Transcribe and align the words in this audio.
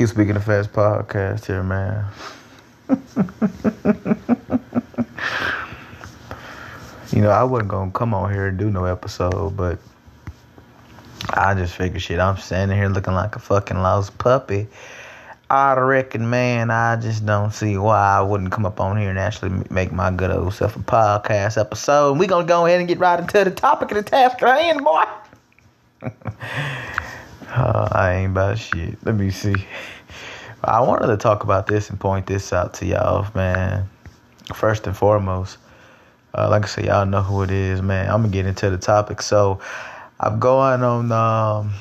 Keep 0.00 0.08
speaking 0.08 0.32
the 0.32 0.40
fast 0.40 0.72
podcast 0.72 1.44
here, 1.44 1.62
man. 1.62 2.06
you 7.12 7.20
know, 7.20 7.28
I 7.28 7.44
wasn't 7.44 7.68
gonna 7.68 7.90
come 7.90 8.14
on 8.14 8.32
here 8.32 8.46
and 8.46 8.56
do 8.56 8.70
no 8.70 8.86
episode, 8.86 9.58
but 9.58 9.78
I 11.34 11.52
just 11.52 11.74
figured 11.74 12.00
shit. 12.00 12.18
I'm 12.18 12.38
standing 12.38 12.78
here 12.78 12.88
looking 12.88 13.12
like 13.12 13.36
a 13.36 13.40
fucking 13.40 13.76
lost 13.76 14.16
puppy. 14.16 14.68
I 15.50 15.74
reckon, 15.74 16.30
man, 16.30 16.70
I 16.70 16.96
just 16.96 17.26
don't 17.26 17.52
see 17.52 17.76
why 17.76 18.16
I 18.16 18.22
wouldn't 18.22 18.52
come 18.52 18.64
up 18.64 18.80
on 18.80 18.96
here 18.96 19.10
and 19.10 19.18
actually 19.18 19.52
make 19.68 19.92
my 19.92 20.10
good 20.10 20.30
old 20.30 20.54
self 20.54 20.76
a 20.76 20.78
podcast 20.78 21.60
episode. 21.60 22.12
And 22.12 22.20
we 22.20 22.26
gonna 22.26 22.46
go 22.46 22.64
ahead 22.64 22.78
and 22.78 22.88
get 22.88 22.98
right 22.98 23.20
into 23.20 23.44
the 23.44 23.50
topic 23.50 23.90
of 23.90 23.98
the 23.98 24.02
task 24.02 24.42
at 24.42 24.62
hand, 24.62 24.82
boy. 24.82 25.04
uh, 27.50 27.88
I 27.92 28.14
ain't 28.14 28.32
about 28.32 28.58
shit. 28.58 29.04
Let 29.04 29.14
me 29.14 29.30
see. 29.30 29.64
I 30.62 30.80
wanted 30.80 31.08
to 31.08 31.16
talk 31.16 31.44
about 31.44 31.66
this 31.66 31.90
and 31.90 31.98
point 31.98 32.26
this 32.26 32.52
out 32.52 32.74
to 32.74 32.86
y'all, 32.86 33.26
man. 33.34 33.88
First 34.54 34.86
and 34.86 34.96
foremost, 34.96 35.58
uh, 36.34 36.48
like 36.50 36.64
I 36.64 36.66
said, 36.66 36.84
y'all 36.86 37.06
know 37.06 37.22
who 37.22 37.42
it 37.42 37.50
is, 37.50 37.82
man. 37.82 38.10
I'm 38.10 38.22
gonna 38.22 38.32
get 38.32 38.46
into 38.46 38.70
the 38.70 38.78
topic. 38.78 39.22
So, 39.22 39.60
I'm 40.18 40.38
going 40.38 40.82
on. 40.82 41.12
Um, 41.12 41.72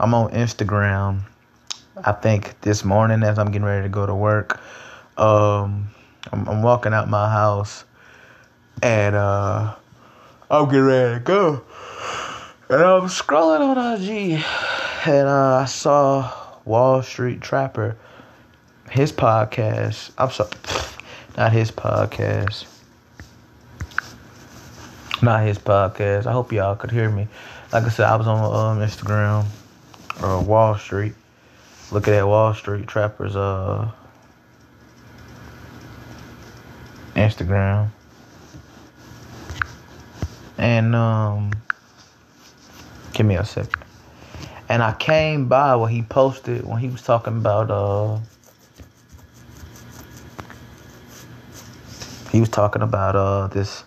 I'm 0.00 0.14
on 0.14 0.30
Instagram 0.32 1.20
I 2.02 2.12
think 2.12 2.60
this 2.60 2.84
morning 2.84 3.22
as 3.22 3.38
I'm 3.38 3.46
getting 3.46 3.64
ready 3.64 3.84
to 3.84 3.88
go 3.88 4.04
to 4.04 4.14
work, 4.14 4.60
um, 5.16 5.88
I'm, 6.32 6.48
I'm 6.48 6.62
walking 6.62 6.92
out 6.92 7.08
my 7.08 7.30
house 7.30 7.84
and 8.82 9.14
uh, 9.14 9.74
I'm 10.50 10.64
getting 10.66 10.84
ready 10.84 11.14
to 11.14 11.20
go. 11.20 11.62
And 12.68 12.82
I'm 12.82 13.02
scrolling 13.02 13.60
on 13.60 14.02
IG 14.02 14.44
and 15.06 15.28
uh, 15.28 15.56
I 15.56 15.64
saw 15.66 16.32
Wall 16.64 17.02
Street 17.02 17.40
Trapper, 17.40 17.96
his 18.90 19.12
podcast. 19.12 20.10
I'm 20.16 20.30
sorry, 20.30 20.50
not 21.36 21.52
his 21.52 21.70
podcast. 21.70 22.66
Not 25.22 25.44
his 25.44 25.58
podcast. 25.58 26.26
I 26.26 26.32
hope 26.32 26.52
y'all 26.52 26.76
could 26.76 26.90
hear 26.90 27.10
me. 27.10 27.28
Like 27.72 27.84
I 27.84 27.88
said, 27.88 28.06
I 28.06 28.16
was 28.16 28.26
on 28.26 28.78
um, 28.80 28.86
Instagram 28.86 29.46
or 30.22 30.40
Wall 30.40 30.76
Street 30.76 31.14
looking 31.90 32.14
at 32.14 32.26
Wall 32.26 32.54
Street 32.54 32.86
Trappers 32.86 33.36
uh 33.36 33.90
Instagram. 37.14 37.88
And 40.56 40.94
um 40.94 41.52
give 43.12 43.26
me 43.26 43.36
a 43.36 43.44
second. 43.44 43.83
And 44.68 44.82
I 44.82 44.92
came 44.94 45.46
by 45.48 45.76
what 45.76 45.92
he 45.92 46.02
posted 46.02 46.64
when 46.66 46.78
he 46.78 46.88
was 46.88 47.02
talking 47.02 47.36
about 47.36 47.70
uh 47.70 48.18
he 52.30 52.40
was 52.40 52.48
talking 52.48 52.82
about 52.82 53.14
uh 53.14 53.46
this 53.48 53.84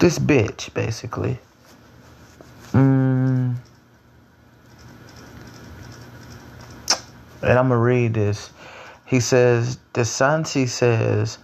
this 0.00 0.18
bitch 0.18 0.72
basically. 0.74 1.38
Mm 2.72 3.56
and 7.42 7.58
I'm 7.58 7.68
gonna 7.68 7.80
read 7.80 8.14
this. 8.14 8.50
He 9.04 9.20
says, 9.20 9.78
DeSantis 9.94 10.68
says, 10.68 11.38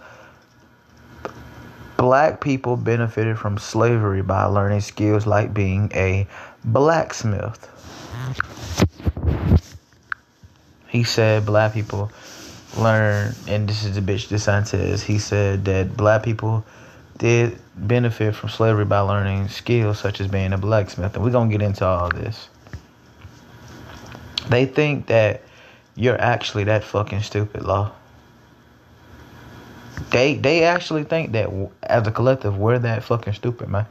black 2.07 2.39
people 2.39 2.77
benefited 2.77 3.37
from 3.37 3.57
slavery 3.57 4.21
by 4.21 4.45
learning 4.45 4.79
skills 4.79 5.27
like 5.27 5.53
being 5.53 5.91
a 5.93 6.25
blacksmith. 6.63 7.69
He 10.87 11.03
said 11.03 11.45
black 11.45 11.73
people 11.73 12.09
learn, 12.77 13.35
and 13.49 13.67
this 13.67 13.83
is 13.83 13.95
the 13.95 14.01
bitch 14.01 14.29
DeSantis. 14.29 15.01
He 15.01 15.19
said 15.19 15.65
that 15.65 15.97
black 15.97 16.23
people 16.23 16.63
did 17.17 17.59
benefit 17.75 18.35
from 18.35 18.47
slavery 18.47 18.85
by 18.85 19.01
learning 19.01 19.49
skills 19.49 19.99
such 19.99 20.21
as 20.21 20.27
being 20.29 20.53
a 20.53 20.57
blacksmith, 20.57 21.13
and 21.13 21.25
we're 21.25 21.31
gonna 21.31 21.51
get 21.51 21.61
into 21.61 21.85
all 21.85 22.09
this. 22.09 22.47
They 24.47 24.65
think 24.65 25.07
that 25.07 25.41
you're 25.97 26.21
actually 26.21 26.63
that 26.63 26.85
fucking 26.85 27.23
stupid, 27.23 27.63
law. 27.63 27.91
They 30.11 30.35
they 30.35 30.63
actually 30.63 31.03
think 31.03 31.31
that 31.33 31.49
as 31.83 32.07
a 32.07 32.11
collective 32.11 32.57
we're 32.57 32.79
that 32.79 33.03
fucking 33.03 33.33
stupid, 33.33 33.69
man. 33.69 33.85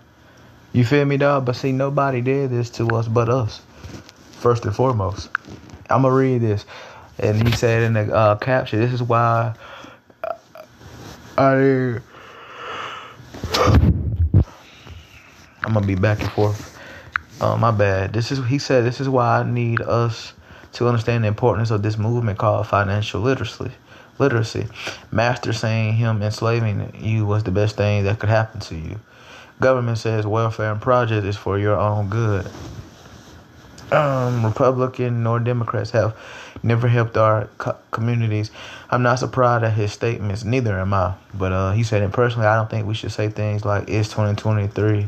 You 0.73 0.85
feel 0.85 1.05
me, 1.05 1.17
dog? 1.17 1.45
But 1.45 1.57
see, 1.57 1.73
nobody 1.73 2.21
did 2.21 2.51
this 2.51 2.71
to 2.71 2.89
us 2.91 3.09
but 3.09 3.29
us. 3.29 3.61
First 4.33 4.65
and 4.65 4.75
foremost, 4.75 5.31
I'm 5.91 6.03
gonna 6.03 6.15
read 6.15 6.43
this, 6.43 6.65
and 7.19 7.47
he 7.47 7.55
said 7.55 7.83
in 7.83 7.95
the 7.95 8.15
uh, 8.15 8.37
caption, 8.37 8.81
"This 8.81 8.93
is 8.93 9.03
why 9.03 9.55
I." 11.39 12.01
I'm 15.65 15.75
gonna 15.75 15.87
be 15.87 15.97
back 15.97 16.21
and 16.21 16.31
forth. 16.31 16.79
Uh, 17.41 17.57
my 17.57 17.71
bad. 17.71 18.13
This 18.13 18.31
is 18.31 18.47
he 18.47 18.59
said. 18.59 18.85
This 18.85 19.01
is 19.01 19.09
why 19.09 19.41
I 19.41 19.43
need 19.43 19.81
us 19.81 20.33
to 20.75 20.87
understand 20.87 21.25
the 21.25 21.29
importance 21.29 21.71
of 21.71 21.83
this 21.83 21.99
movement 21.99 22.39
called 22.39 22.67
financial 22.67 23.21
literacy. 23.21 23.73
Literacy. 24.19 24.67
Master 25.11 25.53
saying 25.53 25.95
him 25.95 26.23
enslaving 26.23 26.93
you 26.99 27.27
was 27.27 27.45
the 27.45 27.51
best 27.51 27.77
thing 27.77 28.05
that 28.05 28.19
could 28.19 28.29
happen 28.29 28.61
to 28.61 28.75
you. 28.75 29.01
Government 29.61 29.99
says 29.99 30.27
welfare 30.27 30.73
and 30.73 30.81
project 30.81 31.27
is 31.27 31.37
for 31.37 31.59
your 31.59 31.77
own 31.77 32.09
good. 32.09 32.51
Um, 33.93 34.45
Republican 34.45 35.23
nor 35.23 35.39
Democrats 35.39 35.91
have 35.93 36.17
never 36.63 36.89
helped 36.89 37.17
our 37.17 37.49
co- 37.59 37.77
communities. 37.93 38.51
I'm 38.91 39.03
not 39.03 39.19
surprised 39.19 39.65
at 39.65 39.75
his 39.75 39.93
statements. 39.93 40.45
Neither 40.45 40.79
am 40.79 40.93
I. 40.93 41.15
But 41.33 41.53
uh, 41.53 41.73
he 41.73 41.85
said, 41.85 42.03
and 42.03 42.13
personally, 42.13 42.47
I 42.47 42.57
don't 42.57 42.69
think 42.69 42.87
we 42.87 42.95
should 42.95 43.13
say 43.13 43.29
things 43.29 43.65
like 43.65 43.89
"It's 43.89 44.09
2023." 44.09 45.07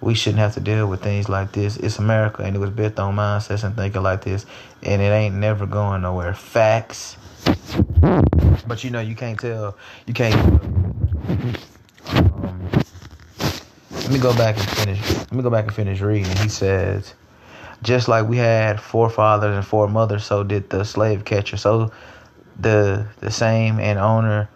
We 0.00 0.14
shouldn't 0.14 0.38
have 0.38 0.54
to 0.54 0.60
deal 0.60 0.86
with 0.86 1.02
things 1.02 1.28
like 1.28 1.52
this. 1.52 1.76
It's 1.76 1.98
America, 1.98 2.42
and 2.42 2.54
it 2.54 2.58
was 2.58 2.70
built 2.70 2.98
on 2.98 3.16
mindsets 3.16 3.64
and 3.64 3.74
thinking 3.74 4.02
like 4.02 4.22
this, 4.22 4.46
and 4.82 5.02
it 5.02 5.06
ain't 5.06 5.34
never 5.34 5.66
going 5.66 6.02
nowhere. 6.02 6.34
Facts. 6.34 7.16
But 8.66 8.84
you 8.84 8.90
know, 8.90 9.00
you 9.00 9.14
can't 9.14 9.38
tell. 9.38 9.76
You 10.06 10.14
can't. 10.14 10.34
Um, 12.10 12.70
let 13.90 14.10
me 14.10 14.18
go 14.18 14.36
back 14.36 14.56
and 14.56 14.68
finish. 14.70 15.16
Let 15.16 15.32
me 15.32 15.42
go 15.42 15.50
back 15.50 15.64
and 15.64 15.74
finish 15.74 16.00
reading. 16.00 16.36
He 16.36 16.48
says, 16.48 17.14
just 17.82 18.08
like 18.08 18.28
we 18.28 18.36
had 18.36 18.80
forefathers 18.80 19.56
and 19.56 19.66
foremothers, 19.66 20.24
so 20.24 20.44
did 20.44 20.70
the 20.70 20.84
slave 20.84 21.24
catcher. 21.24 21.56
So 21.56 21.92
the 22.58 23.06
the 23.20 23.30
same 23.30 23.78
and 23.80 23.98
owner, 23.98 24.48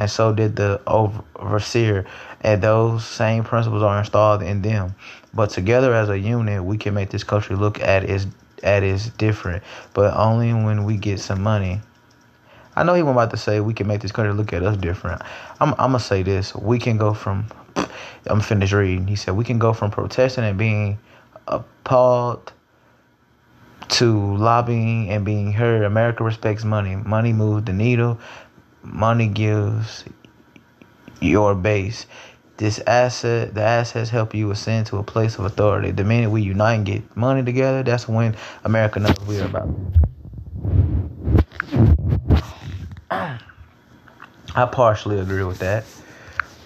and 0.00 0.10
so 0.10 0.32
did 0.32 0.56
the 0.56 0.80
overseer 0.86 2.06
and 2.40 2.62
those 2.62 3.06
same 3.06 3.44
principles 3.44 3.82
are 3.82 3.98
installed 3.98 4.42
in 4.42 4.62
them. 4.62 4.94
But 5.34 5.50
together 5.50 5.94
as 5.94 6.08
a 6.08 6.18
unit, 6.18 6.64
we 6.64 6.78
can 6.78 6.94
make 6.94 7.10
this 7.10 7.22
country 7.22 7.54
look 7.54 7.80
at 7.80 8.04
as 8.04 8.26
at 8.62 8.82
as 8.82 9.10
different, 9.10 9.62
but 9.94 10.14
only 10.16 10.52
when 10.52 10.84
we 10.84 10.96
get 10.96 11.20
some 11.20 11.42
money. 11.42 11.80
I 12.76 12.82
know 12.82 12.94
he 12.94 13.02
was 13.02 13.12
about 13.12 13.30
to 13.30 13.36
say 13.36 13.60
we 13.60 13.74
can 13.74 13.86
make 13.86 14.00
this 14.00 14.12
country 14.12 14.32
look 14.32 14.52
at 14.54 14.62
us 14.62 14.76
different. 14.78 15.20
I'm 15.60 15.72
I'm 15.72 15.92
gonna 15.92 16.00
say 16.00 16.22
this: 16.22 16.54
we 16.54 16.78
can 16.78 16.96
go 16.96 17.12
from. 17.12 17.46
I'm 18.26 18.40
finished 18.40 18.72
reading. 18.72 19.06
He 19.06 19.16
said 19.16 19.36
we 19.36 19.44
can 19.44 19.58
go 19.58 19.74
from 19.74 19.90
protesting 19.90 20.44
and 20.44 20.56
being 20.56 20.98
appalled 21.46 22.52
to 23.88 24.36
lobbying 24.36 25.10
and 25.10 25.24
being 25.24 25.52
heard. 25.52 25.82
America 25.82 26.24
respects 26.24 26.64
money. 26.64 26.96
Money 26.96 27.32
moves 27.32 27.64
the 27.66 27.72
needle. 27.72 28.18
Money 28.82 29.28
gives 29.28 30.04
your 31.20 31.54
base. 31.54 32.06
This 32.56 32.78
asset, 32.80 33.54
the 33.54 33.62
assets 33.62 34.10
help 34.10 34.34
you 34.34 34.50
ascend 34.50 34.86
to 34.88 34.98
a 34.98 35.02
place 35.02 35.38
of 35.38 35.44
authority. 35.44 35.90
The 35.92 36.04
minute 36.04 36.30
we 36.30 36.42
unite 36.42 36.74
and 36.74 36.86
get 36.86 37.16
money 37.16 37.42
together, 37.42 37.82
that's 37.82 38.06
when 38.06 38.36
America 38.64 39.00
knows 39.00 39.18
we 39.26 39.40
are 39.40 39.46
about. 39.46 39.68
I 44.54 44.66
partially 44.66 45.18
agree 45.20 45.44
with 45.44 45.60
that. 45.60 45.84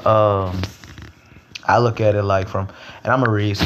Um, 0.04 0.60
I 1.64 1.78
look 1.78 2.00
at 2.00 2.14
it 2.14 2.22
like 2.22 2.48
from, 2.48 2.68
and 3.04 3.12
I'm 3.12 3.20
gonna 3.20 3.32
read. 3.32 3.58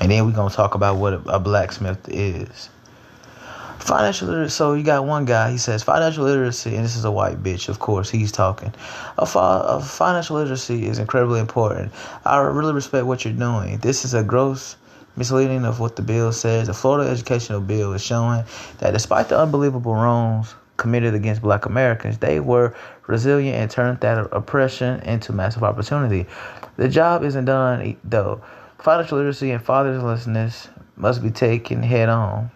And 0.00 0.12
then 0.12 0.24
we're 0.24 0.32
gonna 0.32 0.54
talk 0.54 0.74
about 0.74 0.96
what 0.96 1.14
a 1.26 1.40
blacksmith 1.40 2.08
is. 2.08 2.70
Financial 3.78 4.28
literacy. 4.28 4.54
So 4.54 4.74
you 4.74 4.82
got 4.82 5.04
one 5.04 5.24
guy. 5.24 5.50
He 5.50 5.58
says 5.58 5.82
financial 5.82 6.24
literacy, 6.24 6.74
and 6.74 6.84
this 6.84 6.96
is 6.96 7.04
a 7.04 7.10
white 7.10 7.42
bitch. 7.42 7.68
Of 7.68 7.78
course, 7.78 8.10
he's 8.10 8.32
talking. 8.32 8.74
A, 9.16 9.24
fi- 9.24 9.62
a 9.64 9.80
financial 9.80 10.36
literacy 10.36 10.86
is 10.86 10.98
incredibly 10.98 11.40
important. 11.40 11.92
I 12.24 12.38
really 12.38 12.72
respect 12.72 13.06
what 13.06 13.24
you're 13.24 13.34
doing. 13.34 13.78
This 13.78 14.04
is 14.04 14.14
a 14.14 14.22
gross 14.22 14.76
misleading 15.16 15.64
of 15.64 15.80
what 15.80 15.96
the 15.96 16.02
bill 16.02 16.32
says. 16.32 16.66
The 16.68 16.74
Florida 16.74 17.10
educational 17.10 17.60
bill 17.60 17.92
is 17.92 18.02
showing 18.02 18.44
that 18.78 18.92
despite 18.92 19.28
the 19.28 19.38
unbelievable 19.38 19.94
wrongs 19.94 20.54
committed 20.76 21.14
against 21.14 21.42
black 21.42 21.66
Americans, 21.66 22.18
they 22.18 22.40
were 22.40 22.74
resilient 23.06 23.56
and 23.56 23.70
turned 23.70 24.00
that 24.00 24.28
oppression 24.32 25.00
into 25.00 25.32
massive 25.32 25.64
opportunity. 25.64 26.26
The 26.76 26.88
job 26.88 27.24
isn't 27.24 27.46
done 27.46 27.96
though. 28.04 28.42
Financial 28.78 29.18
literacy 29.18 29.50
and 29.50 29.64
fatherlessness 29.64 30.68
must 30.96 31.22
be 31.22 31.30
taken 31.30 31.82
head 31.82 32.08
on. 32.08 32.50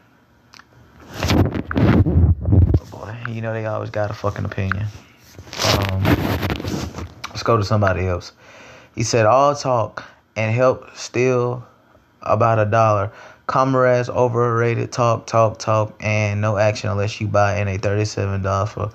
Oh 1.25 2.87
boy, 2.91 3.17
you 3.33 3.41
know 3.41 3.53
they 3.53 3.67
always 3.67 3.91
got 3.91 4.11
a 4.11 4.15
fucking 4.15 4.45
opinion. 4.45 4.87
Um, 5.79 6.03
let's 7.29 7.43
go 7.43 7.57
to 7.57 7.65
somebody 7.65 8.07
else. 8.07 8.33
He 8.95 9.03
said, 9.03 9.27
"All 9.27 9.55
talk 9.55 10.05
and 10.37 10.55
help 10.55 10.95
steal 10.97 11.67
about 12.23 12.59
a 12.59 12.67
dollar. 12.67 13.11
Comrades 13.47 14.09
overrated. 14.09 14.93
Talk, 14.93 15.27
talk, 15.27 15.59
talk, 15.59 15.95
and 16.01 16.41
no 16.41 16.57
action 16.57 16.91
unless 16.91 17.21
you 17.21 17.27
buy 17.27 17.59
in 17.59 17.69
a 17.69 17.79
thirty-seven 17.79 18.43
dollars 18.43 18.71
for." 18.71 18.91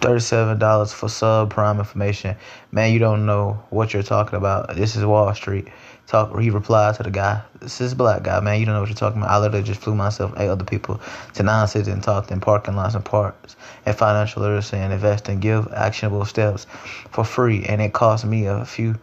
$37 0.00 0.94
for 0.94 1.08
subprime 1.08 1.78
information. 1.78 2.34
Man, 2.72 2.90
you 2.90 2.98
don't 2.98 3.26
know 3.26 3.62
what 3.68 3.92
you're 3.92 4.02
talking 4.02 4.38
about. 4.38 4.74
This 4.74 4.96
is 4.96 5.04
Wall 5.04 5.34
Street. 5.34 5.68
Talk. 6.06 6.38
He 6.40 6.50
replied 6.50 6.96
to 6.96 7.02
the 7.02 7.10
guy. 7.10 7.42
This 7.60 7.80
is 7.80 7.94
black 7.94 8.22
guy, 8.24 8.40
man. 8.40 8.58
You 8.58 8.66
don't 8.66 8.74
know 8.74 8.80
what 8.80 8.88
you're 8.88 8.96
talking 8.96 9.20
about. 9.22 9.30
I 9.30 9.38
literally 9.38 9.62
just 9.64 9.80
flew 9.80 9.94
myself 9.94 10.32
eight 10.36 10.48
other 10.48 10.64
people 10.64 11.00
to 11.34 11.42
nine 11.42 11.68
cities 11.68 11.88
and 11.88 12.02
talked 12.02 12.30
in 12.30 12.40
parking 12.40 12.74
lots 12.74 12.94
and 12.94 13.04
parks 13.04 13.56
and 13.86 13.96
financial 13.96 14.42
literacy 14.42 14.76
and 14.76 14.92
invest 14.92 15.28
and 15.28 15.40
give 15.40 15.72
actionable 15.72 16.24
steps 16.24 16.66
for 17.10 17.24
free. 17.24 17.64
And 17.64 17.80
it 17.80 17.92
cost 17.92 18.24
me 18.24 18.46
a 18.46 18.64
few 18.64 18.98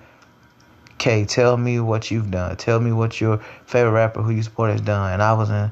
K. 0.98 1.26
Tell 1.26 1.56
me 1.58 1.80
what 1.80 2.12
you've 2.12 2.32
done. 2.32 2.58
Tell 2.58 2.80
me 2.80 2.92
what 2.92 3.22
your 3.22 3.38
favorite 3.66 3.92
rapper 3.92 4.22
who 4.22 4.32
you 4.32 4.44
support 4.44 4.72
has 4.72 4.82
done. 4.82 5.14
And 5.14 5.22
I 5.22 5.34
was 5.34 5.50
in 5.50 5.72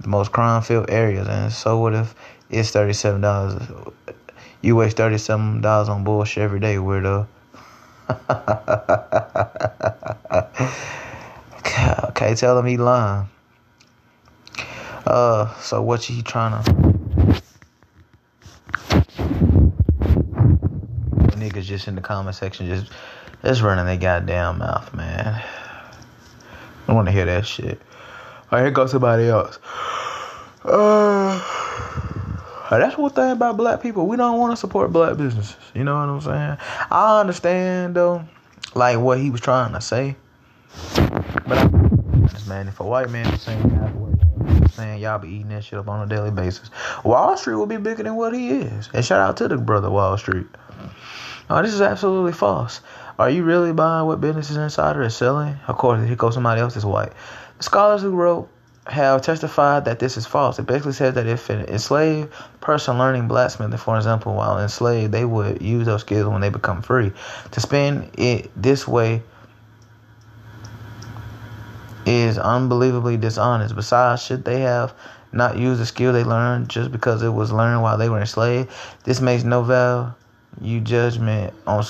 the 0.00 0.08
most 0.08 0.32
crime 0.32 0.62
filled 0.62 0.90
areas. 0.90 1.28
And 1.28 1.52
so 1.52 1.78
what 1.78 1.94
if 1.94 2.14
it's 2.50 2.70
$37? 2.72 3.92
You 4.62 4.76
waste 4.76 4.96
thirty 4.96 5.18
seven 5.18 5.60
dollars 5.60 5.88
on 5.88 6.04
bullshit 6.04 6.44
every 6.44 6.60
day, 6.60 6.76
weirdo. 6.76 7.26
okay, 12.08 12.34
tell 12.34 12.58
him 12.58 12.66
he 12.66 12.76
lying. 12.76 13.28
Uh, 15.06 15.52
so 15.60 15.82
what 15.82 16.08
you 16.08 16.22
trying 16.22 16.62
to? 16.62 16.72
Niggas 21.36 21.64
just 21.64 21.88
in 21.88 21.94
the 21.94 22.00
comment 22.00 22.36
section 22.36 22.66
just 22.66 22.92
just 23.44 23.62
running 23.62 23.86
their 23.86 23.96
goddamn 23.96 24.58
mouth, 24.58 24.94
man. 24.94 25.42
I 26.86 26.92
want 26.92 27.06
to 27.08 27.12
hear 27.12 27.24
that 27.24 27.46
shit. 27.46 27.80
All 28.50 28.58
right, 28.58 28.62
here 28.62 28.70
goes 28.70 28.92
somebody 28.92 29.28
else. 29.28 29.58
Uh. 30.64 31.62
That's 32.78 32.96
one 32.96 33.10
thing 33.10 33.32
about 33.32 33.58
black 33.58 33.82
people. 33.82 34.06
We 34.06 34.16
don't 34.16 34.38
want 34.38 34.52
to 34.52 34.56
support 34.56 34.92
black 34.92 35.18
businesses. 35.18 35.56
You 35.74 35.84
know 35.84 35.94
what 35.94 36.08
I'm 36.08 36.20
saying? 36.22 36.56
I 36.90 37.20
understand 37.20 37.94
though, 37.94 38.24
like 38.74 38.98
what 38.98 39.18
he 39.18 39.30
was 39.30 39.42
trying 39.42 39.72
to 39.74 39.80
say. 39.80 40.16
But 41.46 41.58
I, 41.58 41.68
man, 42.48 42.68
if 42.68 42.80
a 42.80 42.84
white 42.84 43.10
man 43.10 43.30
was 43.30 43.42
saying 43.42 43.72
saying 44.72 45.00
y'all 45.00 45.18
be 45.18 45.28
eating 45.28 45.48
that 45.50 45.64
shit 45.64 45.78
up 45.78 45.88
on 45.88 46.06
a 46.06 46.14
daily 46.14 46.30
basis, 46.30 46.70
Wall 47.04 47.36
Street 47.36 47.56
will 47.56 47.66
be 47.66 47.76
bigger 47.76 48.02
than 48.02 48.16
what 48.16 48.34
he 48.34 48.50
is. 48.50 48.88
And 48.92 49.04
shout 49.04 49.20
out 49.20 49.36
to 49.38 49.48
the 49.48 49.56
brother 49.56 49.90
Wall 49.90 50.16
Street. 50.16 50.46
Oh, 51.50 51.62
this 51.62 51.74
is 51.74 51.80
absolutely 51.80 52.32
false. 52.32 52.80
Are 53.18 53.28
you 53.28 53.44
really 53.44 53.72
buying 53.72 54.06
what 54.06 54.20
Business 54.20 54.50
Insider 54.50 55.02
is 55.02 55.14
selling? 55.14 55.56
Of 55.68 55.76
course, 55.76 56.04
here 56.06 56.16
goes 56.16 56.34
somebody 56.34 56.60
else 56.60 56.74
that's 56.74 56.86
white. 56.86 57.12
The 57.58 57.64
scholars 57.64 58.02
who 58.02 58.10
wrote 58.10 58.48
have 58.86 59.22
testified 59.22 59.84
that 59.84 59.98
this 59.98 60.16
is 60.16 60.26
false. 60.26 60.58
It 60.58 60.66
basically 60.66 60.92
says 60.92 61.14
that 61.14 61.26
if 61.26 61.50
an 61.50 61.66
enslaved 61.66 62.32
person 62.60 62.98
learning 62.98 63.28
blacksmithing, 63.28 63.78
for 63.78 63.96
example, 63.96 64.34
while 64.34 64.58
enslaved, 64.58 65.12
they 65.12 65.24
would 65.24 65.62
use 65.62 65.86
those 65.86 66.00
skills 66.00 66.28
when 66.28 66.40
they 66.40 66.48
become 66.48 66.82
free. 66.82 67.12
To 67.52 67.60
spend 67.60 68.10
it 68.18 68.50
this 68.60 68.88
way 68.88 69.22
is 72.06 72.38
unbelievably 72.38 73.16
dishonest. 73.16 73.74
Besides, 73.74 74.22
should 74.22 74.44
they 74.44 74.60
have 74.60 74.94
not 75.32 75.56
used 75.56 75.80
the 75.80 75.86
skill 75.86 76.12
they 76.12 76.24
learned 76.24 76.68
just 76.68 76.92
because 76.92 77.22
it 77.22 77.30
was 77.30 77.52
learned 77.52 77.82
while 77.82 77.98
they 77.98 78.08
were 78.08 78.20
enslaved? 78.20 78.70
This 79.04 79.20
makes 79.20 79.44
no 79.44 79.62
value 79.62 80.80
judgment 80.80 81.54
on 81.66 81.84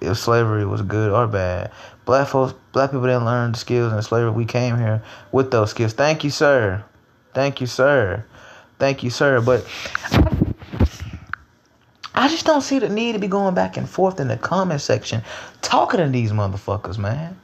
if 0.00 0.18
slavery 0.18 0.66
was 0.66 0.82
good 0.82 1.12
or 1.12 1.26
bad. 1.26 1.70
Black 2.04 2.28
folks, 2.28 2.54
black 2.72 2.90
people 2.90 3.06
didn't 3.06 3.24
learn 3.24 3.52
the 3.52 3.58
skills 3.58 3.92
in 3.92 4.02
slavery. 4.02 4.30
We 4.30 4.44
came 4.44 4.76
here 4.76 5.02
with 5.32 5.50
those 5.50 5.70
skills. 5.70 5.92
Thank 5.92 6.24
you, 6.24 6.30
sir. 6.30 6.84
Thank 7.34 7.60
you, 7.60 7.66
sir. 7.66 8.24
Thank 8.78 9.02
you, 9.02 9.10
sir. 9.10 9.40
But 9.40 9.66
I 12.14 12.28
just 12.28 12.46
don't 12.46 12.62
see 12.62 12.78
the 12.78 12.88
need 12.88 13.12
to 13.12 13.18
be 13.18 13.28
going 13.28 13.54
back 13.54 13.76
and 13.76 13.88
forth 13.88 14.20
in 14.20 14.28
the 14.28 14.36
comment 14.36 14.80
section 14.80 15.22
talking 15.62 16.00
to 16.00 16.08
these 16.08 16.32
motherfuckers, 16.32 16.98
man. 16.98 17.38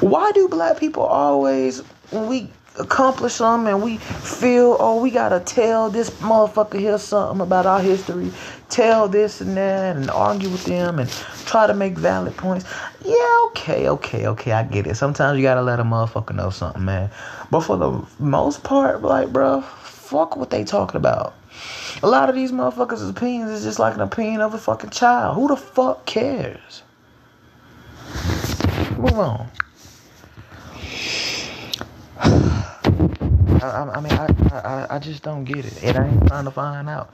Why 0.00 0.32
do 0.32 0.48
black 0.48 0.78
people 0.78 1.02
always, 1.02 1.80
when 2.10 2.26
we 2.28 2.50
accomplish 2.78 3.34
something 3.34 3.72
and 3.72 3.82
we 3.82 3.96
feel, 3.98 4.76
oh, 4.78 5.00
we 5.02 5.10
gotta 5.10 5.40
tell 5.40 5.90
this 5.90 6.10
motherfucker 6.20 6.78
here 6.78 6.98
something 6.98 7.40
about 7.40 7.66
our 7.66 7.80
history, 7.80 8.30
tell 8.68 9.08
this 9.08 9.40
and 9.40 9.56
that, 9.56 9.96
and 9.96 10.10
argue 10.10 10.48
with 10.48 10.64
them 10.64 10.98
and 10.98 11.10
try 11.44 11.66
to 11.66 11.74
make 11.74 11.98
valid 11.98 12.36
points. 12.36 12.64
Yeah, 13.04 13.46
okay, 13.46 13.88
okay, 13.88 14.26
okay, 14.28 14.52
I 14.52 14.62
get 14.62 14.86
it. 14.86 14.96
Sometimes 14.96 15.38
you 15.38 15.42
gotta 15.42 15.62
let 15.62 15.80
a 15.80 15.84
motherfucker 15.84 16.34
know 16.34 16.50
something, 16.50 16.84
man. 16.84 17.10
But 17.50 17.60
for 17.60 17.76
the 17.76 18.06
most 18.18 18.62
part, 18.62 19.02
like, 19.02 19.32
bro, 19.32 19.62
fuck 19.62 20.36
what 20.36 20.50
they 20.50 20.64
talking 20.64 20.96
about. 20.96 21.34
A 22.02 22.06
lot 22.06 22.28
of 22.28 22.36
these 22.36 22.52
motherfuckers' 22.52 23.08
opinions 23.08 23.50
is 23.50 23.64
just 23.64 23.78
like 23.78 23.94
an 23.94 24.00
opinion 24.00 24.40
of 24.40 24.54
a 24.54 24.58
fucking 24.58 24.90
child. 24.90 25.34
Who 25.34 25.48
the 25.48 25.56
fuck 25.56 26.06
cares? 26.06 26.82
Move 28.96 29.18
on. 29.18 29.48
I, 33.62 33.90
I 33.94 34.00
mean, 34.00 34.12
I, 34.12 34.26
I, 34.52 34.96
I 34.96 34.98
just 34.98 35.22
don't 35.22 35.44
get 35.44 35.64
it, 35.64 35.84
and 35.84 35.96
I 35.96 36.08
ain't 36.08 36.26
trying 36.26 36.44
to 36.44 36.50
find 36.50 36.88
out. 36.88 37.12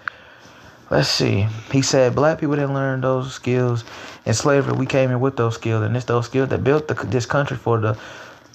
Let's 0.90 1.08
see. 1.08 1.46
He 1.72 1.82
said 1.82 2.14
black 2.14 2.38
people 2.38 2.54
didn't 2.56 2.74
learn 2.74 3.00
those 3.00 3.34
skills 3.34 3.84
in 4.24 4.34
slavery. 4.34 4.74
We 4.74 4.86
came 4.86 5.10
in 5.10 5.20
with 5.20 5.36
those 5.36 5.54
skills, 5.56 5.82
and 5.82 5.96
it's 5.96 6.04
those 6.06 6.26
skills 6.26 6.50
that 6.50 6.62
built 6.62 6.88
the, 6.88 6.94
this 6.94 7.26
country 7.26 7.56
for 7.56 7.80
the 7.80 7.98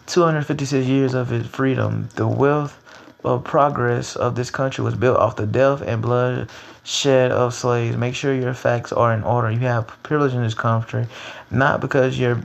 256 0.07 0.87
years 0.87 1.13
of 1.13 1.31
its 1.31 1.47
freedom. 1.47 2.09
The 2.15 2.27
wealth 2.27 2.79
of 3.23 3.43
progress 3.43 4.15
of 4.15 4.35
this 4.35 4.49
country 4.49 4.83
was 4.83 4.95
built 4.95 5.17
off 5.17 5.35
the 5.35 5.45
death 5.45 5.81
and 5.81 6.01
bloodshed 6.01 7.31
of 7.31 7.53
slaves. 7.53 7.97
Make 7.97 8.15
sure 8.15 8.33
your 8.33 8.53
facts 8.53 8.91
are 8.91 9.13
in 9.13 9.23
order. 9.23 9.51
You 9.51 9.59
have 9.59 9.87
privilege 10.03 10.33
in 10.33 10.43
this 10.43 10.53
country, 10.53 11.07
not 11.51 11.81
because 11.81 12.17
you're 12.17 12.41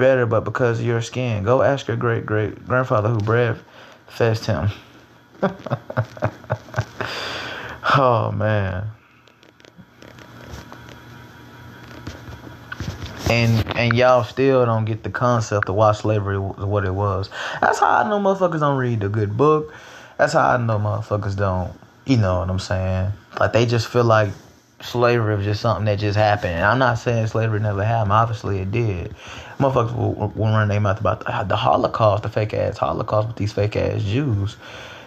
better, 0.00 0.26
but 0.26 0.40
because 0.40 0.80
of 0.80 0.86
your 0.86 1.02
skin. 1.02 1.44
Go 1.44 1.62
ask 1.62 1.86
your 1.86 1.96
great 1.96 2.26
great 2.26 2.66
grandfather 2.66 3.08
who 3.10 3.18
bred 3.18 3.60
Fast 4.10 4.46
him. 4.46 4.68
oh 7.96 8.32
man. 8.32 8.90
And 13.30 13.76
and 13.76 13.96
y'all 13.96 14.24
still 14.24 14.66
don't 14.66 14.84
get 14.84 15.04
the 15.04 15.10
concept 15.10 15.68
of 15.68 15.76
why 15.76 15.92
slavery 15.92 16.38
was 16.38 16.56
what 16.66 16.84
it 16.84 16.92
was. 16.92 17.30
That's 17.60 17.78
how 17.78 17.98
I 17.98 18.08
know 18.08 18.18
motherfuckers 18.18 18.58
don't 18.60 18.76
read 18.76 19.04
a 19.04 19.08
good 19.08 19.36
book. 19.36 19.72
That's 20.18 20.32
how 20.32 20.50
I 20.50 20.56
know 20.56 20.78
motherfuckers 20.78 21.36
don't. 21.36 21.72
You 22.04 22.16
know 22.16 22.40
what 22.40 22.50
I'm 22.50 22.58
saying? 22.58 23.12
Like 23.38 23.52
they 23.52 23.64
just 23.64 23.86
feel 23.86 24.04
like 24.04 24.30
slavery 24.82 25.36
was 25.36 25.44
just 25.44 25.60
something 25.60 25.84
that 25.84 25.98
just 25.98 26.16
happened. 26.16 26.54
And 26.54 26.64
I'm 26.64 26.78
not 26.78 26.94
saying 26.98 27.26
slavery 27.26 27.60
never 27.60 27.84
happened. 27.84 28.12
Obviously, 28.12 28.58
it 28.60 28.70
did. 28.70 29.14
Motherfuckers 29.58 29.96
will, 29.96 30.14
will 30.14 30.32
run 30.34 30.68
their 30.68 30.80
mouth 30.80 31.00
about 31.00 31.24
the, 31.24 31.44
the 31.48 31.56
Holocaust, 31.56 32.22
the 32.22 32.28
fake 32.28 32.54
ass 32.54 32.78
Holocaust 32.78 33.28
with 33.28 33.36
these 33.36 33.52
fake 33.52 33.76
ass 33.76 34.02
Jews. 34.02 34.56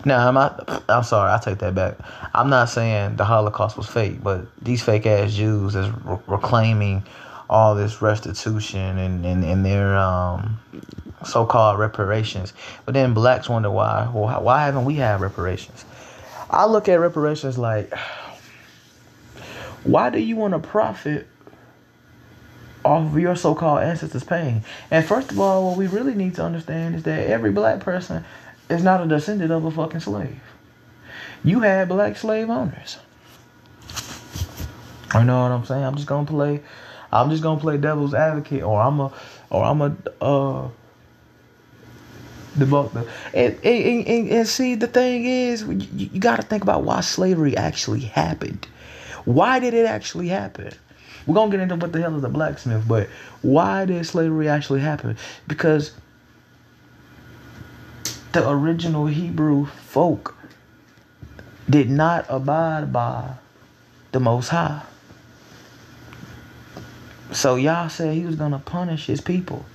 Now, 0.06 0.28
I'm 0.28 0.34
not, 0.34 0.84
I'm 0.90 1.04
sorry, 1.04 1.32
I 1.32 1.40
take 1.40 1.60
that 1.60 1.74
back. 1.74 1.98
I'm 2.34 2.50
not 2.50 2.70
saying 2.70 3.16
the 3.16 3.26
Holocaust 3.26 3.78
was 3.78 3.88
fake, 3.88 4.22
but 4.22 4.46
these 4.62 4.84
fake 4.84 5.06
ass 5.06 5.34
Jews 5.34 5.76
is 5.76 5.90
re- 6.04 6.20
reclaiming 6.28 7.04
all 7.50 7.74
this 7.76 8.02
restitution 8.02 8.98
and, 8.98 9.26
and, 9.26 9.44
and 9.44 9.66
their 9.66 9.96
um, 9.96 10.60
so 11.26 11.46
called 11.46 11.80
reparations. 11.80 12.54
But 12.86 12.94
then 12.94 13.14
blacks 13.14 13.48
wonder 13.48 13.72
why. 13.72 14.10
Well, 14.14 14.42
why 14.42 14.66
haven't 14.66 14.86
we 14.86 14.96
had 14.96 15.22
reparations? 15.22 15.86
I 16.50 16.66
look 16.66 16.90
at 16.90 17.00
reparations 17.00 17.58
like 17.58 17.94
why 19.84 20.10
do 20.10 20.20
you 20.20 20.36
want 20.36 20.54
to 20.54 20.60
profit 20.60 21.28
off 22.86 23.14
of 23.14 23.20
your 23.20 23.36
so-called 23.36 23.82
ancestors' 23.82 24.24
pain? 24.24 24.64
And 24.92 25.06
first 25.06 25.32
of 25.32 25.40
all, 25.40 25.70
what 25.70 25.78
we 25.78 25.88
really 25.88 26.16
need 26.16 26.36
to 26.36 26.44
understand 26.44 26.96
is 26.96 27.04
that 27.04 27.28
every 27.28 27.52
black 27.52 27.80
person 27.80 28.24
is 28.70 28.84
not 28.84 29.02
a 29.02 29.08
descendant 29.08 29.52
of 29.52 29.66
a 29.66 29.72
fucking 29.72 30.00
slave. 30.00 30.42
You 31.44 31.62
had 31.62 31.90
black 31.90 32.16
slave 32.16 32.50
owners. 32.50 32.98
You 35.14 35.26
know 35.26 35.44
what 35.44 35.52
I'm 35.52 35.66
saying? 35.66 35.84
I'm 35.84 35.96
just 35.96 36.08
gonna 36.08 36.26
play. 36.26 36.62
I'm 37.12 37.30
just 37.30 37.44
gonna 37.44 37.60
play 37.60 37.78
devil's 37.78 38.14
advocate, 38.14 38.64
or 38.64 38.82
I'm 38.82 39.00
a, 39.00 39.14
or 39.52 39.64
I'm 39.64 39.82
a, 39.82 39.96
uh, 40.22 40.70
debunk 42.58 42.94
the. 42.94 43.08
And, 43.34 43.56
and, 43.64 44.08
and, 44.08 44.30
and 44.30 44.48
see, 44.48 44.76
the 44.76 44.88
thing 44.88 45.26
is, 45.26 45.64
you, 45.64 46.10
you 46.14 46.20
got 46.20 46.38
to 46.38 46.42
think 46.44 46.64
about 46.64 46.84
why 46.84 47.02
slavery 47.02 47.56
actually 47.56 48.02
happened. 48.02 48.68
Why 49.26 49.60
did 49.60 49.74
it 49.74 49.86
actually 49.86 50.28
happen? 50.28 50.72
We're 51.26 51.36
gonna 51.36 51.52
get 51.52 51.60
into 51.62 51.76
what 51.76 51.94
the 51.94 52.02
hell 52.02 52.16
is 52.18 52.24
a 52.24 52.30
blacksmith, 52.30 52.88
but 52.88 53.08
why 53.42 53.86
did 53.86 54.06
slavery 54.06 54.50
actually 54.50 54.82
happen? 54.82 55.18
Because 55.48 55.92
the 58.34 58.48
original 58.50 59.06
Hebrew 59.06 59.66
folk 59.66 60.36
did 61.70 61.90
not 61.90 62.26
abide 62.28 62.92
by 62.92 63.36
the 64.12 64.20
Most 64.20 64.50
High. 64.50 64.82
So 67.32 67.56
Yah 67.56 67.88
said 67.88 68.14
he 68.14 68.26
was 68.26 68.36
gonna 68.36 68.60
punish 68.60 69.06
his 69.08 69.22
people. 69.22 69.66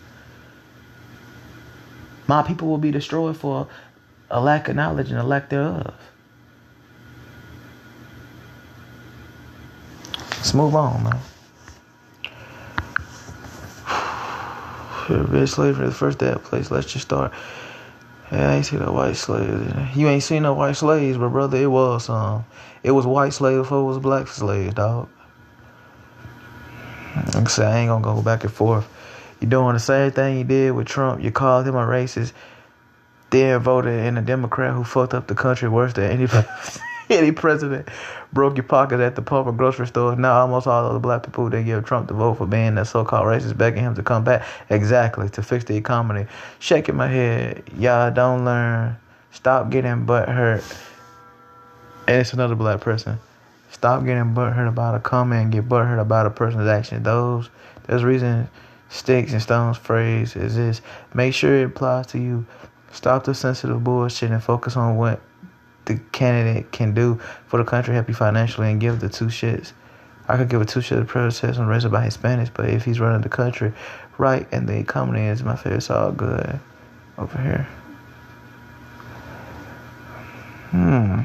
My 2.27 2.43
people 2.43 2.69
will 2.69 2.79
be 2.79 2.91
destroyed 2.91 3.37
for 3.37 3.69
a 4.31 4.41
lack 4.41 4.69
of 4.69 4.77
knowledge 4.77 5.11
and 5.11 5.19
a 5.19 5.25
lack 5.25 5.49
thereof. 5.49 5.95
Move 10.59 10.75
on, 10.75 11.05
man. 11.05 11.21
Red 15.09 15.49
slavery, 15.49 15.87
the 15.87 15.95
first 15.95 16.19
day 16.19 16.33
of 16.33 16.43
place. 16.43 16.71
Let's 16.71 16.93
just 16.93 17.07
start. 17.07 17.33
I 18.31 18.57
ain't 18.57 18.67
seen 18.67 18.81
no 18.81 18.93
white 18.93 19.17
slaves. 19.17 19.97
You 19.97 20.09
ain't 20.09 20.23
seen 20.23 20.43
no 20.43 20.53
white 20.53 20.77
slaves, 20.77 21.17
but 21.17 21.29
brother, 21.31 21.57
it 21.57 21.71
was 21.71 22.11
um, 22.11 22.45
it 22.83 22.91
was 22.91 23.07
white 23.07 23.33
slaves 23.33 23.61
before 23.63 23.81
it 23.81 23.85
was 23.85 23.99
black 23.99 24.27
slaves, 24.27 24.75
dog. 24.75 25.09
Like 27.17 27.37
I 27.37 27.45
said, 27.45 27.73
I 27.73 27.79
ain't 27.79 27.89
gonna 27.89 28.05
go 28.05 28.21
back 28.21 28.45
and 28.45 28.53
forth. 28.53 28.87
You're 29.41 29.51
doing 29.51 29.75
the 29.75 29.81
same 29.81 30.11
thing 30.11 30.39
you 30.39 30.45
did 30.45 30.73
with 30.73 30.89
Trump. 30.89 31.23
You 31.23 31.31
called 31.31 31.67
him 31.67 31.77
a 31.77 31.87
racist, 31.87 32.33
then 33.31 33.61
voted 33.61 34.05
in 34.05 34.19
a 34.19 34.23
Democrat 34.23 34.75
who 34.75 34.85
fucked 34.85 35.15
up 35.15 35.29
the 35.29 35.35
country 35.35 35.69
worse 35.69 35.93
than 35.95 36.11
any 36.11 36.27
any 37.11 37.33
president. 37.33 37.89
Broke 38.33 38.57
your 38.57 38.65
pocket 38.65 39.01
at 39.01 39.17
the 39.17 39.23
pump 39.23 39.47
or 39.47 39.53
grocery 39.53 39.87
store. 39.87 40.15
Now 40.17 40.41
almost 40.41 40.67
all 40.67 40.87
of 40.87 40.93
the 40.93 41.01
black 41.01 41.23
people 41.23 41.49
they 41.49 41.65
give 41.65 41.85
Trump 41.85 42.09
the 42.09 42.15
vote 42.15 42.35
for 42.35 42.47
being 42.47 42.75
that 42.75 42.87
so-called 42.87 43.27
racist, 43.27 43.57
begging 43.57 43.83
him 43.83 43.95
to 43.95 44.03
come 44.03 44.25
back 44.25 44.47
exactly 44.71 45.29
to 45.31 45.43
fix 45.43 45.65
the 45.65 45.77
economy. 45.77 46.27
Shaking 46.59 46.97
my 46.97 47.09
head, 47.09 47.63
y'all 47.79 48.11
don't 48.11 48.45
learn. 48.45 48.97
Stop 49.33 49.71
getting 49.71 50.05
butt 50.05 50.29
hurt. 50.29 50.65
And 52.07 52.21
it's 52.21 52.33
another 52.33 52.55
black 52.55 52.81
person. 52.81 53.19
Stop 53.71 54.05
getting 54.05 54.35
butt 54.35 54.55
hurt 54.55 54.69
about 54.69 54.95
a 54.95 55.01
comment 55.01 55.51
get 55.51 55.69
butt 55.69 55.87
hurt 55.87 55.99
about 55.99 56.27
a 56.27 56.31
person's 56.31 56.69
action. 56.69 57.03
Those 57.03 57.51
there's 57.87 58.05
reason 58.05 58.49
sticks 58.91 59.33
and 59.33 59.43
stones 59.43 59.77
phrase 59.77 60.37
is 60.37 60.57
this. 60.57 60.81
Make 61.15 61.35
sure 61.35 61.55
it 61.55 61.67
applies 61.67 62.07
to 62.09 62.19
you. 62.19 62.47
Stop 62.93 63.25
the 63.25 63.35
sensitive 63.35 63.85
bullshit 63.85 64.31
and 64.31 64.43
focus 64.43 64.77
on 64.77 64.97
what 64.97 65.21
the 65.89 65.99
candidate 66.13 66.71
can 66.71 66.95
do 66.95 67.19
for 67.47 67.59
the 67.59 67.65
country, 67.65 67.95
help 67.95 68.09
you 68.09 68.15
financially, 68.15 68.71
and 68.71 68.81
give 68.81 69.01
the 69.01 69.09
two 69.09 69.27
shits. 69.27 69.73
I 70.29 70.37
could 70.37 70.51
give 70.51 70.61
a 70.61 70.65
two 70.65 70.83
shit 70.83 71.07
protest 71.07 71.59
on 71.59 71.67
raised 71.67 71.91
by 71.91 72.07
Hispanics, 72.07 72.51
but 72.53 72.69
if 72.69 72.85
he's 72.85 73.01
running 73.01 73.23
the 73.23 73.31
country 73.31 73.73
right 74.19 74.47
and 74.53 74.69
the 74.69 74.77
economy 74.77 75.27
is 75.27 75.43
my 75.43 75.57
favorite, 75.57 75.79
it's 75.79 75.91
all 75.91 76.13
good 76.13 76.61
over 77.17 77.41
here. 77.41 77.67
Hmm. 80.71 81.23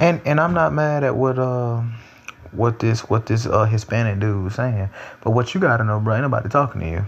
And 0.00 0.20
and 0.24 0.40
I'm 0.40 0.54
not 0.54 0.72
mad 0.72 1.02
at 1.02 1.16
what 1.16 1.40
uh 1.40 1.82
what 2.52 2.78
this 2.78 3.00
what 3.00 3.26
this 3.26 3.46
uh 3.46 3.64
Hispanic 3.64 4.20
dude 4.20 4.44
was 4.44 4.54
saying, 4.54 4.90
but 5.24 5.32
what 5.32 5.54
you 5.54 5.60
gotta 5.60 5.82
know, 5.82 5.98
bro, 5.98 6.14
ain't 6.14 6.22
nobody 6.22 6.48
talking 6.48 6.80
to 6.82 6.88
you. 6.88 7.06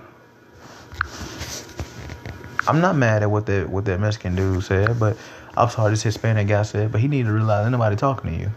I'm 2.70 2.80
not 2.80 2.94
mad 2.94 3.24
at 3.24 3.30
what 3.32 3.46
that 3.46 3.68
what 3.68 3.84
that 3.86 3.98
Mexican 3.98 4.36
dude 4.36 4.62
said, 4.62 5.00
but 5.00 5.16
I'm 5.56 5.68
sorry 5.70 5.90
this 5.90 6.04
Hispanic 6.04 6.46
guy 6.46 6.62
said, 6.62 6.92
but 6.92 7.00
he 7.00 7.08
need 7.08 7.24
to 7.24 7.32
realize 7.32 7.64
ain't 7.64 7.72
nobody 7.72 7.96
talking 7.96 8.30
to 8.30 8.38
you. 8.38 8.50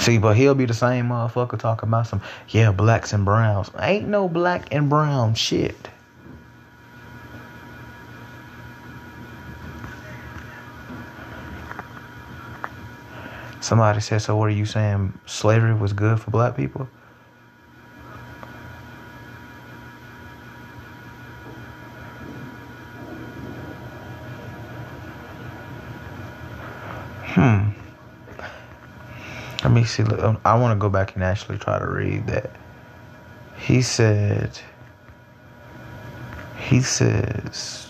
See, 0.00 0.18
but 0.18 0.36
he'll 0.36 0.56
be 0.56 0.64
the 0.64 0.74
same 0.74 1.10
motherfucker 1.10 1.56
talking 1.56 1.88
about 1.88 2.08
some 2.08 2.20
yeah 2.48 2.72
blacks 2.72 3.12
and 3.12 3.24
browns. 3.24 3.70
Ain't 3.78 4.08
no 4.08 4.28
black 4.28 4.66
and 4.72 4.90
brown 4.90 5.34
shit. 5.34 5.90
Somebody 13.60 14.00
said, 14.00 14.22
so 14.22 14.34
what 14.36 14.46
are 14.46 14.50
you 14.50 14.66
saying? 14.66 15.16
Slavery 15.24 15.72
was 15.72 15.92
good 15.92 16.18
for 16.18 16.32
black 16.32 16.56
people? 16.56 16.88
See. 29.84 30.02
Um, 30.02 30.40
I 30.44 30.58
want 30.58 30.76
to 30.76 30.80
go 30.80 30.88
back 30.88 31.14
and 31.14 31.24
actually 31.24 31.58
try 31.58 31.78
to 31.78 31.86
read 31.86 32.26
that. 32.26 32.50
He 33.58 33.82
said, 33.82 34.58
he 36.58 36.80
says, 36.80 37.86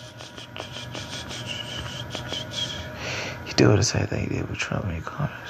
he 3.45 3.53
did 3.55 3.69
the 3.69 3.83
same 3.83 4.07
thing 4.07 4.29
he 4.29 4.37
did 4.37 4.49
with 4.49 4.59
Trump 4.59 4.85
in 4.87 5.03
Congress. 5.03 5.41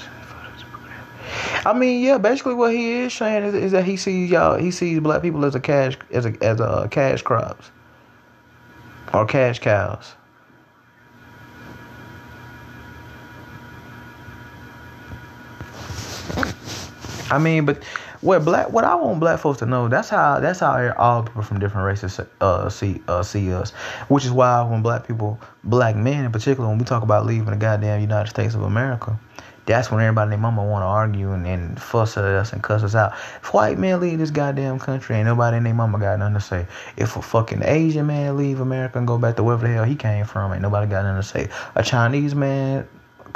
I 1.67 1.73
mean, 1.73 2.05
yeah, 2.05 2.19
basically 2.19 2.55
what 2.55 2.73
he 2.73 2.93
is 2.93 3.15
saying 3.15 3.45
is, 3.45 3.55
is, 3.55 3.73
that 3.73 3.85
he 3.85 3.97
sees 3.97 4.31
y'all, 4.31 4.59
he 4.59 4.71
sees 4.71 5.01
black 5.01 5.23
people 5.23 5.45
as 5.47 5.55
a 5.55 5.61
cash, 5.61 5.97
as 6.13 6.27
a 6.27 6.35
as 6.43 6.61
a 6.61 6.89
cash 6.91 7.23
crops 7.23 7.71
or 9.15 9.25
cash 9.25 9.61
cows. 9.61 10.15
I 17.31 17.39
mean, 17.39 17.65
but 17.65 17.83
what 18.21 18.45
black 18.45 18.71
what 18.71 18.85
I 18.85 18.95
want 18.95 19.21
black 19.21 19.39
folks 19.39 19.59
to 19.61 19.67
know 19.67 19.89
that's 19.89 20.09
how 20.09 20.41
that's 20.41 20.61
how 20.61 20.93
all 20.97 21.23
people 21.23 21.43
from 21.43 21.59
different 21.59 21.87
races 21.87 22.21
uh, 22.41 22.69
see 22.69 23.03
uh, 23.09 23.23
see 23.23 23.53
us, 23.53 23.71
which 24.09 24.25
is 24.25 24.31
why 24.31 24.63
when 24.63 24.83
black 24.83 25.07
people, 25.07 25.39
black 25.65 25.97
men 25.97 26.25
in 26.25 26.33
particular, 26.33 26.69
when 26.69 26.79
we 26.79 26.85
talk 26.85 27.03
about 27.03 27.27
leaving 27.27 27.51
the 27.51 27.57
goddamn 27.57 28.01
United 28.01 28.31
States 28.31 28.55
of 28.55 28.63
America, 28.63 29.19
that's 29.67 29.91
when 29.91 30.01
everybody 30.01 30.25
and 30.25 30.33
their 30.33 30.39
mama 30.39 30.65
want 30.65 30.83
to 30.83 30.87
argue 30.87 31.33
and, 31.33 31.47
and 31.47 31.81
fuss 31.81 32.17
at 32.17 32.25
us 32.25 32.53
and 32.53 32.63
cuss 32.63 32.83
us 32.83 32.95
out. 32.95 33.13
If 33.43 33.55
white 33.55 33.79
men 33.79 34.01
leave 34.01 34.19
this 34.19 34.31
goddamn 34.31 34.79
country, 34.79 35.17
ain't 35.17 35.27
nobody 35.27 35.57
and 35.57 35.65
their 35.65 35.75
mama 35.75 35.99
got 35.99 36.19
nothing 36.19 36.35
to 36.35 36.41
say. 36.41 36.67
If 36.97 37.17
a 37.17 37.23
fucking 37.23 37.63
Asian 37.63 38.07
man 38.07 38.37
leave 38.37 38.61
America 38.61 38.99
and 38.99 39.07
go 39.07 39.19
back 39.19 39.37
to 39.37 39.43
wherever 39.43 39.67
the 39.67 39.73
hell 39.73 39.85
he 39.85 39.97
came 39.97 40.27
from, 40.27 40.53
ain't 40.53 40.63
nobody 40.63 40.91
got 40.91 41.05
nothing 41.05 41.23
to 41.23 41.49
say. 41.49 41.55
A 41.75 41.83
Chinese 41.83 42.35
man 42.35 42.87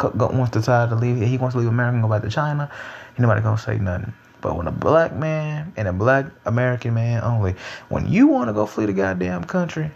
wants 0.03 0.53
to 0.53 0.59
decide 0.61 0.91
to 0.91 0.95
leave, 0.95 1.17
he 1.17 1.39
wants 1.39 1.55
to 1.55 1.61
leave 1.61 1.69
America 1.69 1.95
and 1.95 2.03
go 2.03 2.09
back 2.09 2.23
to 2.23 2.31
China, 2.31 2.71
ain't 3.19 3.27
nobody 3.27 3.43
gonna 3.43 3.59
say 3.59 3.79
nothing. 3.79 4.13
But 4.41 4.57
when 4.57 4.69
a 4.69 4.73
black 4.73 5.13
man 5.13 5.73
and 5.77 5.89
a 5.89 5.93
black 5.93 6.27
American 6.45 6.95
man 6.95 7.23
only, 7.25 7.57
when 7.89 8.07
you 8.07 8.29
want 8.29 8.49
to 8.49 8.53
go 8.53 8.65
flee 8.65 8.87
the 8.87 8.93
goddamn 8.93 9.43
country 9.43 9.91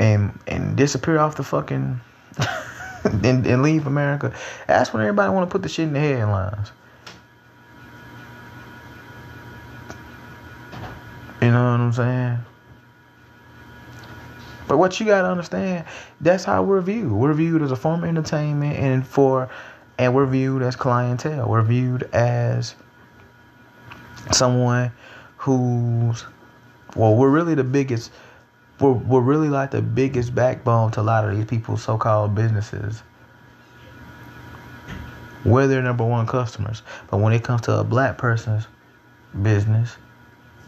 and 0.00 0.36
and 0.48 0.76
disappear 0.76 1.18
off 1.18 1.36
the 1.36 1.44
fucking 1.44 2.00
and, 3.04 3.46
and 3.46 3.62
leave 3.62 3.86
America, 3.86 4.34
that's 4.66 4.92
when 4.92 5.00
everybody 5.00 5.32
want 5.32 5.48
to 5.48 5.52
put 5.52 5.62
the 5.62 5.68
shit 5.68 5.86
in 5.86 5.92
the 5.92 6.00
headlines. 6.00 6.72
You 11.40 11.52
know 11.52 11.70
what 11.70 11.80
I'm 11.80 11.92
saying? 11.92 12.38
But 14.66 14.78
what 14.78 14.98
you 14.98 15.06
gotta 15.06 15.28
understand, 15.28 15.86
that's 16.20 16.42
how 16.42 16.64
we're 16.64 16.80
viewed. 16.80 17.12
We're 17.12 17.32
viewed 17.32 17.62
as 17.62 17.70
a 17.70 17.76
form 17.76 18.02
of 18.02 18.08
entertainment 18.08 18.76
and 18.76 19.06
for 19.06 19.48
and 19.98 20.14
we're 20.14 20.26
viewed 20.26 20.62
as 20.62 20.76
clientele. 20.76 21.48
We're 21.48 21.62
viewed 21.62 22.04
as 22.12 22.74
someone 24.32 24.92
who's 25.36 26.24
well, 26.96 27.14
we're 27.14 27.30
really 27.30 27.54
the 27.54 27.64
biggest 27.64 28.10
we're, 28.80 28.92
we're 28.92 29.20
really 29.20 29.48
like 29.48 29.72
the 29.72 29.82
biggest 29.82 30.34
backbone 30.34 30.92
to 30.92 31.00
a 31.00 31.02
lot 31.02 31.28
of 31.28 31.36
these 31.36 31.44
people's 31.44 31.82
so-called 31.82 32.34
businesses. 32.34 33.02
We're 35.44 35.66
their 35.66 35.82
number 35.82 36.04
one 36.04 36.26
customers. 36.26 36.82
But 37.10 37.18
when 37.18 37.32
it 37.32 37.42
comes 37.42 37.62
to 37.62 37.78
a 37.78 37.84
black 37.84 38.18
person's 38.18 38.66
business, 39.42 39.96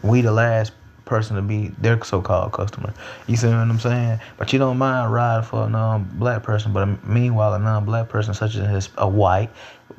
we 0.01 0.21
the 0.21 0.31
last 0.31 0.73
person 1.11 1.35
to 1.35 1.41
be 1.41 1.67
their 1.77 2.01
so-called 2.01 2.53
customer. 2.53 2.93
You 3.27 3.35
see 3.35 3.47
what 3.47 3.55
I'm 3.55 3.77
saying? 3.77 4.21
But 4.37 4.53
you 4.53 4.59
don't 4.59 4.77
mind 4.77 5.11
riding 5.11 5.43
for 5.43 5.65
a 5.65 5.69
non-black 5.69 6.41
person, 6.41 6.71
but 6.71 7.05
meanwhile, 7.05 7.53
a 7.53 7.59
non-black 7.59 8.07
person 8.07 8.33
such 8.33 8.55
as 8.55 8.89
a 8.97 9.09
white, 9.09 9.49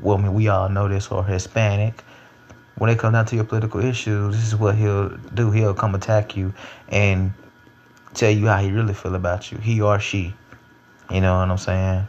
well, 0.01 0.17
I 0.17 0.23
mean, 0.23 0.33
we 0.33 0.49
all 0.49 0.71
know 0.71 0.89
this, 0.89 1.09
or 1.09 1.23
Hispanic, 1.23 2.03
when 2.79 2.89
it 2.89 2.99
comes 2.99 3.13
down 3.13 3.27
to 3.27 3.37
your 3.37 3.45
political 3.45 3.85
issues, 3.85 4.35
this 4.35 4.47
is 4.47 4.57
what 4.57 4.75
he'll 4.75 5.11
do. 5.35 5.51
He'll 5.51 5.75
come 5.75 5.95
attack 5.95 6.35
you 6.35 6.55
and 6.89 7.35
tell 8.15 8.31
you 8.31 8.47
how 8.47 8.57
he 8.63 8.71
really 8.73 8.95
feel 8.95 9.15
about 9.15 9.53
you, 9.53 9.59
he 9.59 9.83
or 9.83 10.01
she. 10.01 10.35
You 11.11 11.21
know 11.21 11.37
what 11.37 11.51
I'm 11.51 11.59
saying? 11.59 12.07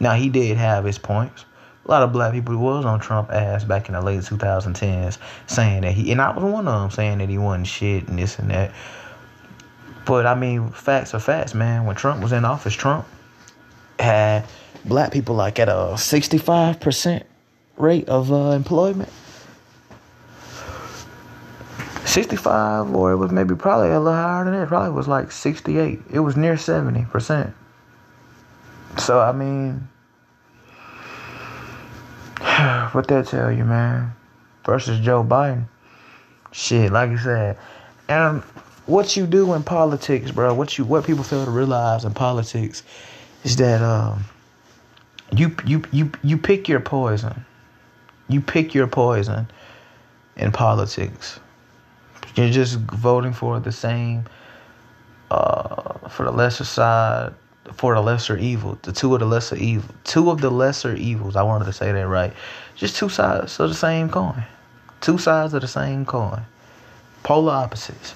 Now 0.00 0.14
he 0.14 0.28
did 0.28 0.56
have 0.56 0.84
his 0.84 0.98
points. 0.98 1.44
A 1.86 1.90
lot 1.90 2.02
of 2.02 2.12
black 2.12 2.32
people 2.32 2.56
was 2.56 2.84
on 2.84 3.00
Trump 3.00 3.30
ass 3.30 3.64
back 3.64 3.88
in 3.88 3.94
the 3.94 4.00
late 4.00 4.20
2010s, 4.20 5.18
saying 5.46 5.82
that 5.82 5.92
he 5.92 6.12
and 6.12 6.20
I 6.20 6.30
was 6.30 6.44
one 6.44 6.68
of 6.68 6.80
them 6.80 6.90
saying 6.90 7.18
that 7.18 7.28
he 7.28 7.38
wasn't 7.38 7.66
shit 7.66 8.06
and 8.08 8.18
this 8.18 8.38
and 8.38 8.50
that. 8.50 8.72
But 10.04 10.26
I 10.26 10.34
mean, 10.34 10.70
facts 10.70 11.14
are 11.14 11.20
facts, 11.20 11.54
man. 11.54 11.86
When 11.86 11.96
Trump 11.96 12.22
was 12.22 12.32
in 12.32 12.44
office, 12.44 12.74
Trump 12.74 13.06
had 13.98 14.46
black 14.84 15.12
people 15.12 15.34
like 15.34 15.58
at 15.58 15.68
a 15.68 15.94
65% 15.94 17.22
rate 17.76 18.08
of 18.08 18.32
uh, 18.32 18.50
employment. 18.50 19.10
65 22.04 22.92
or 22.94 23.12
it 23.12 23.16
was 23.16 23.30
maybe 23.30 23.54
probably 23.54 23.90
a 23.90 24.00
little 24.00 24.12
higher 24.12 24.44
than 24.44 24.54
that. 24.54 24.68
Probably 24.68 24.90
was 24.90 25.06
like 25.06 25.30
68. 25.30 26.00
It 26.12 26.20
was 26.20 26.36
near 26.36 26.54
70%. 26.54 27.52
So 28.98 29.20
I 29.20 29.32
mean 29.32 29.88
what 32.92 33.06
that 33.08 33.26
tell 33.26 33.52
you, 33.52 33.64
man? 33.64 34.12
Versus 34.64 34.98
Joe 35.00 35.22
Biden. 35.22 35.66
Shit, 36.52 36.90
like 36.90 37.10
I 37.10 37.16
said. 37.16 37.58
And 38.08 38.42
what 38.86 39.16
you 39.16 39.26
do 39.26 39.52
in 39.54 39.62
politics, 39.62 40.30
bro, 40.30 40.54
what 40.54 40.78
you 40.78 40.84
what 40.84 41.04
people 41.04 41.22
fail 41.22 41.44
to 41.44 41.50
realize 41.50 42.04
in 42.04 42.14
politics 42.14 42.82
is 43.44 43.56
that 43.56 43.82
um 43.82 44.24
you 45.36 45.54
you 45.66 45.82
you 45.92 46.10
you 46.22 46.38
pick 46.38 46.68
your 46.68 46.80
poison. 46.80 47.44
You 48.28 48.40
pick 48.40 48.74
your 48.74 48.86
poison 48.86 49.46
in 50.36 50.50
politics. 50.50 51.40
You're 52.36 52.50
just 52.50 52.78
voting 52.78 53.32
for 53.32 53.60
the 53.60 53.72
same 53.72 54.24
uh 55.30 56.08
for 56.08 56.24
the 56.24 56.32
lesser 56.32 56.64
side 56.64 57.34
for 57.72 57.94
the 57.94 58.00
lesser 58.00 58.36
evil, 58.36 58.78
the 58.82 58.92
two 58.92 59.14
of 59.14 59.20
the 59.20 59.26
lesser 59.26 59.56
evil, 59.56 59.94
two 60.04 60.30
of 60.30 60.40
the 60.40 60.50
lesser 60.50 60.94
evils. 60.94 61.36
I 61.36 61.42
wanted 61.42 61.66
to 61.66 61.72
say 61.72 61.92
that 61.92 62.06
right. 62.06 62.32
Just 62.76 62.96
two 62.96 63.08
sides 63.08 63.58
of 63.60 63.68
the 63.68 63.74
same 63.74 64.08
coin. 64.08 64.44
Two 65.00 65.18
sides 65.18 65.54
of 65.54 65.62
the 65.62 65.68
same 65.68 66.04
coin. 66.04 66.42
Polar 67.22 67.52
opposites. 67.52 68.14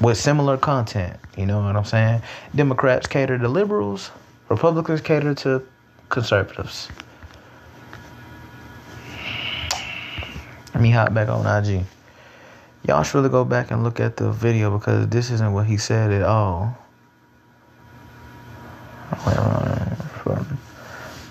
With 0.00 0.18
similar 0.18 0.56
content. 0.56 1.18
You 1.36 1.46
know 1.46 1.62
what 1.62 1.76
I'm 1.76 1.84
saying? 1.84 2.22
Democrats 2.54 3.06
cater 3.06 3.38
to 3.38 3.48
liberals, 3.48 4.10
Republicans 4.48 5.00
cater 5.00 5.34
to 5.36 5.62
conservatives. 6.10 6.88
Let 10.74 10.82
me 10.82 10.90
hop 10.90 11.14
back 11.14 11.28
on 11.28 11.46
IG. 11.46 11.84
Y'all 12.86 13.02
should 13.02 13.18
really 13.18 13.28
go 13.28 13.44
back 13.44 13.70
and 13.70 13.84
look 13.84 14.00
at 14.00 14.16
the 14.16 14.30
video 14.30 14.76
because 14.76 15.08
this 15.08 15.30
isn't 15.30 15.52
what 15.52 15.66
he 15.66 15.76
said 15.76 16.10
at 16.10 16.22
all. 16.22 16.76
From 20.22 20.60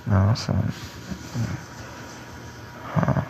hmm. 0.06 0.34
so, 0.36 0.54
huh, 2.84 3.22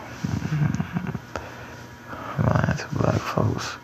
lying 2.43 2.77
to 2.77 2.87
black 2.93 3.21
folks. 3.21 3.77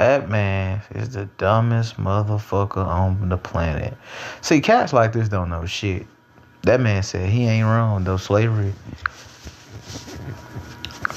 That 0.00 0.30
man 0.30 0.80
is 0.94 1.10
the 1.10 1.26
dumbest 1.36 1.98
motherfucker 1.98 2.86
on 2.86 3.28
the 3.28 3.36
planet. 3.36 3.94
See, 4.40 4.62
cats 4.62 4.94
like 4.94 5.12
this 5.12 5.28
don't 5.28 5.50
know 5.50 5.66
shit. 5.66 6.06
That 6.62 6.80
man 6.80 7.02
said 7.02 7.28
he 7.28 7.46
ain't 7.46 7.66
wrong 7.66 8.04
though. 8.04 8.16
Slavery 8.16 8.72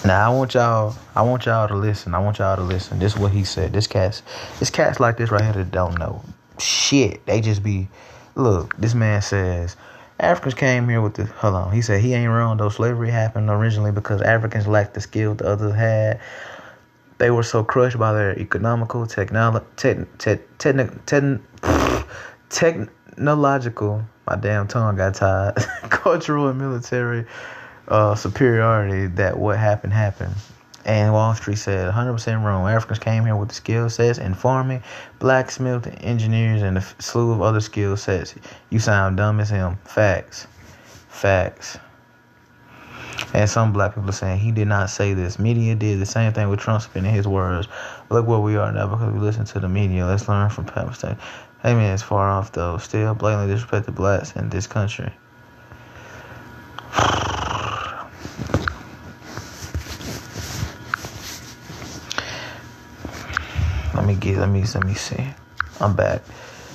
now 0.03 0.29
I 0.29 0.35
want 0.35 0.53
y'all 0.53 0.97
I 1.15 1.21
want 1.21 1.45
y'all 1.45 1.65
to 1.69 1.75
listen. 1.75 2.13
I 2.13 2.19
want 2.19 2.39
y'all 2.39 2.57
to 2.57 2.61
listen. 2.61 2.99
This 2.99 3.13
is 3.13 3.19
what 3.19 3.31
he 3.31 3.45
said. 3.45 3.71
This 3.71 3.87
cat's 3.87 4.21
this 4.59 4.69
cat's 4.69 4.99
like 4.99 5.15
this 5.15 5.31
right 5.31 5.43
here 5.43 5.53
that 5.53 5.71
don't 5.71 5.97
know. 5.97 6.21
Shit. 6.59 7.25
They 7.25 7.39
just 7.39 7.63
be 7.63 7.87
look, 8.35 8.75
this 8.75 8.93
man 8.93 9.21
says 9.21 9.77
Africans 10.19 10.55
came 10.55 10.89
here 10.89 11.01
with 11.01 11.13
the 11.13 11.23
hold 11.25 11.55
on. 11.55 11.71
He 11.71 11.81
said 11.81 12.01
he 12.01 12.13
ain't 12.13 12.29
wrong 12.29 12.57
though. 12.57 12.67
Slavery 12.67 13.11
happened 13.11 13.49
originally 13.49 13.93
because 13.93 14.21
Africans 14.21 14.67
lacked 14.67 14.93
the 14.93 14.99
skill 14.99 15.35
the 15.35 15.47
others 15.47 15.73
had. 15.73 16.19
They 17.23 17.31
were 17.31 17.43
so 17.43 17.63
crushed 17.63 17.97
by 17.97 18.11
their 18.11 18.37
economical, 18.37 19.05
technolo- 19.05 19.63
te- 19.77 20.03
te- 20.17 20.43
te- 20.57 21.39
technological, 22.49 24.03
my 24.27 24.35
damn 24.35 24.67
tongue 24.67 24.97
got 24.97 25.15
tied, 25.15 25.55
cultural 25.89 26.49
and 26.49 26.59
military 26.59 27.25
uh, 27.87 28.15
superiority 28.15 29.07
that 29.15 29.39
what 29.39 29.57
happened 29.57 29.93
happened. 29.93 30.35
And 30.83 31.13
Wall 31.13 31.33
Street 31.33 31.59
said 31.59 31.93
100% 31.93 32.43
wrong. 32.43 32.67
Africans 32.67 32.99
came 32.99 33.23
here 33.23 33.37
with 33.37 33.47
the 33.47 33.55
skill 33.55 33.89
sets 33.89 34.19
in 34.19 34.33
farming, 34.33 34.83
blacksmith, 35.19 35.87
engineers, 36.01 36.61
and 36.61 36.77
a 36.77 36.81
slew 36.99 37.31
of 37.31 37.41
other 37.41 37.61
skill 37.61 37.95
sets. 37.95 38.35
You 38.69 38.79
sound 38.79 39.15
dumb 39.15 39.39
as 39.39 39.49
him. 39.49 39.77
Facts. 39.85 40.45
Facts. 41.07 41.77
And 43.33 43.49
some 43.49 43.73
black 43.73 43.95
people 43.95 44.09
are 44.09 44.13
saying 44.13 44.39
he 44.39 44.51
did 44.51 44.67
not 44.67 44.89
say 44.89 45.13
this. 45.13 45.39
Media 45.39 45.75
did 45.75 45.99
the 45.99 46.05
same 46.05 46.31
thing 46.33 46.49
with 46.49 46.59
Trump 46.59 46.83
spinning 46.83 47.13
his 47.13 47.27
words. 47.27 47.67
Look 48.09 48.27
where 48.27 48.39
we 48.39 48.55
are 48.57 48.71
now 48.71 48.87
because 48.87 49.11
we 49.11 49.19
listen 49.19 49.45
to 49.45 49.59
the 49.59 49.69
media. 49.69 50.05
Let's 50.05 50.29
learn 50.29 50.49
from 50.49 50.65
past 50.65 50.87
mistakes. 50.87 51.21
Hey 51.63 51.73
man, 51.73 51.93
it's 51.93 52.03
far 52.03 52.29
off 52.29 52.51
though. 52.51 52.77
Still 52.77 53.15
blatantly 53.15 53.55
disrespected 53.55 53.95
blacks 53.95 54.35
in 54.35 54.49
this 54.49 54.67
country. 54.67 55.11
Let 63.95 64.05
me 64.05 64.15
get 64.15 64.37
let 64.37 64.49
me 64.49 64.63
let 64.75 64.85
me 64.85 64.93
see. 64.93 65.25
I'm 65.79 65.95
back. 65.95 66.21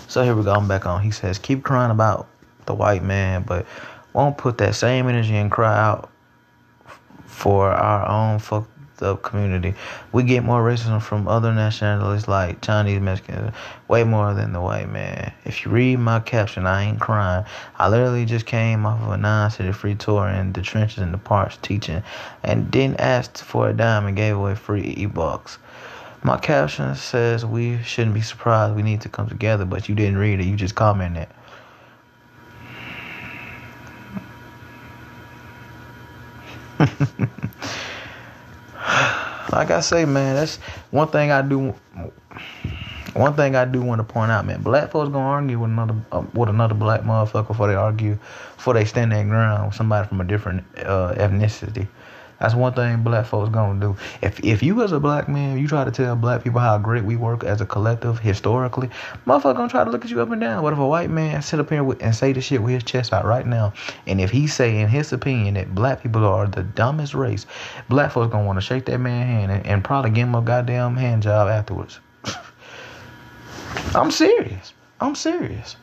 So 0.09 0.25
here 0.25 0.35
we 0.35 0.43
go. 0.43 0.53
I'm 0.53 0.67
back 0.67 0.87
on. 0.87 1.03
He 1.03 1.11
says, 1.11 1.39
keep 1.39 1.63
crying 1.63 1.91
about 1.91 2.27
the 2.67 2.75
white 2.75 3.05
man, 3.05 3.43
but 3.43 3.67
won't 4.13 4.39
put 4.39 4.59
that 4.59 4.75
same 4.75 5.09
energy 5.09 5.37
and 5.37 5.51
cry 5.51 5.79
out 5.79 6.11
for 7.39 7.71
our 7.71 8.05
own 8.09 8.41
fucked 8.41 9.01
up 9.01 9.23
community. 9.23 9.73
We 10.11 10.25
get 10.25 10.43
more 10.43 10.61
racism 10.61 11.01
from 11.01 11.29
other 11.29 11.53
nationalities 11.55 12.27
like 12.27 12.61
Chinese, 12.63 13.01
Mexicans, 13.01 13.55
way 13.87 14.03
more 14.03 14.35
than 14.35 14.53
the 14.53 14.61
white 14.61 14.91
man. 14.91 15.33
If 15.45 15.65
you 15.65 15.71
read 15.71 16.01
my 16.01 16.19
caption, 16.19 16.67
I 16.67 16.83
ain't 16.83 16.99
crying. 16.99 17.45
I 17.79 17.89
literally 17.89 18.25
just 18.25 18.45
came 18.45 18.85
off 18.85 19.01
of 19.01 19.11
a 19.11 19.17
nine-city 19.17 19.71
free 19.71 19.95
tour 19.95 20.27
in 20.29 20.53
the 20.53 20.63
trenches 20.63 20.99
in 20.99 21.13
the 21.13 21.19
parks 21.19 21.57
teaching, 21.63 22.03
and 22.43 22.73
didn't 22.73 22.99
ask 22.99 23.37
for 23.37 23.69
a 23.69 23.73
dime 23.73 24.07
and 24.07 24.17
gave 24.17 24.35
away 24.37 24.57
free 24.57 24.83
e-books. 24.97 25.59
My 26.25 26.37
caption 26.37 26.97
says 26.97 27.47
we 27.47 27.81
shouldn't 27.85 28.15
be 28.15 28.23
surprised. 28.23 28.75
We 28.75 28.83
need 28.83 29.03
to 29.03 29.09
come 29.09 29.29
together, 29.29 29.65
but 29.65 29.89
you 29.89 29.95
didn't 29.95 30.19
read 30.19 30.41
it. 30.41 30.47
You 30.47 30.57
just 30.57 30.75
commented. 30.75 31.29
like 39.53 39.71
I 39.71 39.81
say, 39.81 40.05
man, 40.05 40.37
that's 40.37 40.57
one 40.91 41.09
thing 41.09 41.31
I 41.31 41.43
do. 41.43 41.75
One 43.15 43.35
thing 43.35 43.57
I 43.57 43.65
do 43.65 43.83
want 43.83 43.99
to 43.99 44.05
point 44.05 44.31
out, 44.31 44.47
man, 44.47 44.63
black 44.63 44.93
folks 44.93 45.11
gonna 45.11 45.27
argue 45.27 45.59
with 45.59 45.71
another 45.71 45.97
uh, 46.13 46.23
with 46.35 46.49
another 46.49 46.75
black 46.75 47.03
motherfucker 47.03 47.49
before 47.49 47.67
they 47.67 47.75
argue, 47.75 48.17
before 48.57 48.75
they 48.75 48.85
stand 48.85 49.11
their 49.11 49.25
ground 49.25 49.67
with 49.67 49.75
somebody 49.75 50.07
from 50.07 50.21
a 50.21 50.25
different 50.25 50.65
uh, 50.79 51.15
ethnicity. 51.15 51.89
That's 52.41 52.55
one 52.55 52.73
thing 52.73 53.03
black 53.03 53.27
folks 53.27 53.51
gonna 53.51 53.81
do. 53.81 53.97
If 54.23 54.39
if 54.45 54.63
you 54.63 54.83
as 54.83 54.93
a 54.93 55.01
black 55.01 55.29
man, 55.29 55.59
you 55.59 55.67
try 55.67 55.85
to 55.85 55.91
tell 55.91 56.15
black 56.15 56.45
people 56.45 56.61
how 56.61 56.79
great 56.79 57.05
we 57.05 57.17
work 57.17 57.43
as 57.43 57.61
a 57.61 57.67
collective 57.67 58.21
historically, 58.21 58.91
motherfucker 59.27 59.57
gonna 59.57 59.69
try 59.69 59.85
to 59.85 59.91
look 59.91 60.05
at 60.05 60.11
you 60.11 60.21
up 60.21 60.31
and 60.31 60.41
down. 60.41 60.63
What 60.63 60.73
if 60.73 60.79
a 60.79 60.87
white 60.87 61.11
man 61.11 61.43
sit 61.43 61.59
up 61.59 61.71
here 61.71 61.83
with, 61.83 62.01
and 62.01 62.15
say 62.15 62.33
this 62.33 62.45
shit 62.45 62.63
with 62.63 62.75
his 62.75 62.85
chest 62.85 63.13
out 63.13 63.25
right 63.25 63.47
now, 63.47 63.73
and 64.07 64.21
if 64.21 64.31
he 64.31 64.47
say 64.47 64.79
in 64.79 64.89
his 64.89 65.13
opinion 65.13 65.55
that 65.55 65.75
black 65.75 66.03
people 66.03 66.25
are 66.25 66.47
the 66.47 66.63
dumbest 66.63 67.15
race, 67.15 67.45
black 67.89 68.13
folks 68.13 68.31
gonna 68.31 68.47
want 68.47 68.57
to 68.57 68.65
shake 68.65 68.85
that 68.87 68.99
man 68.99 69.27
hand 69.27 69.53
and, 69.53 69.67
and 69.67 69.85
probably 69.85 70.11
give 70.11 70.29
him 70.29 70.35
a 70.37 70.43
goddamn 70.43 70.97
hand 70.97 71.25
job 71.25 71.49
afterwards. 71.49 71.99
I'm 73.95 74.11
serious. 74.11 74.73
I'm 75.01 75.15
serious 75.15 75.77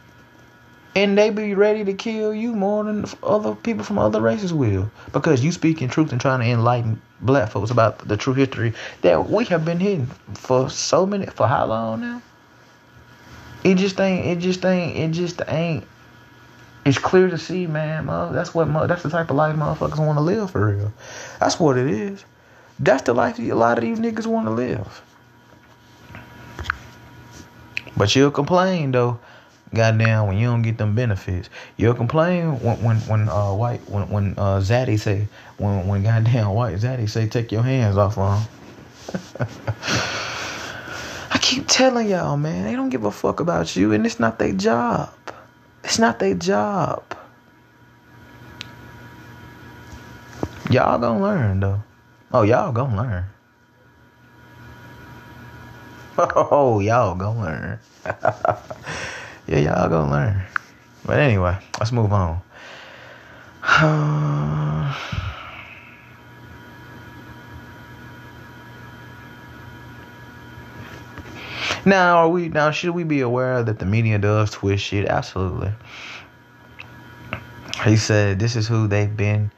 and 0.95 1.17
they 1.17 1.29
be 1.29 1.53
ready 1.53 1.83
to 1.83 1.93
kill 1.93 2.33
you 2.33 2.53
more 2.53 2.83
than 2.85 3.05
other 3.21 3.53
people 3.53 3.83
from 3.83 3.99
other 3.99 4.21
races 4.21 4.53
will. 4.53 4.89
Because 5.11 5.43
you 5.43 5.51
speaking 5.51 5.89
truth 5.89 6.11
and 6.13 6.21
trying 6.21 6.39
to 6.39 6.45
enlighten 6.45 7.01
black 7.21 7.51
folks 7.51 7.69
about 7.69 8.07
the 8.07 8.15
true 8.15 8.33
history 8.33 8.73
that 9.01 9.29
we 9.29 9.45
have 9.45 9.65
been 9.65 9.79
hidden 9.79 10.07
for 10.33 10.69
so 10.69 11.05
many 11.05 11.25
for 11.25 11.47
how 11.47 11.65
long 11.65 12.01
now? 12.01 12.21
It 13.63 13.75
just 13.75 13.99
ain't 13.99 14.25
it 14.25 14.39
just 14.39 14.63
ain't 14.63 14.97
it 14.97 15.11
just 15.11 15.41
ain't. 15.47 15.85
It's 16.85 16.99
clear 16.99 17.29
to 17.29 17.37
see 17.37 17.67
man 17.67 18.05
mother, 18.05 18.33
that's 18.33 18.53
what 18.53 18.87
that's 18.87 19.03
the 19.03 19.09
type 19.09 19.29
of 19.29 19.35
life 19.35 19.55
motherfuckers 19.55 19.97
want 19.97 20.17
to 20.17 20.21
live 20.21 20.51
for 20.51 20.67
real. 20.67 20.93
That's 21.39 21.59
what 21.59 21.77
it 21.77 21.87
is. 21.87 22.23
That's 22.79 23.03
the 23.03 23.13
life 23.13 23.39
a 23.39 23.53
lot 23.53 23.77
of 23.77 23.83
these 23.83 23.99
niggas 23.99 24.27
want 24.27 24.47
to 24.47 24.51
live. 24.51 25.01
But 27.97 28.15
you'll 28.15 28.31
complain 28.31 28.91
though, 28.91 29.19
goddamn, 29.73 30.27
when 30.27 30.37
you 30.37 30.47
don't 30.47 30.61
get 30.61 30.77
them 30.77 30.95
benefits. 30.95 31.49
You'll 31.77 31.95
complain 31.95 32.59
when 32.59 32.83
when 32.83 32.97
when 33.07 33.29
uh 33.29 33.53
white 33.53 33.87
when 33.89 34.09
when 34.09 34.33
uh 34.37 34.59
Zaddy 34.59 34.99
say 34.99 35.27
when 35.57 35.87
when 35.87 36.03
goddamn 36.03 36.49
white 36.49 36.75
Zaddy 36.75 37.09
say 37.09 37.27
take 37.27 37.51
your 37.51 37.63
hands 37.63 37.97
off 37.97 38.17
on. 38.17 38.43
I 41.31 41.37
keep 41.39 41.67
telling 41.67 42.09
y'all, 42.09 42.37
man, 42.37 42.65
they 42.65 42.75
don't 42.75 42.89
give 42.89 43.05
a 43.05 43.11
fuck 43.11 43.39
about 43.39 43.75
you, 43.75 43.91
and 43.91 44.05
it's 44.05 44.19
not 44.19 44.39
their 44.39 44.53
job. 44.53 45.13
It's 45.83 45.99
not 45.99 46.19
their 46.19 46.35
job. 46.35 47.03
Y'all 50.69 50.97
gonna 50.97 51.21
learn 51.21 51.59
though. 51.59 51.83
Oh, 52.31 52.41
y'all 52.41 52.71
gonna 52.71 52.97
learn. 52.97 53.25
Oh, 56.17 56.79
y'all 56.79 57.13
gonna 57.13 57.41
learn. 57.41 57.79
yeah, 59.47 59.59
y'all 59.59 59.89
gonna 59.89 60.11
learn. 60.11 60.41
But 61.05 61.19
anyway, 61.19 61.57
let's 61.79 61.91
move 61.91 62.11
on. 62.11 62.41
Now, 71.87 72.17
are 72.17 72.29
we 72.29 72.49
now 72.49 72.71
should 72.71 72.95
we 72.95 73.03
be 73.03 73.21
aware 73.21 73.61
that 73.61 73.77
the 73.77 73.85
media 73.85 74.17
does 74.17 74.49
twist 74.49 74.83
shit? 74.83 75.07
Absolutely. 75.07 75.71
He 77.83 77.95
said, 77.95 78.39
"This 78.39 78.55
is 78.55 78.67
who 78.67 78.87
they've 78.87 79.15
been 79.15 79.51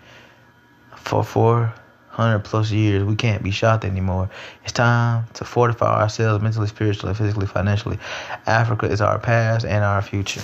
for 0.97 1.23
for 1.23 1.73
100 2.17 2.39
plus 2.39 2.71
years, 2.71 3.03
we 3.03 3.15
can't 3.15 3.43
be 3.43 3.51
shocked 3.51 3.85
anymore. 3.85 4.27
It's 4.63 4.73
time 4.73 5.25
to 5.35 5.45
fortify 5.45 6.01
ourselves 6.01 6.43
mentally, 6.43 6.67
spiritually, 6.67 7.13
physically, 7.13 7.45
financially. 7.45 7.99
Africa 8.47 8.87
is 8.87 9.01
our 9.01 9.19
past 9.19 9.65
and 9.65 9.83
our 9.83 10.01
future. 10.01 10.41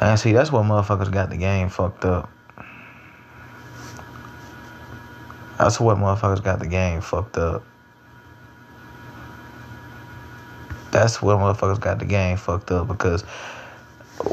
And 0.00 0.18
see, 0.18 0.32
that's 0.32 0.50
what 0.50 0.64
motherfuckers 0.64 1.12
got 1.12 1.28
the 1.28 1.36
game 1.36 1.68
fucked 1.68 2.06
up. 2.06 2.30
That's 5.58 5.78
what 5.78 5.98
motherfuckers 5.98 6.42
got 6.42 6.58
the 6.58 6.66
game 6.66 7.02
fucked 7.02 7.36
up. 7.36 7.62
That's 10.90 11.20
what 11.20 11.38
motherfuckers 11.38 11.78
got 11.78 11.98
the 11.98 12.06
game 12.06 12.38
fucked 12.38 12.70
up 12.70 12.88
because 12.88 13.24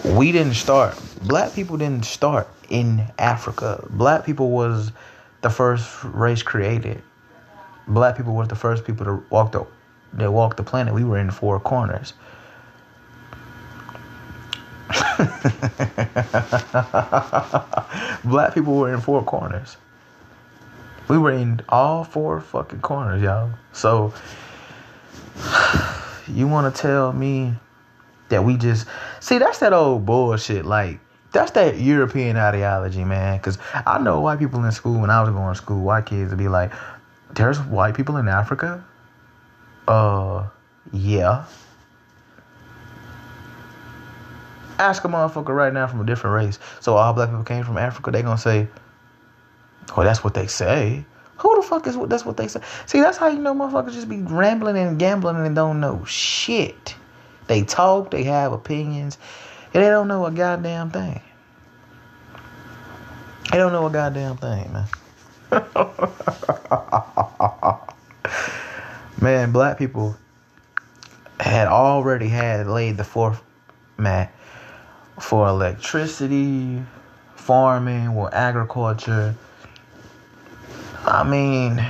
we 0.05 0.31
didn't 0.31 0.55
start. 0.55 0.97
Black 1.23 1.53
people 1.53 1.77
didn't 1.77 2.05
start 2.05 2.47
in 2.69 3.05
Africa. 3.17 3.85
Black 3.89 4.25
people 4.25 4.51
was 4.51 4.91
the 5.41 5.49
first 5.49 6.03
race 6.03 6.43
created. 6.43 7.01
Black 7.87 8.17
people 8.17 8.35
was 8.35 8.47
the 8.47 8.55
first 8.55 8.85
people 8.85 9.05
to 9.05 9.23
walk 9.29 9.51
the 9.51 9.65
that 10.13 10.31
walked 10.31 10.57
the 10.57 10.63
planet. 10.63 10.93
We 10.93 11.03
were 11.03 11.17
in 11.17 11.31
four 11.31 11.59
corners. 11.59 12.13
Black 18.23 18.53
people 18.53 18.75
were 18.75 18.93
in 18.93 19.01
four 19.01 19.23
corners. 19.23 19.77
We 21.07 21.17
were 21.17 21.31
in 21.31 21.61
all 21.69 22.03
four 22.03 22.41
fucking 22.41 22.81
corners, 22.81 23.21
y'all. 23.21 23.51
So 23.73 24.13
you 26.27 26.47
want 26.47 26.73
to 26.73 26.81
tell 26.81 27.13
me 27.13 27.55
that 28.29 28.43
we 28.43 28.57
just 28.57 28.87
see 29.19 29.37
that's 29.37 29.59
that 29.59 29.73
old 29.73 30.05
bullshit. 30.05 30.65
Like 30.65 30.99
that's 31.31 31.51
that 31.51 31.79
European 31.79 32.37
ideology, 32.37 33.03
man. 33.03 33.37
Because 33.37 33.57
I 33.73 33.99
know 33.99 34.19
white 34.19 34.39
people 34.39 34.63
in 34.63 34.71
school 34.71 34.99
when 34.99 35.09
I 35.09 35.21
was 35.21 35.29
going 35.29 35.53
to 35.53 35.55
school, 35.55 35.83
white 35.83 36.05
kids 36.05 36.29
would 36.29 36.39
be 36.39 36.47
like, 36.47 36.71
"There's 37.31 37.59
white 37.59 37.95
people 37.95 38.17
in 38.17 38.27
Africa." 38.27 38.83
Uh, 39.87 40.47
yeah. 40.91 41.45
Ask 44.77 45.03
a 45.03 45.07
motherfucker 45.07 45.49
right 45.55 45.73
now 45.73 45.87
from 45.87 45.99
a 45.99 46.05
different 46.05 46.35
race. 46.35 46.59
So 46.79 46.95
all 46.95 47.13
black 47.13 47.29
people 47.29 47.43
came 47.43 47.63
from 47.63 47.77
Africa. 47.77 48.11
They 48.11 48.21
gonna 48.21 48.37
say, 48.37 48.67
"Oh, 49.95 50.03
that's 50.03 50.23
what 50.23 50.33
they 50.33 50.47
say." 50.47 51.05
Who 51.37 51.55
the 51.55 51.61
fuck 51.61 51.87
is 51.87 51.95
what? 51.95 52.09
That's 52.09 52.25
what 52.25 52.35
they 52.37 52.47
say. 52.47 52.61
See, 52.85 52.99
that's 52.99 53.17
how 53.17 53.27
you 53.27 53.39
know 53.39 53.53
motherfuckers 53.53 53.93
just 53.93 54.09
be 54.09 54.21
rambling 54.21 54.77
and 54.77 54.99
gambling 54.99 55.37
and 55.37 55.55
don't 55.55 55.79
know 55.79 56.03
shit. 56.05 56.95
They 57.49 57.63
talk, 57.63 58.11
they 58.11 58.23
have 58.25 58.53
opinions, 58.53 59.17
and 59.73 59.83
they 59.83 59.89
don't 59.89 60.07
know 60.07 60.27
a 60.27 60.31
goddamn 60.31 60.91
thing. 60.91 61.19
They 63.51 63.57
don't 63.57 63.71
know 63.71 63.87
a 63.87 63.89
goddamn 63.89 64.37
thing, 64.37 64.71
man. 64.71 64.85
man, 69.19 69.51
black 69.51 69.79
people 69.79 70.15
had 71.39 71.67
already 71.67 72.27
had 72.27 72.67
laid 72.67 72.97
the 72.97 73.03
fourth 73.03 73.41
mat 73.97 74.31
for 75.19 75.47
electricity, 75.47 76.83
farming, 77.33 78.09
or 78.09 78.31
agriculture. 78.31 79.33
I 81.03 81.23
mean, 81.23 81.83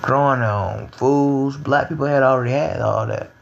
growing 0.00 0.42
on 0.42 0.86
foods. 0.90 1.56
Black 1.56 1.88
people 1.88 2.06
had 2.06 2.22
already 2.22 2.52
had 2.52 2.80
all 2.80 3.08
that 3.08 3.32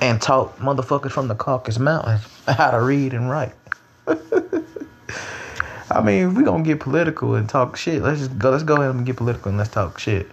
and 0.00 0.20
taught 0.20 0.58
motherfuckers 0.58 1.12
from 1.12 1.28
the 1.28 1.34
Caucasus 1.34 1.78
Mountains 1.78 2.26
how 2.46 2.70
to 2.70 2.80
read 2.80 3.14
and 3.14 3.30
write. 3.30 3.54
I 5.90 6.02
mean, 6.02 6.34
we 6.34 6.42
gonna 6.42 6.64
get 6.64 6.80
political 6.80 7.36
and 7.36 7.48
talk 7.48 7.76
shit. 7.76 8.02
Let's 8.02 8.18
just 8.18 8.38
go. 8.38 8.50
Let's 8.50 8.64
go 8.64 8.76
ahead 8.80 8.94
and 8.94 9.06
get 9.06 9.16
political 9.16 9.48
and 9.48 9.58
let's 9.58 9.70
talk 9.70 9.98
shit. 9.98 10.28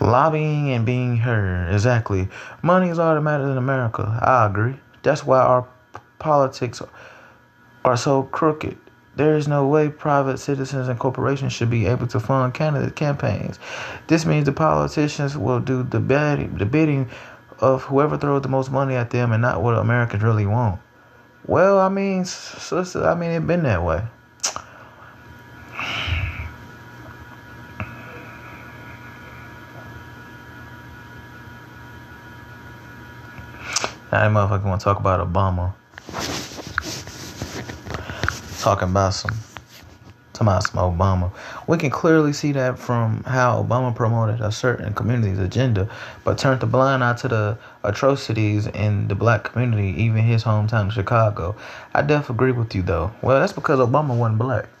Lobbying 0.00 0.70
and 0.70 0.84
being 0.84 1.16
heard. 1.18 1.72
Exactly. 1.72 2.28
Money 2.60 2.88
is 2.88 2.98
all 2.98 3.14
that 3.14 3.20
matters 3.20 3.48
in 3.48 3.56
America. 3.56 4.18
I 4.20 4.46
agree. 4.46 4.74
That's 5.02 5.24
why 5.24 5.38
our 5.38 5.66
politics 6.18 6.82
are 7.84 7.96
so 7.96 8.24
crooked. 8.24 8.76
There 9.14 9.36
is 9.36 9.46
no 9.46 9.66
way 9.66 9.90
private 9.90 10.38
citizens 10.38 10.88
and 10.88 10.98
corporations 10.98 11.52
should 11.52 11.68
be 11.68 11.86
able 11.86 12.06
to 12.08 12.20
fund 12.20 12.54
candidate 12.54 12.96
campaigns. 12.96 13.58
This 14.06 14.24
means 14.24 14.46
the 14.46 14.52
politicians 14.52 15.36
will 15.36 15.60
do 15.60 15.82
the 15.82 16.00
bidding, 16.00 16.56
the 16.56 16.64
bidding 16.64 17.10
of 17.58 17.82
whoever 17.84 18.16
throws 18.16 18.42
the 18.42 18.48
most 18.48 18.70
money 18.70 18.94
at 18.94 19.10
them 19.10 19.32
and 19.32 19.42
not 19.42 19.62
what 19.62 19.76
Americans 19.76 20.22
really 20.22 20.46
want. 20.46 20.80
Well, 21.46 21.78
I 21.78 21.88
mean, 21.88 22.24
sister, 22.24 23.06
I 23.06 23.14
mean, 23.14 23.32
it's 23.32 23.44
been 23.44 23.64
that 23.64 23.82
way. 23.82 24.02
Now, 34.10 34.28
that 34.28 34.30
motherfucker 34.30 34.64
want 34.64 34.80
to 34.80 34.84
talk 34.84 35.00
about 35.00 35.26
Obama 35.26 35.74
talking 38.62 38.90
about 38.90 39.12
some 39.12 39.32
talking 40.32 40.46
about 40.46 40.62
some 40.62 40.78
Obama. 40.78 41.32
We 41.66 41.78
can 41.78 41.90
clearly 41.90 42.32
see 42.32 42.52
that 42.52 42.78
from 42.78 43.24
how 43.24 43.60
Obama 43.60 43.92
promoted 43.94 44.40
a 44.40 44.52
certain 44.52 44.94
community's 44.94 45.40
agenda, 45.40 45.90
but 46.24 46.38
turned 46.38 46.62
a 46.62 46.66
blind 46.66 47.02
eye 47.02 47.14
to 47.14 47.28
the 47.28 47.58
atrocities 47.82 48.68
in 48.68 49.08
the 49.08 49.16
black 49.16 49.44
community, 49.44 50.00
even 50.00 50.22
his 50.22 50.44
hometown 50.44 50.86
of 50.86 50.92
Chicago. 50.92 51.56
I 51.92 52.02
definitely 52.02 52.36
agree 52.36 52.52
with 52.52 52.72
you 52.74 52.82
though. 52.82 53.10
Well, 53.20 53.40
that's 53.40 53.52
because 53.52 53.80
Obama 53.80 54.16
wasn't 54.16 54.38
black. 54.38 54.68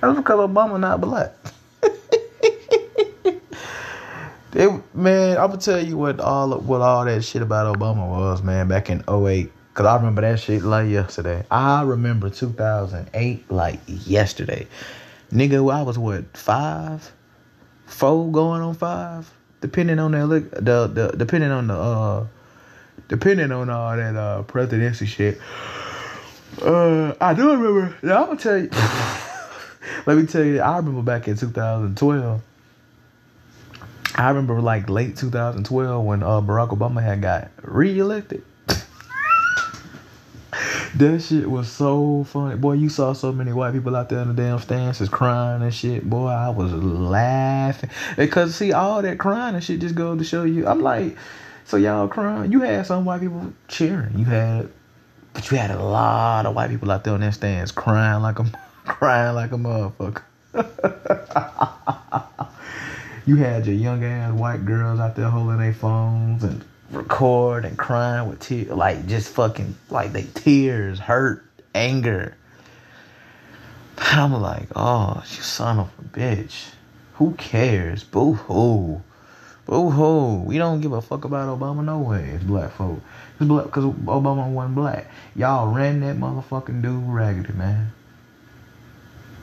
that's 0.00 0.16
because 0.16 0.50
Obama 0.50 0.78
not 0.78 1.00
black. 1.00 1.32
it, 4.52 4.94
man, 4.94 5.38
I'm 5.38 5.48
gonna 5.48 5.56
tell 5.58 5.82
you 5.82 5.96
what 5.96 6.20
all 6.20 6.58
what 6.58 6.82
all 6.82 7.06
that 7.06 7.24
shit 7.24 7.40
about 7.40 7.74
Obama 7.74 8.06
was, 8.06 8.42
man, 8.42 8.68
back 8.68 8.90
in 8.90 9.02
08 9.08 9.50
Cause 9.74 9.86
I 9.86 9.96
remember 9.96 10.20
that 10.20 10.38
shit 10.38 10.62
like 10.62 10.90
yesterday. 10.90 11.46
I 11.50 11.82
remember 11.82 12.28
2008 12.28 13.50
like 13.50 13.80
yesterday. 13.86 14.66
Nigga, 15.32 15.72
I 15.72 15.80
was 15.80 15.98
what 15.98 16.36
five, 16.36 17.10
four 17.86 18.30
going 18.30 18.60
on 18.60 18.74
five, 18.74 19.32
depending 19.62 19.98
on 19.98 20.12
that 20.12 20.26
look, 20.26 20.50
the 20.50 20.86
the 20.88 21.14
depending 21.16 21.50
on 21.50 21.68
the 21.68 21.74
uh, 21.74 22.26
depending 23.08 23.50
on 23.50 23.70
all 23.70 23.96
that 23.96 24.14
uh 24.14 24.42
presidency 24.42 25.06
shit. 25.06 25.40
Uh, 26.60 27.14
I 27.18 27.32
do 27.32 27.50
remember. 27.50 27.96
Now 28.02 28.24
I'm 28.24 28.26
gonna 28.26 28.38
tell 28.38 28.58
you. 28.58 28.68
let 30.06 30.18
me 30.18 30.26
tell 30.26 30.44
you. 30.44 30.60
I 30.60 30.76
remember 30.76 31.00
back 31.00 31.26
in 31.26 31.34
2012. 31.34 32.42
I 34.16 34.28
remember 34.28 34.60
like 34.60 34.90
late 34.90 35.16
2012 35.16 36.04
when 36.04 36.22
uh, 36.22 36.42
Barack 36.42 36.76
Obama 36.76 37.02
had 37.02 37.22
got 37.22 37.50
reelected. 37.62 38.44
That 40.96 41.22
shit 41.22 41.50
was 41.50 41.72
so 41.72 42.24
funny. 42.24 42.56
Boy, 42.56 42.74
you 42.74 42.90
saw 42.90 43.14
so 43.14 43.32
many 43.32 43.50
white 43.52 43.72
people 43.72 43.96
out 43.96 44.10
there 44.10 44.20
in 44.20 44.28
the 44.28 44.34
damn 44.34 44.58
stands 44.58 44.98
just 44.98 45.10
crying 45.10 45.62
and 45.62 45.72
shit. 45.72 46.08
Boy, 46.08 46.28
I 46.28 46.50
was 46.50 46.70
laughing. 46.72 47.88
Because, 48.16 48.54
see, 48.54 48.72
all 48.72 49.00
that 49.00 49.18
crying 49.18 49.54
and 49.54 49.64
shit 49.64 49.80
just 49.80 49.94
goes 49.94 50.18
to 50.18 50.24
show 50.24 50.44
you. 50.44 50.66
I'm 50.66 50.82
like, 50.82 51.16
So 51.64 51.78
y'all 51.78 52.08
crying. 52.08 52.52
You 52.52 52.60
had 52.60 52.86
some 52.86 53.06
white 53.06 53.22
people 53.22 53.54
cheering. 53.68 54.18
You 54.18 54.26
had, 54.26 54.68
but 55.32 55.50
you 55.50 55.56
had 55.56 55.70
a 55.70 55.82
lot 55.82 56.44
of 56.44 56.54
white 56.54 56.68
people 56.68 56.90
out 56.90 57.04
there 57.04 57.14
on 57.14 57.20
their 57.20 57.32
stands 57.32 57.72
crying 57.72 58.20
like 58.22 58.38
a, 58.38 58.44
crying 58.84 59.34
like 59.34 59.52
a 59.52 59.56
motherfucker. 59.56 60.22
you 63.26 63.36
had 63.36 63.66
your 63.66 63.76
young 63.76 64.04
ass 64.04 64.34
white 64.34 64.66
girls 64.66 65.00
out 65.00 65.16
there 65.16 65.30
holding 65.30 65.56
their 65.56 65.72
phones 65.72 66.44
and 66.44 66.62
record 66.92 67.64
and 67.64 67.76
crying 67.76 68.28
with 68.28 68.40
tears, 68.40 68.68
like 68.68 69.06
just 69.06 69.32
fucking 69.34 69.74
like 69.90 70.12
they 70.12 70.24
tears, 70.34 70.98
hurt, 70.98 71.44
anger. 71.74 72.36
I'm 73.98 74.32
like, 74.34 74.68
oh, 74.76 75.22
you 75.28 75.42
son 75.42 75.78
of 75.78 75.90
a 75.98 76.02
bitch. 76.02 76.70
Who 77.14 77.34
cares? 77.34 78.04
Boo 78.04 78.32
hoo. 78.34 79.02
Boo 79.66 79.90
hoo. 79.90 80.42
We 80.42 80.58
don't 80.58 80.80
give 80.80 80.92
a 80.92 81.00
fuck 81.00 81.24
about 81.24 81.58
Obama 81.58 81.84
no 81.84 81.98
way. 81.98 82.30
It's 82.34 82.44
black 82.44 82.72
folk. 82.72 83.00
It's 83.38 83.46
black 83.46 83.66
because 83.66 83.84
Obama 83.84 84.50
wasn't 84.50 84.74
black. 84.74 85.10
Y'all 85.36 85.72
ran 85.72 86.00
that 86.00 86.16
motherfucking 86.16 86.82
dude 86.82 87.06
raggedy, 87.06 87.52
man. 87.52 87.92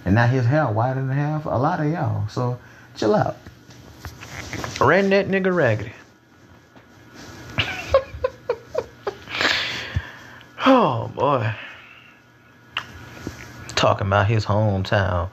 And 0.05 0.15
now 0.15 0.27
his 0.27 0.45
hair 0.45 0.67
whiter 0.67 1.01
than 1.01 1.09
half 1.15 1.45
a 1.45 1.49
lot 1.49 1.79
of 1.79 1.91
y'all. 1.91 2.27
So 2.27 2.59
chill 2.95 3.15
out. 3.15 3.37
Ran 4.81 5.09
that 5.11 5.27
nigga 5.27 5.55
raggedy. 5.55 5.93
oh 10.65 11.08
boy. 11.19 11.53
Talking 13.75 14.07
about 14.07 14.27
his 14.27 14.45
hometown. 14.45 15.29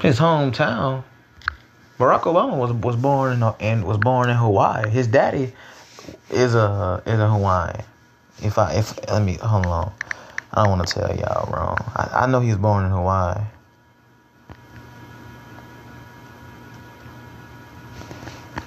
His 0.00 0.18
hometown. 0.18 1.02
Barack 1.98 2.22
Obama 2.22 2.56
was 2.56 2.72
was 2.72 2.96
born 2.96 3.34
in 3.34 3.42
and 3.60 3.84
was 3.84 3.98
born 3.98 4.30
in 4.30 4.36
Hawaii. 4.36 4.88
His 4.88 5.06
daddy 5.06 5.52
is 6.30 6.54
a 6.54 7.02
is 7.04 7.18
a 7.18 7.28
Hawaiian. 7.28 7.84
If 8.42 8.56
I 8.56 8.74
if 8.74 8.96
let 9.08 9.22
me 9.22 9.34
hold 9.34 9.66
on. 9.66 9.92
I 10.52 10.64
don't 10.64 10.78
want 10.78 10.88
to 10.88 10.94
tell 10.94 11.16
y'all 11.16 11.52
wrong. 11.52 11.76
I, 11.94 12.22
I 12.22 12.26
know 12.26 12.40
he 12.40 12.48
was 12.48 12.58
born 12.58 12.84
in 12.84 12.90
Hawaii. 12.90 13.40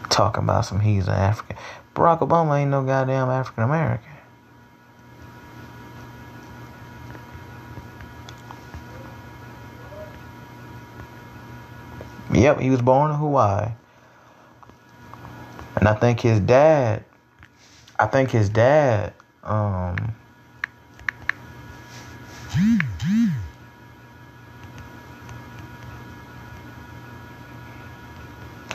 Talking 0.09 0.43
about 0.43 0.65
some 0.65 0.79
he's 0.79 1.07
an 1.07 1.15
African. 1.15 1.57
Barack 1.95 2.19
Obama 2.19 2.59
ain't 2.59 2.71
no 2.71 2.83
goddamn 2.83 3.29
African 3.29 3.63
American. 3.63 4.12
Yep, 12.43 12.59
he 12.59 12.69
was 12.69 12.81
born 12.81 13.09
in 13.09 13.15
Hawaii. 13.15 13.69
And 15.77 15.87
I 15.87 15.93
think 15.93 16.19
his 16.19 16.41
dad, 16.41 17.05
I 17.97 18.05
think 18.07 18.31
his 18.31 18.49
dad, 18.49 19.13
um, 19.43 20.13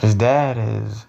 his 0.01 0.15
dad 0.15 0.57
is 0.57 1.05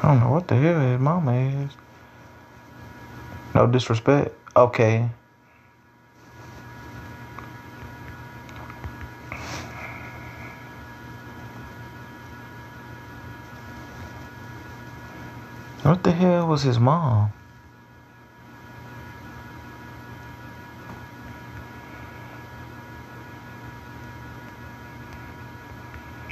don't 0.11 0.19
know 0.19 0.31
what 0.31 0.47
the 0.49 0.55
hell 0.55 0.79
his 0.81 0.99
mama 0.99 1.33
is. 1.33 1.71
No 3.55 3.65
disrespect. 3.67 4.35
Okay. 4.57 5.09
What 15.83 16.03
the 16.03 16.11
hell 16.11 16.47
was 16.47 16.63
his 16.63 16.77
mom? 16.77 17.31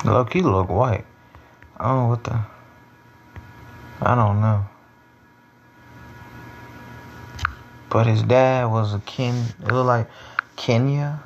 Look, 0.04 0.34
he 0.34 0.42
look 0.42 0.70
white. 0.70 1.06
Oh, 1.80 2.10
what 2.10 2.24
the? 2.26 2.59
I 4.02 4.16
don't 4.16 4.40
know. 4.40 4.66
But 7.90 8.08
his 8.08 8.24
dad 8.24 8.66
was 8.66 8.94
a 8.94 9.00
Ken. 9.00 9.46
It 9.62 9.72
looked 9.72 9.88
like 9.88 10.10
Kenya. 10.56 11.20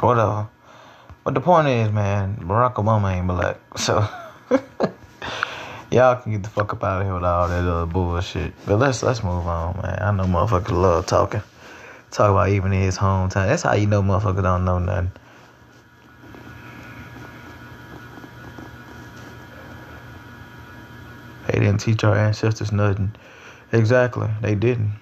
Whatever. 0.00 0.48
But 1.24 1.34
the 1.34 1.40
point 1.40 1.68
is, 1.68 1.92
man, 1.92 2.36
Barack 2.36 2.74
Obama 2.74 3.14
ain't 3.14 3.26
black. 3.26 3.58
So 3.76 4.06
y'all 5.90 6.16
can 6.16 6.32
get 6.32 6.42
the 6.42 6.48
fuck 6.48 6.72
up 6.72 6.82
out 6.82 7.02
of 7.02 7.06
here 7.06 7.14
with 7.14 7.24
all 7.24 7.48
that 7.48 7.64
other 7.64 7.86
bullshit. 7.86 8.52
But 8.66 8.78
let's 8.78 9.02
let's 9.02 9.22
move 9.22 9.46
on, 9.46 9.76
man. 9.82 9.98
I 10.00 10.10
know 10.10 10.24
motherfuckers 10.24 10.70
love 10.70 11.06
talking. 11.06 11.42
Talk 12.10 12.30
about 12.30 12.48
even 12.48 12.72
in 12.72 12.82
his 12.82 12.98
hometown. 12.98 13.46
That's 13.46 13.62
how 13.62 13.74
you 13.74 13.86
know 13.86 14.02
motherfuckers 14.02 14.42
don't 14.42 14.64
know 14.64 14.78
nothing. 14.80 15.12
They 21.46 21.58
didn't 21.58 21.78
teach 21.78 22.04
our 22.04 22.16
ancestors 22.16 22.72
nothing. 22.72 23.14
Exactly, 23.72 24.28
they 24.40 24.54
didn't. 24.54 24.92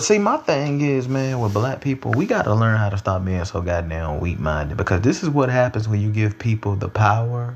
But 0.00 0.06
see, 0.06 0.18
my 0.18 0.38
thing 0.38 0.80
is, 0.80 1.08
man, 1.08 1.40
with 1.40 1.52
black 1.52 1.82
people, 1.82 2.12
we 2.12 2.24
got 2.24 2.44
to 2.44 2.54
learn 2.54 2.78
how 2.78 2.88
to 2.88 2.96
stop 2.96 3.22
being 3.22 3.44
so 3.44 3.60
goddamn 3.60 4.18
weak 4.18 4.38
minded 4.38 4.78
because 4.78 5.02
this 5.02 5.22
is 5.22 5.28
what 5.28 5.50
happens 5.50 5.90
when 5.90 6.00
you 6.00 6.10
give 6.10 6.38
people 6.38 6.74
the 6.74 6.88
power 6.88 7.54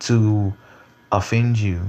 to 0.00 0.52
offend 1.10 1.58
you. 1.58 1.80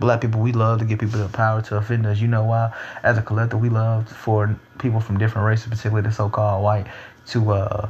Black 0.00 0.20
people, 0.20 0.40
we 0.40 0.50
love 0.50 0.80
to 0.80 0.84
give 0.84 0.98
people 0.98 1.20
the 1.20 1.28
power 1.28 1.62
to 1.62 1.76
offend 1.76 2.06
us. 2.06 2.18
You 2.18 2.26
know 2.26 2.42
why? 2.42 2.74
As 3.04 3.16
a 3.16 3.22
collective, 3.22 3.60
we 3.60 3.68
love 3.68 4.08
for 4.08 4.58
people 4.80 4.98
from 4.98 5.16
different 5.16 5.46
races, 5.46 5.68
particularly 5.68 6.08
the 6.08 6.12
so 6.12 6.28
called 6.28 6.64
white, 6.64 6.88
to 7.28 7.52
uh, 7.52 7.88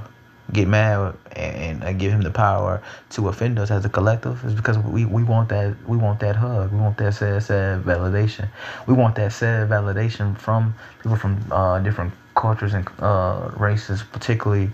get 0.53 0.69
mad 0.69 1.15
and, 1.33 1.83
and, 1.83 1.99
give 1.99 2.13
him 2.13 2.23
the 2.23 2.31
power 2.31 2.83
to 3.11 3.29
offend 3.29 3.59
us 3.59 3.71
as 3.71 3.85
a 3.85 3.89
collective 3.89 4.45
is 4.45 4.55
because 4.55 4.79
we, 4.79 5.05
we 5.05 5.23
want 5.23 5.49
that 5.49 5.75
we 5.89 5.97
want 5.97 6.21
that 6.21 6.37
hug. 6.37 6.71
We 6.71 6.79
want 6.79 6.99
that 6.99 7.15
sad 7.15 7.43
sad 7.43 7.83
validation. 7.83 8.49
We 8.87 8.95
want 8.95 9.15
that 9.17 9.33
sad 9.33 9.69
validation 9.69 10.37
from 10.39 10.75
people 11.03 11.17
from 11.17 11.43
uh, 11.51 11.79
different 11.79 12.13
cultures 12.35 12.75
and 12.75 12.87
uh, 12.99 13.51
races 13.57 14.03
particularly 14.03 14.71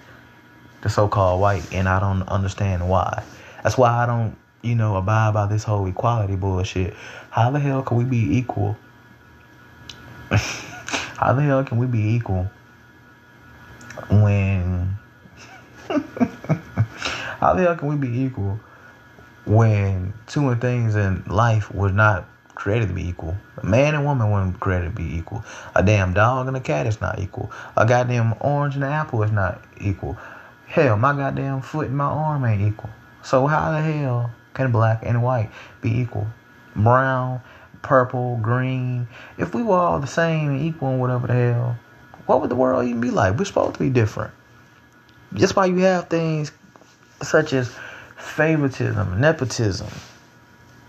the 0.82 0.88
so-called 0.88 1.40
white 1.40 1.72
and 1.72 1.88
I 1.88 2.00
don't 2.00 2.22
understand 2.28 2.88
why. 2.88 3.22
That's 3.62 3.78
why 3.78 3.90
I 3.90 4.06
don't 4.06 4.36
you 4.62 4.74
know 4.74 4.96
abide 4.96 5.34
by 5.34 5.46
this 5.46 5.62
whole 5.62 5.86
equality 5.86 6.36
bullshit. 6.36 6.94
How 7.30 7.50
the 7.50 7.60
hell 7.60 7.82
can 7.82 7.96
we 7.96 8.04
be 8.04 8.36
equal? 8.38 8.76
How 10.30 11.32
the 11.32 11.42
hell 11.42 11.62
can 11.64 11.78
we 11.78 11.86
be 11.86 12.14
equal 12.14 12.50
when 14.08 14.96
How 17.40 17.54
the 17.54 17.62
hell 17.62 17.76
can 17.76 17.88
we 17.88 17.96
be 17.96 18.20
equal 18.20 18.60
when 19.44 20.12
two 20.26 20.54
things 20.56 20.94
in 20.94 21.24
life 21.26 21.72
were 21.74 21.90
not 21.90 22.28
created 22.54 22.88
to 22.88 22.94
be 22.94 23.08
equal? 23.08 23.36
A 23.56 23.66
man 23.66 23.94
and 23.94 24.04
woman 24.04 24.30
weren't 24.30 24.60
created 24.60 24.84
to 24.84 24.90
be 24.90 25.16
equal. 25.16 25.44
A 25.74 25.82
damn 25.82 26.14
dog 26.14 26.46
and 26.46 26.56
a 26.56 26.60
cat 26.60 26.86
is 26.86 27.00
not 27.00 27.18
equal. 27.18 27.50
A 27.76 27.84
goddamn 27.86 28.34
orange 28.40 28.76
and 28.76 28.84
an 28.84 28.92
apple 28.92 29.22
is 29.22 29.32
not 29.32 29.60
equal. 29.80 30.16
Hell, 30.66 30.96
my 30.96 31.12
goddamn 31.12 31.62
foot 31.62 31.88
and 31.88 31.96
my 31.96 32.04
arm 32.04 32.44
ain't 32.44 32.62
equal. 32.62 32.90
So 33.22 33.46
how 33.46 33.72
the 33.72 33.80
hell 33.80 34.30
can 34.54 34.70
black 34.70 35.02
and 35.04 35.22
white 35.22 35.50
be 35.82 35.98
equal? 35.98 36.28
Brown, 36.76 37.40
purple, 37.82 38.38
green. 38.40 39.08
If 39.38 39.54
we 39.54 39.62
were 39.62 39.76
all 39.76 39.98
the 39.98 40.06
same 40.06 40.50
and 40.50 40.60
equal 40.60 40.90
and 40.90 41.00
whatever 41.00 41.26
the 41.26 41.34
hell, 41.34 41.78
what 42.26 42.40
would 42.40 42.50
the 42.50 42.54
world 42.54 42.86
even 42.86 43.00
be 43.00 43.10
like? 43.10 43.36
We're 43.36 43.44
supposed 43.44 43.74
to 43.74 43.80
be 43.80 43.90
different. 43.90 44.32
That's 45.32 45.54
why 45.54 45.66
you 45.66 45.78
have 45.78 46.08
things 46.08 46.52
such 47.22 47.52
as 47.52 47.74
favoritism, 48.16 49.20
nepotism. 49.20 49.88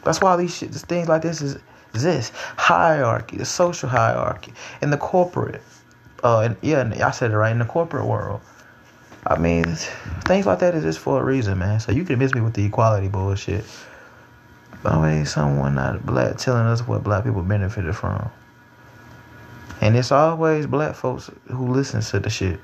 That's 0.04 0.22
why 0.22 0.36
these 0.38 0.56
shit, 0.56 0.72
things 0.72 1.08
like 1.08 1.22
this 1.22 1.42
is 1.42 1.60
exist. 1.94 2.34
Hierarchy, 2.58 3.38
the 3.38 3.46
social 3.46 3.90
hierarchy, 3.90 4.54
and 4.82 4.92
the 4.92 4.98
corporate. 4.98 5.62
Uh, 6.24 6.40
and 6.42 6.58
yeah, 6.62 6.92
I 7.06 7.12
said 7.12 7.32
it 7.32 7.38
right 7.38 7.52
in 7.52 7.60
the 7.60 7.66
corporate 7.66 8.06
world. 8.06 8.42
I 9.28 9.38
mean, 9.38 9.66
things 10.26 10.46
like 10.46 10.60
that 10.60 10.74
is 10.74 10.84
just 10.84 11.00
for 11.00 11.22
a 11.22 11.24
reason, 11.24 11.60
man. 11.60 11.80
So 11.80 11.92
you 11.92 12.04
can 12.04 12.18
miss 12.18 12.34
me 12.34 12.42
with 12.42 12.54
the 12.54 12.66
equality 12.66 13.08
bullshit. 13.08 13.66
Always 14.84 15.32
someone 15.32 15.76
not 15.76 16.04
black 16.04 16.38
telling 16.38 16.66
us 16.66 16.88
what 16.88 17.04
black 17.04 17.24
people 17.24 17.44
benefited 17.44 17.96
from. 17.96 18.32
And 19.80 19.96
it's 19.96 20.12
always 20.12 20.66
black 20.66 20.96
folks 20.96 21.30
who 21.48 21.68
listen 21.68 22.02
to 22.02 22.20
the 22.20 22.30
shit. 22.30 22.60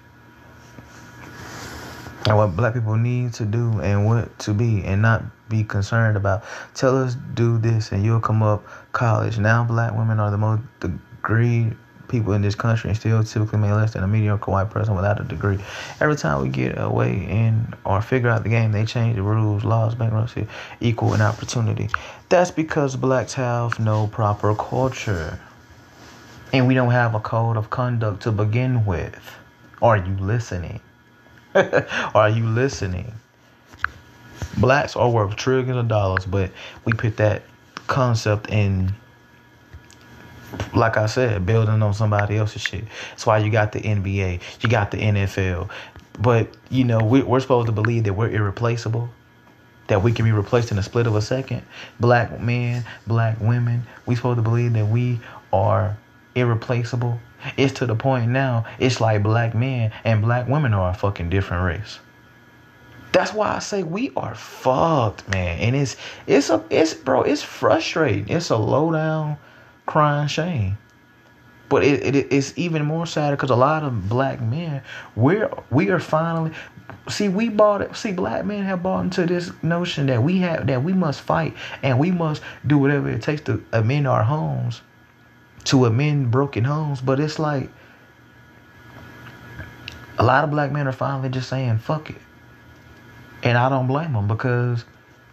And 2.26 2.36
what 2.36 2.56
black 2.56 2.74
people 2.74 2.96
need 2.96 3.34
to 3.36 3.46
do 3.46 3.80
and 3.80 4.06
what 4.06 4.38
to 4.40 4.54
be 4.54 4.84
and 4.84 5.02
not 5.02 5.24
be 5.50 5.64
concerned 5.64 6.18
about. 6.18 6.44
Tell 6.74 7.02
us 7.02 7.16
do 7.34 7.58
this 7.58 7.92
and 7.92 8.04
you'll 8.04 8.20
come 8.20 8.44
up 8.44 8.66
college. 8.92 9.38
Now 9.38 9.64
black 9.64 9.96
women 9.96 10.20
are 10.20 10.32
the 10.32 10.38
most 10.38 10.62
degree 10.80 11.72
people 12.08 12.34
in 12.34 12.42
this 12.42 12.56
country 12.56 12.90
and 12.90 12.98
still 12.98 13.24
typically 13.24 13.60
make 13.60 13.72
less 13.72 13.94
than 13.94 14.04
a 14.04 14.08
mediocre 14.08 14.52
white 14.52 14.70
person 14.70 14.96
without 14.96 15.20
a 15.20 15.24
degree. 15.24 15.60
Every 16.00 16.16
time 16.16 16.42
we 16.42 16.50
get 16.50 16.78
away 16.78 17.26
in 17.30 17.74
or 17.86 18.02
figure 18.02 18.30
out 18.30 18.44
the 18.44 18.50
game, 18.50 18.72
they 18.72 18.86
change 18.86 19.16
the 19.16 19.24
rules, 19.24 19.64
laws, 19.64 19.96
bankruptcy, 19.96 20.48
equal 20.80 21.14
and 21.14 21.22
opportunity. 21.22 21.90
That's 22.30 22.52
because 22.52 22.96
blacks 22.96 23.34
have 23.34 23.80
no 23.80 24.08
proper 24.08 24.56
culture. 24.56 25.40
And 26.54 26.66
we 26.66 26.74
don't 26.74 26.92
have 26.92 27.14
a 27.14 27.20
code 27.20 27.58
of 27.58 27.70
conduct 27.70 28.24
to 28.24 28.32
begin 28.32 28.86
with. 28.86 29.20
Are 29.82 29.98
you 29.98 30.16
listening? 30.16 30.80
are 32.16 32.30
you 32.30 32.46
listening? 32.48 33.14
Blacks 34.58 34.96
are 34.96 35.10
worth 35.10 35.36
trillions 35.36 35.78
of 35.78 35.88
dollars, 35.88 36.26
but 36.26 36.52
we 36.86 36.94
put 36.94 37.18
that 37.18 37.44
concept 37.88 38.50
in 38.50 38.94
like 40.74 40.98
I 40.98 41.08
said, 41.08 41.46
building 41.46 41.82
on 41.82 41.94
somebody 41.94 42.38
else's 42.38 42.62
shit. 42.62 42.86
That's 43.10 43.26
why 43.26 43.40
you 43.40 43.50
got 43.50 43.72
the 43.72 43.80
NBA, 43.82 44.42
you 44.62 44.70
got 44.70 44.92
the 44.92 44.98
NFL. 44.98 45.70
But, 46.20 46.50
you 46.70 46.84
know, 46.84 47.04
we, 47.04 47.22
we're 47.22 47.40
supposed 47.40 47.68
to 47.68 47.72
believe 47.72 48.06
that 48.06 48.14
we're 48.14 48.30
irreplaceable, 48.30 49.10
that 49.88 50.04
we 50.04 50.12
can 50.12 50.26
be 50.26 50.32
replaced 50.32 50.72
in 50.72 50.78
a 50.78 50.84
split 50.84 51.08
of 51.08 51.16
a 51.16 51.22
second. 51.22 51.64
Black 52.00 52.40
men, 52.40 52.86
black 53.06 53.40
women, 53.40 53.84
we're 54.06 54.16
supposed 54.16 54.38
to 54.38 54.42
believe 54.42 54.74
that 54.74 54.88
we 54.88 55.20
are 55.54 55.98
irreplaceable. 56.38 57.20
It's 57.56 57.74
to 57.74 57.86
the 57.86 57.96
point 57.96 58.30
now, 58.32 58.66
it's 58.80 59.00
like 59.00 59.24
black 59.24 59.54
men 59.54 59.92
and 60.04 60.22
black 60.22 60.48
women 60.48 60.74
are 60.74 60.92
a 60.92 60.94
fucking 60.94 61.30
different 61.30 61.64
race. 61.64 62.00
That's 63.12 63.34
why 63.34 63.56
I 63.56 63.60
say 63.60 63.84
we 63.84 64.12
are 64.16 64.36
fucked, 64.36 65.28
man. 65.30 65.60
And 65.60 65.76
it's 65.76 65.96
it's 66.28 66.50
a 66.50 66.64
it's 66.70 66.94
bro, 66.94 67.24
it's 67.24 67.42
frustrating. 67.42 68.30
It's 68.30 68.50
a 68.50 68.58
low 68.58 68.92
down 68.92 69.38
crying 69.86 70.28
shame. 70.28 70.78
But 71.70 71.84
it, 71.84 72.16
it 72.16 72.28
it's 72.32 72.54
even 72.58 72.86
more 72.86 73.06
sad 73.06 73.32
because 73.32 73.50
a 73.50 73.56
lot 73.56 73.84
of 73.84 74.08
black 74.08 74.42
men 74.42 74.82
we're 75.16 75.50
we 75.70 75.90
are 75.90 76.00
finally 76.00 76.52
see 77.10 77.30
we 77.30 77.50
bought 77.50 77.82
it 77.82 77.96
see 77.96 78.12
black 78.12 78.46
men 78.46 78.64
have 78.64 78.84
bought 78.84 79.02
into 79.02 79.26
this 79.26 79.52
notion 79.64 80.06
that 80.08 80.22
we 80.22 80.38
have 80.40 80.68
that 80.68 80.84
we 80.84 80.94
must 80.94 81.22
fight 81.22 81.54
and 81.84 82.00
we 82.00 82.12
must 82.12 82.42
do 82.68 82.78
whatever 82.78 83.10
it 83.10 83.22
takes 83.22 83.42
to 83.42 83.64
amend 83.74 84.08
our 84.08 84.24
homes 84.24 84.82
to 85.68 85.86
amend 85.86 86.32
broken 86.32 86.64
homes 86.64 87.02
but 87.02 87.20
it's 87.20 87.40
like 87.40 87.70
a 90.20 90.24
lot 90.24 90.44
of 90.44 90.50
black 90.50 90.72
men 90.72 90.88
are 90.88 90.92
finally 90.92 91.30
just 91.30 91.50
saying 91.50 91.78
fuck 91.78 92.10
it 92.10 92.22
and 93.44 93.58
I 93.58 93.70
don't 93.70 93.88
blame 93.88 94.14
them 94.14 94.28
because 94.28 94.84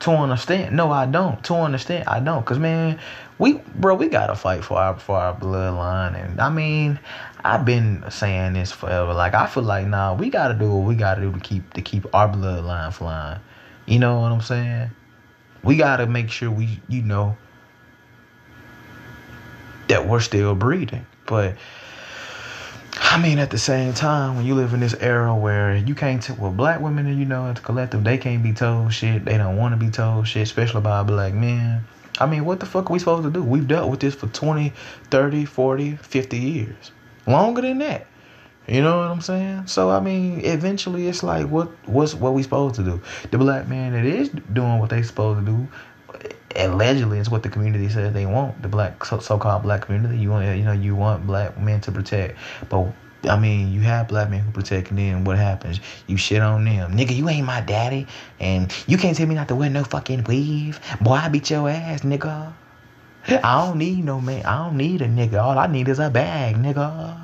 to 0.05 0.11
understand. 0.11 0.77
No, 0.77 0.91
I 0.91 1.07
don't. 1.07 1.43
To 1.45 1.55
understand, 1.55 2.07
I 2.09 2.21
don't. 2.21 2.45
Cause 2.45 2.59
man, 2.59 2.99
we 3.39 3.55
bro, 3.75 3.95
we 3.95 4.09
gotta 4.09 4.35
fight 4.35 4.63
for 4.63 4.79
our 4.79 4.99
for 4.99 5.17
our 5.17 5.35
bloodline. 5.35 6.23
And 6.23 6.41
I 6.41 6.51
mean, 6.51 6.99
I've 7.43 7.65
been 7.65 8.05
saying 8.11 8.53
this 8.53 8.71
forever. 8.71 9.15
Like 9.15 9.35
I 9.35 9.47
feel 9.47 9.63
like 9.63 9.87
nah, 9.87 10.15
we 10.15 10.31
gotta 10.31 10.55
do 10.55 10.71
what 10.71 10.87
we 10.87 10.95
gotta 10.95 11.23
do 11.23 11.33
to 11.33 11.41
keep 11.41 11.73
to 11.73 11.83
keep 11.83 12.13
our 12.15 12.29
bloodline 12.29 12.93
flying. 12.93 13.41
You 13.87 13.99
know 13.99 14.21
what 14.21 14.33
I'm 14.33 14.41
saying? 14.41 14.91
We 15.63 15.77
gotta 15.77 16.07
make 16.07 16.31
sure 16.31 16.51
we, 16.51 16.81
you 16.89 17.03
know, 17.03 17.37
that 20.05 20.11
we're 20.11 20.21
still 20.21 20.55
breathing. 20.55 21.07
But 21.27 21.57
I 23.01 23.21
mean, 23.21 23.39
at 23.39 23.51
the 23.51 23.59
same 23.59 23.95
time, 23.95 24.37
when 24.37 24.45
you 24.45 24.55
live 24.55 24.75
in 24.75 24.81
this 24.81 24.95
era 24.95 25.35
where 25.35 25.77
you 25.77 25.95
can't, 25.95 26.23
t- 26.23 26.35
well, 26.39 26.53
black 26.53 26.81
women, 26.81 27.19
you 27.19 27.25
know, 27.25 27.51
it's 27.51 27.61
collective, 27.61 28.05
they 28.05 28.19
can't 28.19 28.43
be 28.43 28.53
told 28.53 28.93
shit. 28.93 29.25
They 29.25 29.39
don't 29.39 29.57
want 29.57 29.73
to 29.73 29.85
be 29.85 29.91
told 29.91 30.29
shit, 30.29 30.43
especially 30.43 30.83
by 30.83 31.03
black 31.03 31.33
men. 31.33 31.85
I 32.21 32.27
mean, 32.27 32.45
what 32.45 32.61
the 32.61 32.67
fuck 32.67 32.91
are 32.91 32.93
we 32.93 32.99
supposed 32.99 33.25
to 33.25 33.31
do? 33.31 33.43
We've 33.43 33.67
dealt 33.67 33.91
with 33.91 34.01
this 34.01 34.15
for 34.15 34.29
20, 34.29 34.73
30, 35.11 35.45
40, 35.45 35.97
50 35.97 36.39
years. 36.39 36.93
Longer 37.27 37.63
than 37.63 37.79
that. 37.79 38.07
You 38.69 38.81
know 38.81 38.99
what 38.99 39.11
I'm 39.11 39.21
saying? 39.21 39.67
So 39.67 39.91
I 39.91 40.01
mean, 40.01 40.41
eventually 40.43 41.07
it's 41.07 41.23
like 41.23 41.49
what 41.49 41.69
what's 41.87 42.15
what 42.15 42.33
we 42.33 42.43
supposed 42.43 42.77
to 42.77 42.83
do? 42.83 43.01
The 43.31 43.37
black 43.37 43.69
man 43.69 43.93
that 43.93 44.07
is 44.07 44.31
doing 44.31 44.79
what 44.79 44.89
they 44.89 45.03
supposed 45.03 45.45
to 45.45 45.53
do 45.53 45.69
allegedly 46.57 47.19
it's 47.19 47.29
what 47.29 47.43
the 47.43 47.49
community 47.49 47.89
says 47.89 48.13
they 48.13 48.27
want 48.27 48.61
the 48.63 48.69
black 48.69 49.05
so- 49.05 49.19
called 49.39 49.63
black 49.63 49.83
community 49.83 50.17
you 50.17 50.31
want 50.31 50.47
you 50.57 50.65
know 50.65 50.73
you 50.73 50.95
want 50.95 51.27
black 51.27 51.59
men 51.59 51.81
to 51.81 51.91
protect 51.91 52.39
but 52.69 52.93
I 53.29 53.39
mean, 53.39 53.73
you 53.73 53.81
have 53.81 54.09
black 54.09 54.29
men 54.29 54.41
who 54.41 54.51
protect, 54.51 54.91
and 54.91 54.99
then 54.99 55.25
what 55.25 55.39
happens? 55.39 55.81
You 56.07 56.17
shit 56.17 56.43
on 56.43 56.65
them. 56.65 56.93
Nigga, 56.97 57.17
you 57.17 57.29
ain't 57.29 57.47
my 57.47 57.61
daddy, 57.63 58.07
and 58.39 58.73
you 58.87 58.99
can't 58.99 59.17
tell 59.17 59.27
me 59.27 59.35
not 59.35 59.49
to 59.49 59.55
wear 59.55 59.71
no 59.71 59.85
fucking 59.85 60.25
weave. 60.25 60.81
Boy, 61.01 61.15
I 61.15 61.29
beat 61.29 61.51
your 61.51 61.69
ass, 61.69 62.03
nigga. 62.03 62.53
I 63.27 63.65
don't 63.65 63.79
need 63.79 64.05
no 64.05 64.21
man. 64.21 64.45
I 64.45 64.59
don't 64.59 64.77
need 64.77 65.01
a 65.01 65.09
nigga. 65.09 65.43
All 65.43 65.59
I 65.59 65.67
need 65.67 65.89
is 65.89 65.99
a 65.99 66.11
bag, 66.11 66.57
nigga. 66.57 67.24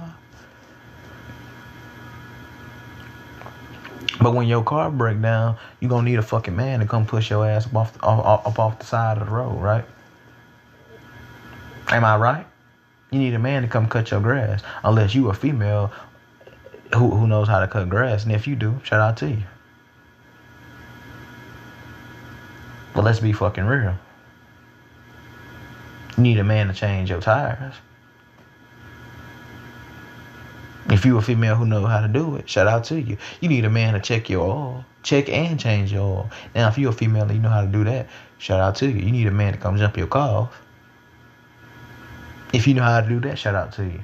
But 4.20 4.34
when 4.34 4.48
your 4.48 4.62
car 4.62 4.90
break 4.90 5.20
down, 5.22 5.56
you 5.80 5.88
gonna 5.88 6.08
need 6.08 6.18
a 6.18 6.22
fucking 6.22 6.54
man 6.54 6.80
to 6.80 6.86
come 6.86 7.06
push 7.06 7.30
your 7.30 7.48
ass 7.48 7.66
up 7.66 7.74
off, 7.74 7.92
the, 7.94 8.04
up, 8.04 8.46
up 8.46 8.58
off 8.58 8.78
the 8.78 8.84
side 8.84 9.16
of 9.16 9.26
the 9.26 9.32
road, 9.32 9.60
right? 9.60 9.84
Am 11.88 12.04
I 12.04 12.16
right? 12.16 12.46
You 13.10 13.18
need 13.18 13.34
a 13.34 13.38
man 13.38 13.62
to 13.62 13.68
come 13.68 13.88
cut 13.88 14.10
your 14.10 14.20
grass, 14.20 14.62
unless 14.84 15.14
you 15.14 15.30
a 15.30 15.34
female 15.34 15.90
who 16.94 17.10
who 17.10 17.26
knows 17.26 17.48
how 17.48 17.60
to 17.60 17.66
cut 17.66 17.88
grass. 17.88 18.24
And 18.24 18.32
if 18.32 18.46
you 18.46 18.56
do, 18.56 18.78
shout 18.84 19.00
out 19.00 19.16
to 19.18 19.30
you. 19.30 19.42
But 22.94 23.04
let's 23.04 23.20
be 23.20 23.32
fucking 23.32 23.64
real. 23.64 23.94
You 26.16 26.22
need 26.22 26.38
a 26.38 26.44
man 26.44 26.68
to 26.68 26.74
change 26.74 27.08
your 27.08 27.20
tires. 27.20 27.74
If 30.90 31.04
you 31.04 31.16
a 31.16 31.22
female 31.22 31.54
who 31.54 31.66
know 31.66 31.86
how 31.86 32.00
to 32.00 32.08
do 32.08 32.34
it, 32.34 32.48
shout 32.48 32.66
out 32.66 32.82
to 32.84 33.00
you. 33.00 33.16
You 33.40 33.48
need 33.48 33.64
a 33.64 33.70
man 33.70 33.94
to 33.94 34.00
check 34.00 34.28
your 34.28 34.44
oil, 34.44 34.84
check 35.04 35.28
and 35.28 35.58
change 35.58 35.92
your 35.92 36.02
oil. 36.02 36.30
Now, 36.52 36.68
if 36.68 36.78
you 36.78 36.88
a 36.88 36.92
female 36.92 37.22
and 37.22 37.34
you 37.34 37.38
know 37.38 37.48
how 37.48 37.60
to 37.60 37.68
do 37.68 37.84
that, 37.84 38.08
shout 38.38 38.58
out 38.58 38.74
to 38.76 38.88
you. 38.88 39.00
You 39.00 39.12
need 39.12 39.28
a 39.28 39.30
man 39.30 39.52
to 39.52 39.58
come 39.58 39.76
jump 39.76 39.96
your 39.96 40.08
car. 40.08 40.50
If 42.52 42.66
you 42.66 42.74
know 42.74 42.82
how 42.82 43.00
to 43.00 43.08
do 43.08 43.20
that, 43.20 43.38
shout 43.38 43.54
out 43.54 43.72
to 43.74 43.84
you. 43.84 44.00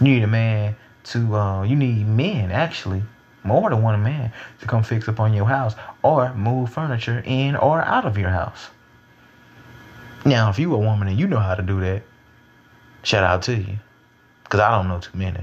You 0.00 0.14
need 0.14 0.22
a 0.24 0.28
man 0.28 0.74
to, 1.04 1.36
uh, 1.36 1.62
you 1.62 1.76
need 1.76 2.08
men 2.08 2.50
actually, 2.50 3.02
more 3.44 3.70
than 3.70 3.80
one 3.80 4.02
man, 4.02 4.32
to 4.60 4.66
come 4.66 4.82
fix 4.82 5.08
up 5.08 5.20
on 5.20 5.34
your 5.34 5.46
house 5.46 5.76
or 6.02 6.34
move 6.34 6.72
furniture 6.72 7.22
in 7.24 7.54
or 7.54 7.80
out 7.80 8.06
of 8.06 8.18
your 8.18 8.30
house. 8.30 8.70
Now, 10.24 10.50
if 10.50 10.58
you 10.58 10.74
a 10.74 10.78
woman 10.78 11.06
and 11.06 11.18
you 11.18 11.28
know 11.28 11.38
how 11.38 11.54
to 11.54 11.62
do 11.62 11.78
that, 11.80 12.02
shout 13.04 13.22
out 13.22 13.42
to 13.42 13.54
you. 13.54 13.78
Because 14.48 14.60
I 14.60 14.70
don't 14.70 14.88
know 14.88 14.98
too 14.98 15.16
many. 15.16 15.40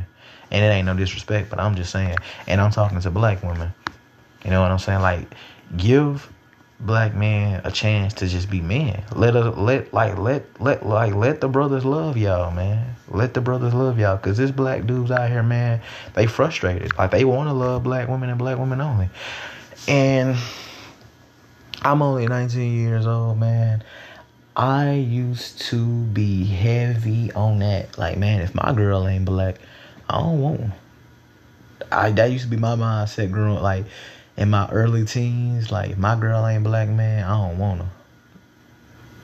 And 0.50 0.66
it 0.66 0.68
ain't 0.68 0.88
no 0.88 0.96
disrespect, 0.96 1.50
but 1.52 1.60
I'm 1.60 1.76
just 1.76 1.92
saying. 1.92 2.18
And 2.48 2.60
I'm 2.60 2.72
talking 2.72 3.00
to 3.00 3.12
black 3.12 3.44
women. 3.44 3.72
You 4.44 4.50
know 4.50 4.62
what 4.62 4.72
I'm 4.72 4.80
saying? 4.80 5.02
Like, 5.02 5.28
give 5.78 6.32
black 6.80 7.14
men 7.16 7.62
a 7.64 7.72
chance 7.72 8.14
to 8.16 8.28
just 8.28 8.50
be 8.50 8.62
men. 8.62 9.04
Let 9.16 9.36
us 9.36 9.56
let 9.58 9.94
like 9.94 10.18
let 10.18 10.62
let 10.62 10.86
like 10.86 11.14
let 11.14 11.42
the 11.42 11.48
brothers 11.48 11.86
love 11.86 12.18
y'all, 12.18 12.52
man. 12.52 12.96
Let 13.08 13.34
the 13.34 13.42
brothers 13.42 13.74
love 13.74 14.00
y'all, 14.00 14.18
cause 14.18 14.38
this 14.38 14.52
black 14.52 14.86
dudes 14.86 15.12
out 15.12 15.30
here, 15.30 15.44
man, 15.44 15.82
they 16.14 16.28
frustrated. 16.28 16.98
Like 16.98 17.12
they 17.12 17.24
want 17.24 17.50
to 17.50 17.54
love 17.54 17.84
black 17.84 18.08
women 18.08 18.30
and 18.30 18.38
black 18.38 18.58
women 18.58 18.82
only. 18.82 19.10
And 19.88 20.36
I'm 21.82 22.02
only 22.02 22.28
19 22.28 22.76
years 22.76 23.06
old, 23.06 23.40
man. 23.40 23.84
I 24.56 24.94
used 24.94 25.60
to 25.64 25.86
be 25.86 26.46
heavy 26.46 27.32
on 27.34 27.60
that. 27.60 27.98
Like, 27.98 28.18
man, 28.18 28.42
if 28.42 28.56
my 28.56 28.74
girl 28.74 29.08
ain't 29.08 29.26
black, 29.26 29.58
I 30.10 30.20
don't 30.20 30.42
want. 30.42 30.72
I 31.92 32.12
that 32.12 32.32
used 32.32 32.46
to 32.46 32.50
be 32.50 32.58
my 32.58 32.76
mindset 32.76 33.32
growing 33.32 33.62
like 33.62 33.86
in 34.38 34.50
my 34.50 34.70
early 34.70 35.06
teens. 35.06 35.72
Like, 35.72 35.98
my 35.98 36.18
girl 36.18 36.48
ain't 36.48 36.64
black, 36.64 36.88
man, 36.88 37.26
I 37.26 37.32
don't 37.32 37.58
want 37.58 37.82
her. 37.82 37.90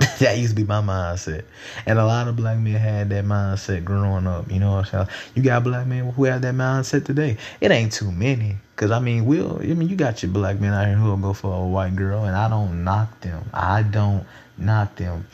that 0.20 0.38
used 0.38 0.56
to 0.56 0.56
be 0.56 0.68
my 0.68 0.82
mindset. 0.82 1.44
And 1.86 1.98
a 1.98 2.06
lot 2.06 2.28
of 2.28 2.36
black 2.36 2.58
men 2.58 2.74
had 2.74 3.10
that 3.10 3.24
mindset 3.24 3.86
growing 3.86 4.28
up. 4.28 4.52
You 4.52 4.60
know 4.60 4.74
what 4.74 4.94
I'm 4.94 5.08
saying? 5.08 5.18
You 5.36 5.44
got 5.44 5.64
black 5.64 5.88
men 5.88 6.12
who 6.12 6.24
have 6.26 6.42
that 6.42 6.56
mindset 6.56 7.06
today. 7.06 7.38
It 7.62 7.72
ain't 7.72 7.94
too 7.94 8.12
many. 8.12 8.58
Cause 8.76 8.90
I 8.90 9.00
mean, 9.00 9.26
we'll 9.26 9.62
I 9.62 9.66
mean 9.66 9.88
you 9.90 9.96
got 9.96 10.24
your 10.24 10.32
black 10.32 10.60
men 10.60 10.74
out 10.74 10.88
here 10.88 10.96
who'll 10.96 11.16
go 11.16 11.34
for 11.34 11.54
a 11.54 11.68
white 11.68 11.96
girl 11.96 12.26
and 12.26 12.36
I 12.36 12.50
don't 12.50 12.84
knock 12.84 13.22
them. 13.22 13.48
I 13.54 13.84
don't 13.84 14.26
knock 14.62 14.96
them. 14.96 15.28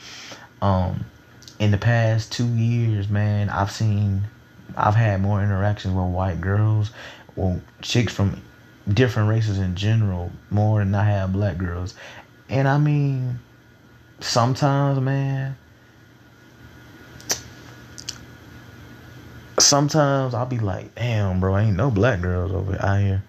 Um 0.60 1.04
in 1.58 1.70
the 1.70 1.78
past 1.78 2.32
two 2.32 2.46
years, 2.46 3.08
man, 3.08 3.48
I've 3.48 3.70
seen 3.70 4.24
I've 4.76 4.94
had 4.94 5.20
more 5.20 5.42
interactions 5.42 5.94
with 5.94 6.06
white 6.06 6.40
girls 6.40 6.90
or 7.36 7.60
chicks 7.82 8.12
from 8.12 8.40
different 8.92 9.28
races 9.28 9.58
in 9.58 9.76
general 9.76 10.30
more 10.50 10.78
than 10.80 10.94
I 10.94 11.04
have 11.04 11.32
black 11.32 11.58
girls. 11.58 11.94
And 12.48 12.66
I 12.66 12.78
mean 12.78 13.40
sometimes, 14.20 15.00
man, 15.00 15.56
sometimes 19.58 20.34
I'll 20.34 20.46
be 20.46 20.58
like, 20.58 20.94
damn, 20.94 21.40
bro, 21.40 21.58
ain't 21.58 21.76
no 21.76 21.90
black 21.90 22.20
girls 22.20 22.52
over 22.52 22.80
out 22.80 23.00
here, 23.00 23.22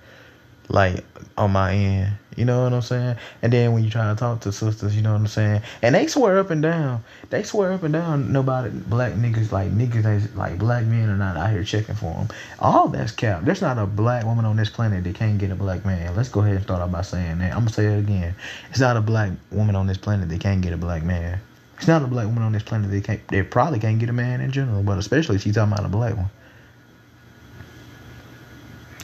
like 0.67 1.03
on 1.37 1.51
my 1.51 1.73
end. 1.73 2.13
You 2.39 2.45
know 2.45 2.63
what 2.63 2.71
I'm 2.71 2.81
saying? 2.81 3.17
And 3.41 3.51
then 3.51 3.73
when 3.73 3.83
you 3.83 3.89
try 3.89 4.07
to 4.09 4.17
talk 4.17 4.39
to 4.41 4.53
sisters, 4.53 4.95
you 4.95 5.01
know 5.01 5.11
what 5.11 5.19
I'm 5.19 5.27
saying? 5.27 5.61
And 5.81 5.93
they 5.93 6.07
swear 6.07 6.39
up 6.39 6.51
and 6.51 6.61
down. 6.61 7.03
They 7.29 7.43
swear 7.43 7.73
up 7.73 7.83
and 7.83 7.91
down. 7.91 8.31
Nobody, 8.31 8.69
black 8.69 9.11
niggas, 9.11 9.51
like 9.51 9.71
niggas, 9.71 10.33
like 10.37 10.57
black 10.57 10.85
men 10.85 11.09
are 11.09 11.17
not 11.17 11.35
out 11.35 11.49
here 11.49 11.65
checking 11.65 11.95
for 11.95 12.13
them. 12.13 12.29
All 12.59 12.87
that's 12.87 13.11
cap. 13.11 13.43
There's 13.43 13.61
not 13.61 13.77
a 13.77 13.85
black 13.85 14.23
woman 14.23 14.45
on 14.45 14.55
this 14.55 14.69
planet 14.69 15.03
that 15.03 15.15
can't 15.15 15.37
get 15.37 15.51
a 15.51 15.55
black 15.55 15.83
man. 15.83 16.15
Let's 16.15 16.29
go 16.29 16.39
ahead 16.39 16.55
and 16.55 16.63
start 16.63 16.81
out 16.81 16.93
by 16.93 17.01
saying 17.01 17.39
that. 17.39 17.51
I'm 17.51 17.59
gonna 17.59 17.71
say 17.71 17.87
it 17.87 17.99
again. 17.99 18.33
It's 18.69 18.79
not 18.79 18.95
a 18.95 19.01
black 19.01 19.33
woman 19.51 19.75
on 19.75 19.87
this 19.87 19.97
planet 19.97 20.29
that 20.29 20.39
can't 20.39 20.61
get 20.61 20.71
a 20.71 20.77
black 20.77 21.03
man. 21.03 21.41
It's 21.75 21.89
not 21.89 22.03
a 22.03 22.07
black 22.07 22.27
woman 22.27 22.43
on 22.43 22.53
this 22.53 22.63
planet 22.63 22.89
that 22.89 23.03
can't. 23.03 23.27
They 23.27 23.43
probably 23.43 23.79
can't 23.79 23.99
get 23.99 24.07
a 24.07 24.13
man 24.13 24.39
in 24.39 24.53
general, 24.53 24.81
but 24.81 24.97
especially 24.97 25.35
if 25.35 25.41
she's 25.41 25.55
talking 25.55 25.73
about 25.73 25.85
a 25.85 25.89
black 25.89 26.15
one. 26.15 26.29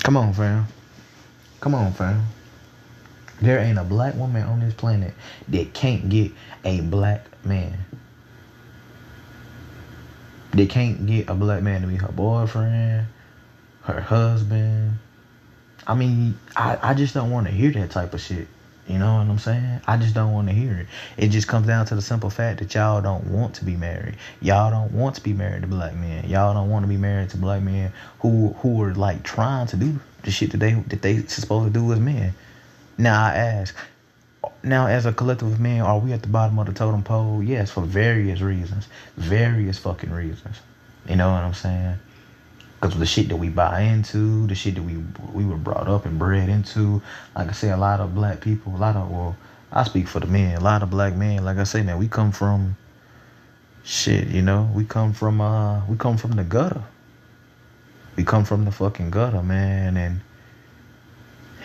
Come 0.03 0.15
on, 0.15 0.33
fam. 0.33 0.67
Come 1.59 1.75
on, 1.75 1.91
fam. 1.91 2.23
There 3.41 3.59
ain't 3.59 3.77
a 3.77 3.83
black 3.83 4.15
woman 4.15 4.43
on 4.43 4.59
this 4.59 4.73
planet 4.73 5.13
that 5.49 5.73
can't 5.73 6.09
get 6.09 6.31
a 6.63 6.81
black 6.81 7.25
man. 7.45 7.77
They 10.53 10.67
can't 10.67 11.05
get 11.05 11.29
a 11.29 11.33
black 11.33 11.61
man 11.61 11.81
to 11.81 11.87
be 11.87 11.97
her 11.97 12.11
boyfriend, 12.11 13.07
her 13.83 14.01
husband. 14.01 14.99
I 15.85 15.95
mean, 15.95 16.39
I, 16.55 16.77
I 16.81 16.93
just 16.93 17.13
don't 17.13 17.29
want 17.29 17.47
to 17.47 17.53
hear 17.53 17.71
that 17.71 17.91
type 17.91 18.13
of 18.13 18.21
shit. 18.21 18.47
You 18.87 18.99
know 18.99 19.15
what 19.15 19.27
I'm 19.27 19.39
saying? 19.39 19.81
I 19.87 19.97
just 19.97 20.13
don't 20.13 20.31
want 20.31 20.47
to 20.47 20.53
hear 20.53 20.77
it. 20.77 20.87
It 21.17 21.29
just 21.29 21.47
comes 21.47 21.65
down 21.65 21.87
to 21.87 21.95
the 21.95 22.01
simple 22.01 22.29
fact 22.29 22.59
that 22.59 22.73
y'all 22.75 23.01
don't 23.01 23.25
want 23.31 23.55
to 23.55 23.65
be 23.65 23.75
married. 23.75 24.15
Y'all 24.41 24.69
don't 24.69 24.91
want 24.91 25.15
to 25.15 25.21
be 25.21 25.33
married 25.33 25.63
to 25.63 25.67
black 25.67 25.95
men. 25.95 26.29
Y'all 26.29 26.53
don't 26.53 26.69
want 26.69 26.83
to 26.83 26.87
be 26.87 26.97
married 26.97 27.31
to 27.31 27.37
black 27.37 27.63
men 27.63 27.91
who 28.19 28.53
who 28.59 28.81
are 28.83 28.93
like 28.93 29.23
trying 29.23 29.65
to 29.67 29.75
do 29.75 29.99
the 30.21 30.29
shit 30.29 30.51
that 30.51 30.57
they 30.57 30.73
that 30.73 31.01
they 31.01 31.23
supposed 31.23 31.73
to 31.73 31.79
do 31.79 31.91
as 31.91 31.99
men. 31.99 32.33
Now 32.97 33.25
I 33.25 33.35
ask, 33.35 33.75
now 34.63 34.87
as 34.87 35.05
a 35.05 35.13
collective 35.13 35.51
of 35.51 35.59
men, 35.59 35.81
are 35.81 35.99
we 35.99 36.13
at 36.13 36.21
the 36.21 36.27
bottom 36.27 36.57
of 36.59 36.67
the 36.67 36.73
totem 36.73 37.03
pole? 37.03 37.43
Yes, 37.43 37.71
for 37.71 37.81
various 37.81 38.41
reasons, 38.41 38.87
various 39.17 39.77
fucking 39.77 40.11
reasons. 40.11 40.57
You 41.07 41.15
know 41.15 41.31
what 41.31 41.43
I'm 41.43 41.53
saying? 41.53 41.97
Because 42.79 42.97
the 42.97 43.05
shit 43.05 43.29
that 43.29 43.35
we 43.35 43.49
buy 43.49 43.81
into, 43.81 44.47
the 44.47 44.55
shit 44.55 44.75
that 44.75 44.83
we 44.83 44.97
we 45.33 45.45
were 45.45 45.57
brought 45.57 45.87
up 45.87 46.05
and 46.05 46.17
bred 46.17 46.49
into, 46.49 47.01
like 47.35 47.49
I 47.49 47.51
say, 47.51 47.69
a 47.71 47.77
lot 47.77 47.99
of 47.99 48.15
black 48.15 48.41
people, 48.41 48.75
a 48.75 48.77
lot 48.77 48.95
of 48.95 49.09
well, 49.09 49.35
I 49.71 49.83
speak 49.83 50.07
for 50.07 50.19
the 50.19 50.27
men, 50.27 50.57
a 50.57 50.61
lot 50.61 50.83
of 50.83 50.89
black 50.89 51.15
men. 51.15 51.43
Like 51.43 51.57
I 51.57 51.63
say, 51.63 51.83
man, 51.83 51.97
we 51.97 52.07
come 52.07 52.31
from 52.31 52.77
shit. 53.83 54.27
You 54.27 54.41
know, 54.41 54.69
we 54.73 54.85
come 54.85 55.13
from 55.13 55.41
uh, 55.41 55.85
we 55.87 55.97
come 55.97 56.17
from 56.17 56.31
the 56.31 56.43
gutter. 56.43 56.83
We 58.15 58.23
come 58.23 58.45
from 58.45 58.63
the 58.63 58.71
fucking 58.71 59.11
gutter, 59.11 59.43
man, 59.43 59.97
and 59.97 60.21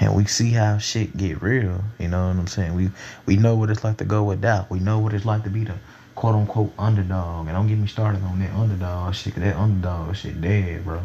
and 0.01 0.17
we 0.17 0.25
see 0.25 0.51
how 0.51 0.79
shit 0.79 1.17
get 1.17 1.43
real. 1.43 1.85
You 1.99 2.09
know 2.09 2.29
what 2.29 2.37
I'm 2.37 2.47
saying? 2.47 2.75
We 2.75 2.91
we 3.27 3.37
know 3.37 3.55
what 3.55 3.71
it's 3.71 3.85
like 3.85 3.99
to 3.99 4.05
go 4.05 4.25
without. 4.25 4.71
We 4.71 4.81
know 4.81 4.99
what 4.99 5.13
it's 5.13 5.27
like 5.27 5.45
to 5.45 5.51
be 5.51 5.65
the 5.65 5.75
quote 6.15 6.35
unquote 6.35 6.73
underdog. 6.79 7.47
And 7.47 7.55
don't 7.55 7.69
get 7.69 7.79
me 7.79 7.87
started 7.87 8.23
on 8.25 8.39
that 8.41 8.53
underdog 8.55 9.15
shit. 9.15 9.35
That 9.37 9.57
underdog 9.57 10.17
shit 10.17 10.41
dead, 10.41 10.85
bro. 10.85 11.03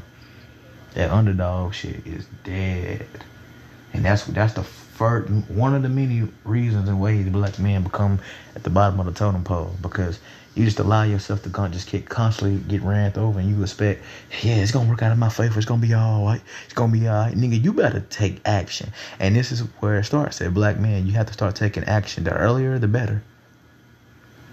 That 0.93 1.11
underdog 1.11 1.73
shit 1.73 2.07
is 2.07 2.25
dead. 2.45 3.05
And 3.93 4.05
that's 4.05 4.25
that's 4.25 4.53
the 4.53 4.63
first 4.63 5.29
one 5.49 5.75
of 5.75 5.83
the 5.83 5.89
many 5.89 6.29
reasons 6.45 6.87
and 6.87 7.01
ways 7.01 7.27
black 7.27 7.59
men 7.59 7.83
become 7.83 8.19
at 8.55 8.63
the 8.63 8.69
bottom 8.69 8.99
of 9.01 9.05
the 9.05 9.11
totem 9.11 9.43
pole 9.43 9.75
because 9.81 10.19
you 10.55 10.63
just 10.63 10.79
allow 10.79 11.03
yourself 11.03 11.43
to 11.43 11.49
just 11.69 11.91
get 11.91 12.07
constantly 12.07 12.59
get 12.69 12.81
ran 12.81 13.11
over 13.17 13.39
and 13.39 13.49
you 13.49 13.61
expect, 13.61 14.01
yeah, 14.41 14.55
it's 14.55 14.71
gonna 14.71 14.89
work 14.89 15.03
out 15.03 15.11
in 15.11 15.19
my 15.19 15.29
favor. 15.29 15.57
It's 15.57 15.65
gonna 15.65 15.81
be 15.81 15.93
all 15.93 16.25
right. 16.25 16.41
It's 16.63 16.73
gonna 16.73 16.93
be 16.93 17.07
all 17.07 17.25
right. 17.25 17.35
Nigga, 17.35 17.61
you 17.61 17.73
better 17.73 17.99
take 18.09 18.39
action. 18.45 18.91
And 19.19 19.35
this 19.35 19.51
is 19.51 19.61
where 19.79 19.97
it 19.99 20.05
starts. 20.05 20.41
At 20.41 20.53
black 20.53 20.79
man, 20.79 21.05
you 21.05 21.13
have 21.13 21.27
to 21.27 21.33
start 21.33 21.55
taking 21.55 21.83
action. 21.83 22.23
The 22.23 22.33
earlier, 22.33 22.79
the 22.79 22.87
better. 22.87 23.21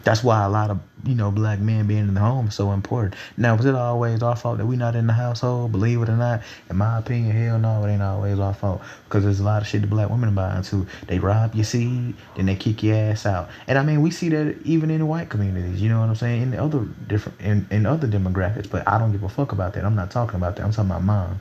That's 0.05 0.25
why 0.25 0.45
a 0.45 0.49
lot 0.49 0.71
of 0.71 0.81
you 1.05 1.15
know 1.15 1.31
black 1.31 1.59
men 1.61 1.87
being 1.87 2.01
in 2.09 2.15
the 2.15 2.21
home 2.21 2.49
is 2.49 2.55
so 2.55 2.73
important. 2.73 3.15
Now, 3.37 3.57
was 3.57 3.67
it 3.67 3.75
always 3.75 4.23
our 4.23 4.37
fault 4.37 4.59
that 4.59 4.67
we 4.67 4.77
not 4.77 4.97
in 4.97 5.07
the 5.07 5.13
household? 5.13 5.73
Believe 5.73 6.03
it 6.03 6.09
or 6.09 6.17
not, 6.17 6.43
in 6.69 6.77
my 6.77 6.99
opinion, 6.99 7.37
hell 7.37 7.59
no, 7.59 7.85
it 7.85 7.93
ain't 7.93 8.03
always 8.03 8.39
our 8.39 8.55
fault 8.55 8.83
because 9.05 9.25
there's 9.25 9.41
a 9.41 9.45
lot 9.45 9.63
of 9.63 9.69
shit 9.69 9.83
the 9.83 9.87
black 9.87 10.11
women 10.11 10.35
buy 10.35 10.57
into. 10.57 10.87
They 11.07 11.19
rob 11.19 11.55
your 11.55 11.65
seed, 11.65 12.15
then 12.37 12.47
they 12.47 12.57
kick 12.57 12.83
your 12.83 12.97
ass 12.97 13.27
out. 13.27 13.49
And 13.67 13.79
I 13.79 13.83
mean, 13.83 14.03
we 14.03 14.11
see 14.11 14.29
that 14.31 14.57
even 14.65 14.91
in 14.91 14.99
the 14.99 15.07
white 15.07 15.29
communities. 15.29 15.81
You 15.81 15.89
know 15.89 16.01
what 16.01 16.09
I'm 16.09 16.17
saying? 16.17 16.43
In 16.43 16.55
other 16.55 16.81
different 17.07 17.41
in, 17.41 17.67
in 17.71 17.87
other 17.87 18.09
demographics, 18.09 18.69
but 18.69 18.87
I 18.89 18.99
don't 18.99 19.13
give 19.13 19.23
a 19.23 19.29
fuck 19.29 19.53
about 19.53 19.75
that. 19.75 19.85
I'm 19.85 19.95
not 19.97 20.11
talking 20.11 20.37
about 20.37 20.57
that. 20.57 20.65
I'm 20.65 20.73
talking 20.73 20.91
about 20.91 21.05
mine. 21.05 21.41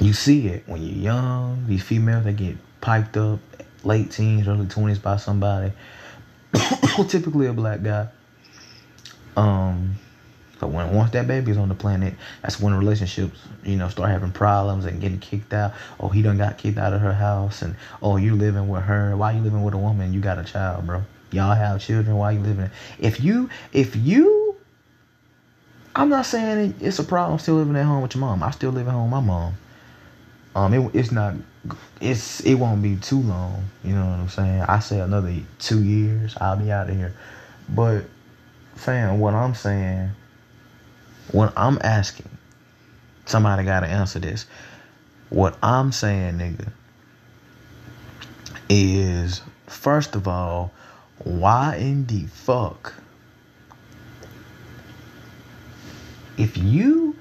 You 0.00 0.14
see 0.14 0.48
it 0.48 0.64
when 0.66 0.82
you're 0.82 0.96
young. 0.96 1.66
These 1.66 1.82
females 1.82 2.24
that 2.24 2.36
get 2.36 2.56
piped 2.80 3.18
up, 3.18 3.40
late 3.84 4.10
teens, 4.10 4.48
early 4.48 4.66
twenties 4.66 4.98
by 4.98 5.16
somebody 5.18 5.72
typically 7.08 7.46
a 7.46 7.52
black 7.52 7.82
guy. 7.82 8.08
Um, 9.36 9.96
but 10.60 10.68
when 10.68 10.94
once 10.94 11.10
that 11.10 11.26
baby's 11.26 11.56
on 11.56 11.68
the 11.68 11.74
planet, 11.74 12.14
that's 12.42 12.60
when 12.60 12.72
relationships, 12.74 13.36
you 13.64 13.76
know, 13.76 13.88
start 13.88 14.10
having 14.10 14.30
problems 14.30 14.84
and 14.84 15.00
getting 15.00 15.18
kicked 15.18 15.52
out. 15.52 15.72
Oh, 15.98 16.08
he 16.08 16.22
done 16.22 16.38
got 16.38 16.58
kicked 16.58 16.78
out 16.78 16.92
of 16.92 17.00
her 17.00 17.12
house, 17.12 17.62
and 17.62 17.74
oh, 18.00 18.16
you 18.16 18.36
living 18.36 18.68
with 18.68 18.84
her. 18.84 19.16
Why 19.16 19.32
you 19.32 19.40
living 19.40 19.64
with 19.64 19.74
a 19.74 19.78
woman? 19.78 20.12
You 20.12 20.20
got 20.20 20.38
a 20.38 20.44
child, 20.44 20.86
bro. 20.86 21.02
Y'all 21.32 21.54
have 21.54 21.80
children. 21.80 22.16
Why 22.16 22.32
you 22.32 22.40
living? 22.40 22.70
If 23.00 23.24
you, 23.24 23.48
if 23.72 23.96
you, 23.96 24.54
I'm 25.96 26.10
not 26.10 26.26
saying 26.26 26.76
it's 26.80 26.98
a 26.98 27.04
problem 27.04 27.38
still 27.38 27.56
living 27.56 27.74
at 27.74 27.84
home 27.84 28.02
with 28.02 28.14
your 28.14 28.20
mom. 28.20 28.42
I 28.42 28.52
still 28.52 28.70
live 28.70 28.86
at 28.86 28.92
home 28.92 29.10
with 29.10 29.12
my 29.12 29.20
mom. 29.20 29.54
Um, 30.54 30.74
it, 30.74 30.94
it's 30.94 31.10
not 31.10 31.34
it's 32.00 32.40
it 32.40 32.54
won't 32.54 32.82
be 32.82 32.96
too 32.96 33.20
long. 33.20 33.64
You 33.84 33.94
know 33.94 34.06
what 34.06 34.18
I'm 34.18 34.28
saying? 34.28 34.62
I 34.62 34.80
say 34.80 35.00
another 35.00 35.34
two 35.58 35.82
years, 35.82 36.36
I'll 36.40 36.56
be 36.56 36.72
out 36.72 36.90
of 36.90 36.96
here. 36.96 37.14
But 37.68 38.04
fam, 38.74 39.20
what 39.20 39.34
I'm 39.34 39.54
saying, 39.54 40.10
what 41.30 41.52
I'm 41.56 41.78
asking, 41.82 42.28
somebody 43.26 43.64
gotta 43.64 43.86
answer 43.86 44.18
this. 44.18 44.46
What 45.30 45.56
I'm 45.62 45.92
saying, 45.92 46.38
nigga, 46.38 46.68
is 48.68 49.40
first 49.66 50.14
of 50.14 50.28
all, 50.28 50.72
why 51.24 51.76
in 51.76 52.06
the 52.06 52.26
fuck? 52.26 52.94
If 56.36 56.56
you, 56.56 57.16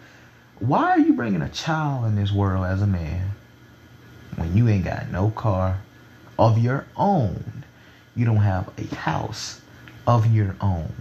why 0.60 0.92
are 0.92 1.00
you 1.00 1.14
bringing 1.14 1.42
a 1.42 1.50
child 1.50 2.06
in 2.06 2.16
this 2.16 2.32
world 2.32 2.66
as 2.66 2.82
a 2.82 2.88
man? 2.88 3.32
When 4.42 4.58
you 4.58 4.68
ain't 4.68 4.84
got 4.84 5.10
no 5.12 5.30
car 5.30 5.80
of 6.39 6.58
your 6.58 6.86
own. 6.98 7.64
You 8.16 8.26
don't 8.26 8.38
have 8.38 8.70
a 8.78 8.96
house 8.96 9.62
of 10.08 10.34
your 10.34 10.56
own. 10.60 10.92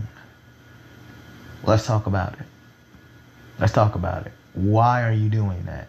Let's 1.65 1.87
talk 1.87 2.07
about 2.07 2.35
it. 2.35 2.47
Let's 3.59 3.73
talk 3.73 3.95
about 3.95 4.27
it. 4.27 4.33
Why 4.53 5.03
are 5.03 5.13
you 5.13 5.29
doing 5.29 5.65
that? 5.65 5.89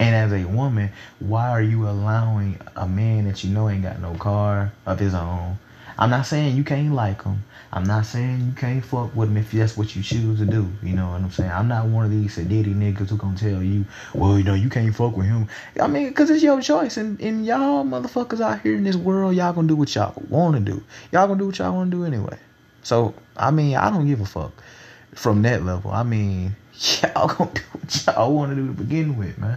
And 0.00 0.14
as 0.14 0.32
a 0.32 0.46
woman, 0.46 0.90
why 1.20 1.50
are 1.50 1.62
you 1.62 1.88
allowing 1.88 2.58
a 2.74 2.88
man 2.88 3.24
that 3.26 3.44
you 3.44 3.50
know 3.50 3.68
ain't 3.68 3.82
got 3.82 4.00
no 4.00 4.14
car 4.14 4.72
of 4.84 4.98
his 4.98 5.14
own 5.14 5.58
I'm 5.98 6.10
not 6.10 6.26
saying 6.26 6.56
you 6.56 6.64
can't 6.64 6.92
like 6.92 7.24
them. 7.24 7.42
I'm 7.74 7.84
not 7.84 8.04
saying 8.04 8.40
you 8.46 8.52
can't 8.52 8.84
fuck 8.84 9.14
with 9.16 9.28
them 9.28 9.38
if 9.38 9.50
that's 9.50 9.76
what 9.78 9.96
you 9.96 10.02
choose 10.02 10.38
to 10.40 10.44
do. 10.44 10.68
You 10.82 10.94
know 10.94 11.10
what 11.10 11.22
I'm 11.22 11.30
saying? 11.30 11.50
I'm 11.50 11.68
not 11.68 11.86
one 11.86 12.04
of 12.04 12.10
these 12.10 12.36
sedity 12.36 12.74
niggas 12.74 13.08
who 13.08 13.16
gonna 13.16 13.36
tell 13.36 13.62
you, 13.62 13.86
well, 14.14 14.36
you 14.36 14.44
know, 14.44 14.52
you 14.52 14.68
can't 14.68 14.94
fuck 14.94 15.16
with 15.16 15.26
him. 15.26 15.48
I 15.80 15.86
mean, 15.86 16.08
because 16.08 16.28
it's 16.28 16.42
your 16.42 16.60
choice. 16.60 16.98
And, 16.98 17.18
and 17.20 17.46
y'all 17.46 17.84
motherfuckers 17.84 18.40
out 18.40 18.60
here 18.60 18.76
in 18.76 18.84
this 18.84 18.96
world, 18.96 19.34
y'all 19.34 19.54
gonna 19.54 19.68
do 19.68 19.76
what 19.76 19.94
y'all 19.94 20.14
wanna 20.28 20.60
do. 20.60 20.82
Y'all 21.12 21.26
gonna 21.26 21.38
do 21.38 21.46
what 21.46 21.58
y'all 21.58 21.74
wanna 21.74 21.90
do 21.90 22.04
anyway. 22.04 22.38
So, 22.82 23.14
I 23.36 23.50
mean, 23.50 23.76
I 23.76 23.88
don't 23.88 24.06
give 24.06 24.20
a 24.20 24.26
fuck 24.26 24.52
from 25.14 25.40
that 25.42 25.64
level. 25.64 25.92
I 25.92 26.02
mean, 26.02 26.54
y'all 27.02 27.28
gonna 27.28 27.52
do 27.54 27.62
what 27.72 28.06
y'all 28.06 28.34
wanna 28.34 28.54
do 28.54 28.66
to 28.66 28.72
begin 28.74 29.16
with, 29.16 29.38
man. 29.38 29.56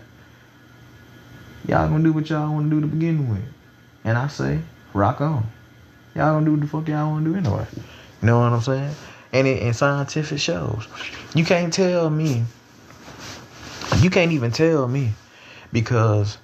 Y'all 1.68 1.90
gonna 1.90 2.04
do 2.04 2.14
what 2.14 2.30
y'all 2.30 2.54
wanna 2.54 2.70
do 2.70 2.80
to 2.80 2.88
begin 2.88 3.30
with. 3.30 3.44
And 4.06 4.18
I 4.18 4.28
say, 4.28 4.60
rock 4.94 5.20
on. 5.20 5.46
Y'all 6.16 6.34
gonna 6.34 6.46
do 6.46 6.52
what 6.52 6.62
the 6.62 6.68
fuck 6.68 6.88
y'all 6.88 7.12
wanna 7.12 7.26
do 7.26 7.36
anyway. 7.36 7.66
You 8.22 8.28
know 8.28 8.40
what 8.40 8.54
I'm 8.54 8.62
saying? 8.62 8.96
And 9.34 9.48
it, 9.48 9.62
in 9.62 9.74
scientific 9.74 10.40
shows, 10.40 10.88
you 11.34 11.44
can't 11.44 11.74
tell 11.74 12.10
me. 12.10 12.46
You 14.00 14.10
can't 14.10 14.32
even 14.32 14.52
tell 14.52 14.88
me 14.88 15.12
because 15.74 16.38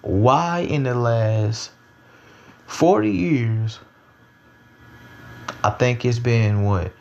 why 0.00 0.60
in 0.60 0.84
the 0.84 0.94
last 0.94 1.70
40 2.66 3.10
years 3.10 3.78
I 5.62 5.70
think 5.70 6.04
it's 6.04 6.18
been 6.18 6.64
what 6.64 6.92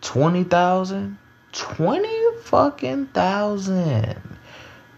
20,000 0.00 1.18
20 1.52 2.08
fucking 2.42 3.06
thousand 3.08 4.38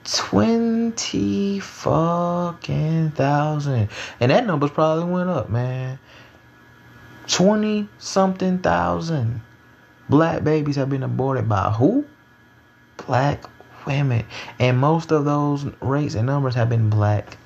20 0.05 1.61
fucking 1.61 3.11
thousand 3.13 3.89
and 4.21 4.31
that 4.31 4.47
number's 4.47 4.71
probably 4.71 5.05
went 5.05 5.31
up 5.31 5.49
man 5.49 5.99
20 7.33 7.89
something 7.99 8.59
thousand 8.59 9.41
black 10.09 10.45
babies 10.45 10.77
have 10.77 10.89
been 10.89 11.03
aborted 11.03 11.49
by 11.49 11.71
who 11.71 12.05
black 13.07 13.45
women 13.87 14.25
and 14.59 14.79
most 14.79 15.11
of 15.11 15.25
those 15.25 15.65
rates 15.81 16.15
and 16.15 16.27
numbers 16.27 16.55
have 16.55 16.69
been 16.69 16.89
black 16.89 17.37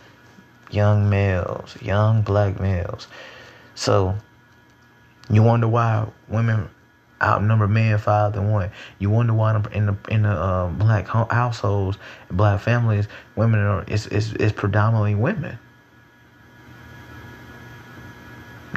young 0.71 1.09
males 1.09 1.81
young 1.81 2.21
black 2.21 2.61
males 2.61 3.07
so 3.75 4.15
you 5.31 5.43
wonder 5.43 5.69
why 5.69 6.07
women 6.29 6.69
outnumber 7.23 7.67
men 7.67 7.99
five 7.99 8.35
to 8.35 8.43
one. 8.43 8.71
You 8.99 9.11
wonder 9.11 9.33
why 9.33 9.57
in 9.73 9.87
the 9.87 9.97
in 10.09 10.23
the 10.23 10.31
uh, 10.31 10.69
black 10.69 11.07
households, 11.09 11.99
black 12.31 12.61
families, 12.61 13.09
women 13.37 13.61
are 13.61 13.85
it's, 13.87 14.07
it's 14.07 14.33
it's 14.33 14.53
predominantly 14.53 15.15
women. 15.15 15.59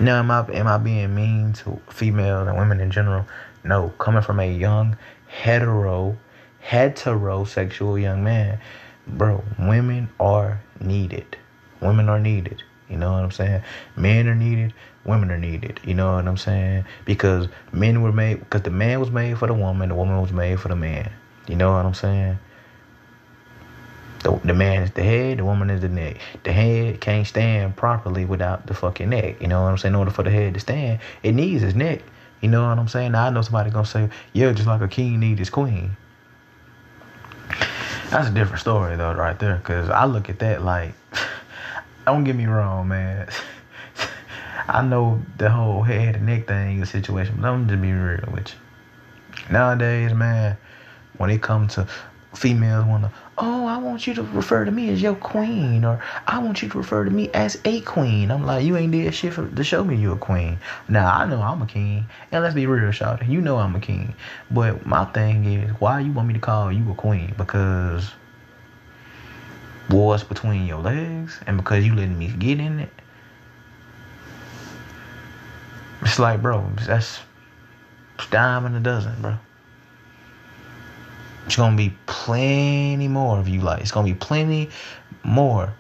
Now, 0.02 0.20
am 0.20 0.32
I 0.32 0.46
am 0.54 0.68
I 0.68 0.78
being 0.78 1.14
mean 1.14 1.54
to 1.54 1.80
females 1.90 2.48
and 2.48 2.58
women 2.58 2.80
in 2.80 2.90
general? 2.90 3.26
No, 3.64 3.90
coming 3.98 4.22
from 4.22 4.40
a 4.40 4.52
young 4.52 4.98
hetero 5.28 6.18
heterosexual 6.66 8.02
young 8.02 8.24
man, 8.24 8.60
bro, 9.08 9.44
women 9.58 10.10
are 10.20 10.62
needed. 10.80 11.38
Women 11.82 12.10
are 12.10 12.20
needed. 12.20 12.64
You 12.90 12.98
know 12.98 13.14
what 13.14 13.24
I'm 13.24 13.32
saying? 13.32 13.62
Men 13.96 14.28
are 14.28 14.36
needed, 14.36 14.74
women 15.06 15.32
are 15.32 15.38
needed. 15.38 15.80
You 15.84 15.94
know 15.94 16.16
what 16.16 16.28
I'm 16.28 16.38
saying? 16.38 16.86
Because 17.06 17.48
men 17.72 18.02
were 18.02 18.12
made, 18.12 18.40
because 18.40 18.64
the 18.64 18.72
man 18.72 19.00
was 19.00 19.12
made 19.12 19.38
for 19.38 19.48
the 19.48 19.54
woman, 19.54 19.90
the 19.90 19.96
woman 19.96 20.20
was 20.20 20.32
made 20.32 20.60
for 20.60 20.70
the 20.70 20.76
man. 20.76 21.12
You 21.48 21.56
know 21.56 21.74
what 21.74 21.86
I'm 21.86 21.94
saying? 21.94 22.40
The, 24.24 24.38
the 24.44 24.54
man 24.54 24.84
is 24.84 24.92
the 24.92 25.04
head, 25.04 25.40
the 25.40 25.46
woman 25.46 25.70
is 25.70 25.82
the 25.82 25.90
neck. 25.90 26.18
The 26.44 26.52
head 26.52 27.00
can't 27.00 27.26
stand 27.26 27.78
properly 27.78 28.26
without 28.26 28.68
the 28.68 28.74
fucking 28.74 29.10
neck. 29.10 29.42
You 29.42 29.48
know 29.48 29.62
what 29.62 29.70
I'm 29.70 29.78
saying? 29.78 29.94
In 29.94 30.00
order 30.00 30.12
for 30.12 30.24
the 30.24 30.30
head 30.30 30.54
to 30.56 30.60
stand, 30.60 31.00
it 31.24 31.34
needs 31.34 31.62
his 31.62 31.76
neck. 31.76 32.02
You 32.42 32.50
know 32.50 32.68
what 32.68 32.78
I'm 32.78 32.88
saying? 32.88 33.14
Now 33.14 33.28
I 33.28 33.30
know 33.30 33.42
somebody 33.42 33.70
gonna 33.70 33.86
say, 33.86 34.10
yeah, 34.34 34.52
just 34.52 34.68
like 34.68 34.82
a 34.82 34.88
king 34.88 35.20
needs 35.20 35.40
his 35.40 35.50
queen. 35.50 35.96
That's 38.10 38.28
a 38.28 38.32
different 38.32 38.60
story 38.60 38.96
though, 38.96 39.14
right 39.14 39.38
there. 39.38 39.62
Cause 39.64 39.90
I 39.90 40.06
look 40.06 40.30
at 40.30 40.40
that 40.40 40.64
like 40.64 40.94
don't 42.06 42.24
get 42.24 42.36
me 42.36 42.46
wrong, 42.46 42.88
man. 42.88 43.30
I 44.68 44.82
know 44.82 45.22
the 45.38 45.50
whole 45.50 45.84
head 45.84 46.16
and 46.16 46.26
neck 46.26 46.48
thing 46.48 46.82
is 46.82 46.90
situation, 46.90 47.38
but 47.40 47.48
I'm 47.48 47.68
just 47.68 47.82
be 47.82 47.92
real 47.92 48.30
with 48.32 48.54
you. 48.54 49.52
Nowadays, 49.52 50.14
man, 50.14 50.58
when 51.18 51.30
it 51.30 51.42
comes 51.42 51.76
to 51.76 51.88
females 52.34 52.86
wanna, 52.86 53.12
oh, 53.38 53.66
I 53.66 53.78
want 53.78 54.06
you 54.06 54.14
to 54.16 54.24
refer 54.24 54.66
to 54.66 54.72
me 54.72 54.90
as 54.90 55.02
your 55.02 55.16
queen, 55.16 55.84
or 55.84 56.02
I 56.28 56.40
want 56.40 56.62
you 56.62 56.70
to 56.70 56.78
refer 56.78 57.06
to 57.06 57.12
me 57.12 57.30
as 57.34 57.60
a 57.66 57.82
queen. 57.82 58.32
I'm 58.32 58.46
like, 58.46 58.64
you 58.64 58.78
ain't 58.78 58.92
did 58.92 59.14
shit 59.14 59.34
for, 59.34 59.48
to 59.48 59.64
show 59.64 59.84
me 59.84 59.96
you 59.96 60.12
a 60.12 60.18
queen. 60.18 60.60
Now 60.88 61.14
I 61.14 61.26
know 61.26 61.42
I'm 61.42 61.62
a 61.62 61.66
king, 61.66 62.06
and 62.32 62.44
let's 62.44 62.56
be 62.56 62.66
real, 62.66 62.92
shout 62.92 63.28
You 63.28 63.42
know 63.42 63.58
I'm 63.58 63.76
a 63.76 63.80
king, 63.80 64.14
but 64.52 64.86
my 64.86 65.06
thing 65.06 65.46
is, 65.46 65.72
why 65.80 66.00
you 66.02 66.12
want 66.12 66.28
me 66.28 66.34
to 66.36 66.40
call 66.40 66.72
you 66.72 66.90
a 66.92 66.96
queen? 66.96 67.34
Because 67.38 68.12
what's 69.90 70.24
between 70.24 70.68
your 70.68 70.80
legs 70.80 71.40
and 71.48 71.58
because 71.58 71.86
you 71.86 71.96
letting 71.96 72.18
me 72.18 72.28
get 72.28 72.60
in 72.60 72.80
it. 72.80 72.90
It's 76.02 76.20
like, 76.20 76.42
bro, 76.42 76.70
that's 76.86 77.20
dime 78.30 78.66
in 78.66 78.76
a 78.76 78.80
dozen, 78.80 79.22
bro. 79.22 79.38
It's 81.50 81.56
gonna 81.56 81.76
be 81.76 81.92
plenty 82.06 83.08
more 83.08 83.40
of 83.40 83.50
you 83.50 83.62
like. 83.62 83.82
It's 83.82 83.90
gonna 83.90 84.06
be 84.06 84.14
plenty 84.14 84.70
more 85.24 85.74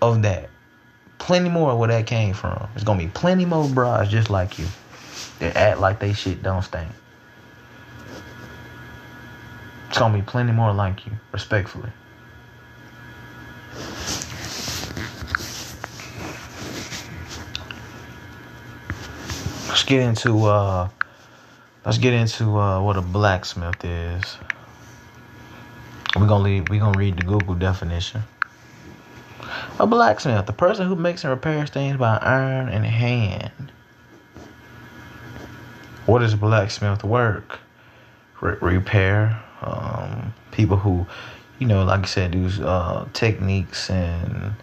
of 0.00 0.22
that. 0.22 0.48
Plenty 1.18 1.48
more 1.48 1.72
of 1.72 1.78
where 1.80 1.88
that 1.88 2.06
came 2.06 2.34
from. 2.34 2.68
It's 2.76 2.84
gonna 2.84 3.02
be 3.02 3.08
plenty 3.08 3.44
more 3.44 3.68
bras 3.68 4.08
just 4.08 4.30
like 4.30 4.60
you. 4.60 4.66
That 5.40 5.56
act 5.56 5.80
like 5.80 5.98
they 5.98 6.12
shit 6.12 6.44
don't 6.44 6.62
stink. 6.62 6.88
It's 9.88 9.98
gonna 9.98 10.16
be 10.16 10.22
plenty 10.22 10.52
more 10.52 10.72
like 10.72 11.04
you, 11.04 11.10
respectfully. 11.32 11.90
let's 19.66 19.82
get 19.82 20.00
into 20.00 20.44
uh 20.44 20.88
let's 21.84 21.98
get 21.98 22.12
into 22.12 22.56
uh 22.56 22.80
what 22.80 22.96
a 22.96 23.02
blacksmith 23.02 23.84
is. 23.84 24.38
We're 26.16 26.26
gonna 26.26 26.44
leave 26.44 26.68
we're 26.68 26.80
gonna 26.80 26.96
read 26.96 27.16
the 27.16 27.22
Google 27.22 27.54
definition. 27.54 28.22
A 29.78 29.86
blacksmith, 29.86 30.46
the 30.46 30.52
person 30.52 30.86
who 30.86 30.96
makes 30.96 31.24
and 31.24 31.30
repairs 31.30 31.70
things 31.70 31.96
by 31.96 32.18
iron 32.18 32.68
and 32.68 32.84
hand. 32.84 33.72
What 36.06 36.20
does 36.20 36.34
blacksmith 36.34 37.04
work? 37.04 37.60
Re- 38.40 38.56
repair. 38.60 39.42
Um, 39.62 40.34
people 40.50 40.76
who, 40.76 41.06
you 41.58 41.66
know, 41.66 41.84
like 41.84 42.00
I 42.00 42.06
said, 42.06 42.32
do 42.32 42.48
uh, 42.64 43.06
techniques 43.12 43.90
and 43.90 44.54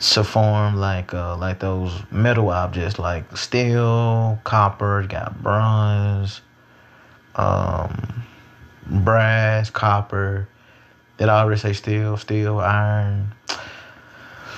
to 0.00 0.24
form 0.24 0.76
like 0.76 1.14
uh, 1.14 1.36
like 1.36 1.60
those 1.60 2.02
metal 2.10 2.50
objects 2.50 2.98
like 2.98 3.36
steel, 3.36 4.38
copper, 4.44 5.06
got 5.08 5.42
bronze, 5.42 6.40
um, 7.36 8.24
brass, 8.86 9.70
copper. 9.70 10.48
Did 11.18 11.28
I 11.28 11.40
already 11.42 11.60
say 11.60 11.72
steel, 11.72 12.16
steel, 12.16 12.58
iron? 12.58 13.32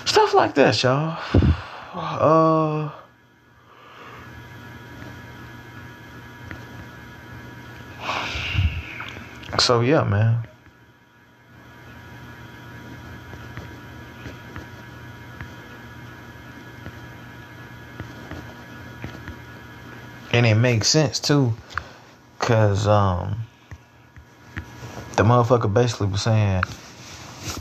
Stuff 0.05 0.35
like 0.35 0.55
that, 0.55 0.83
y'all. 0.83 1.19
Uh 1.97 2.91
So 9.59 9.81
yeah, 9.81 10.05
man. 10.05 10.47
and 20.37 20.45
it 20.45 20.55
makes 20.55 20.89
sense 20.89 21.19
too, 21.19 21.55
cause 22.39 22.87
um, 22.87 23.46
the 25.17 25.23
motherfucker 25.23 25.73
basically 25.73 26.09
was 26.09 26.23
saying, 26.23 26.63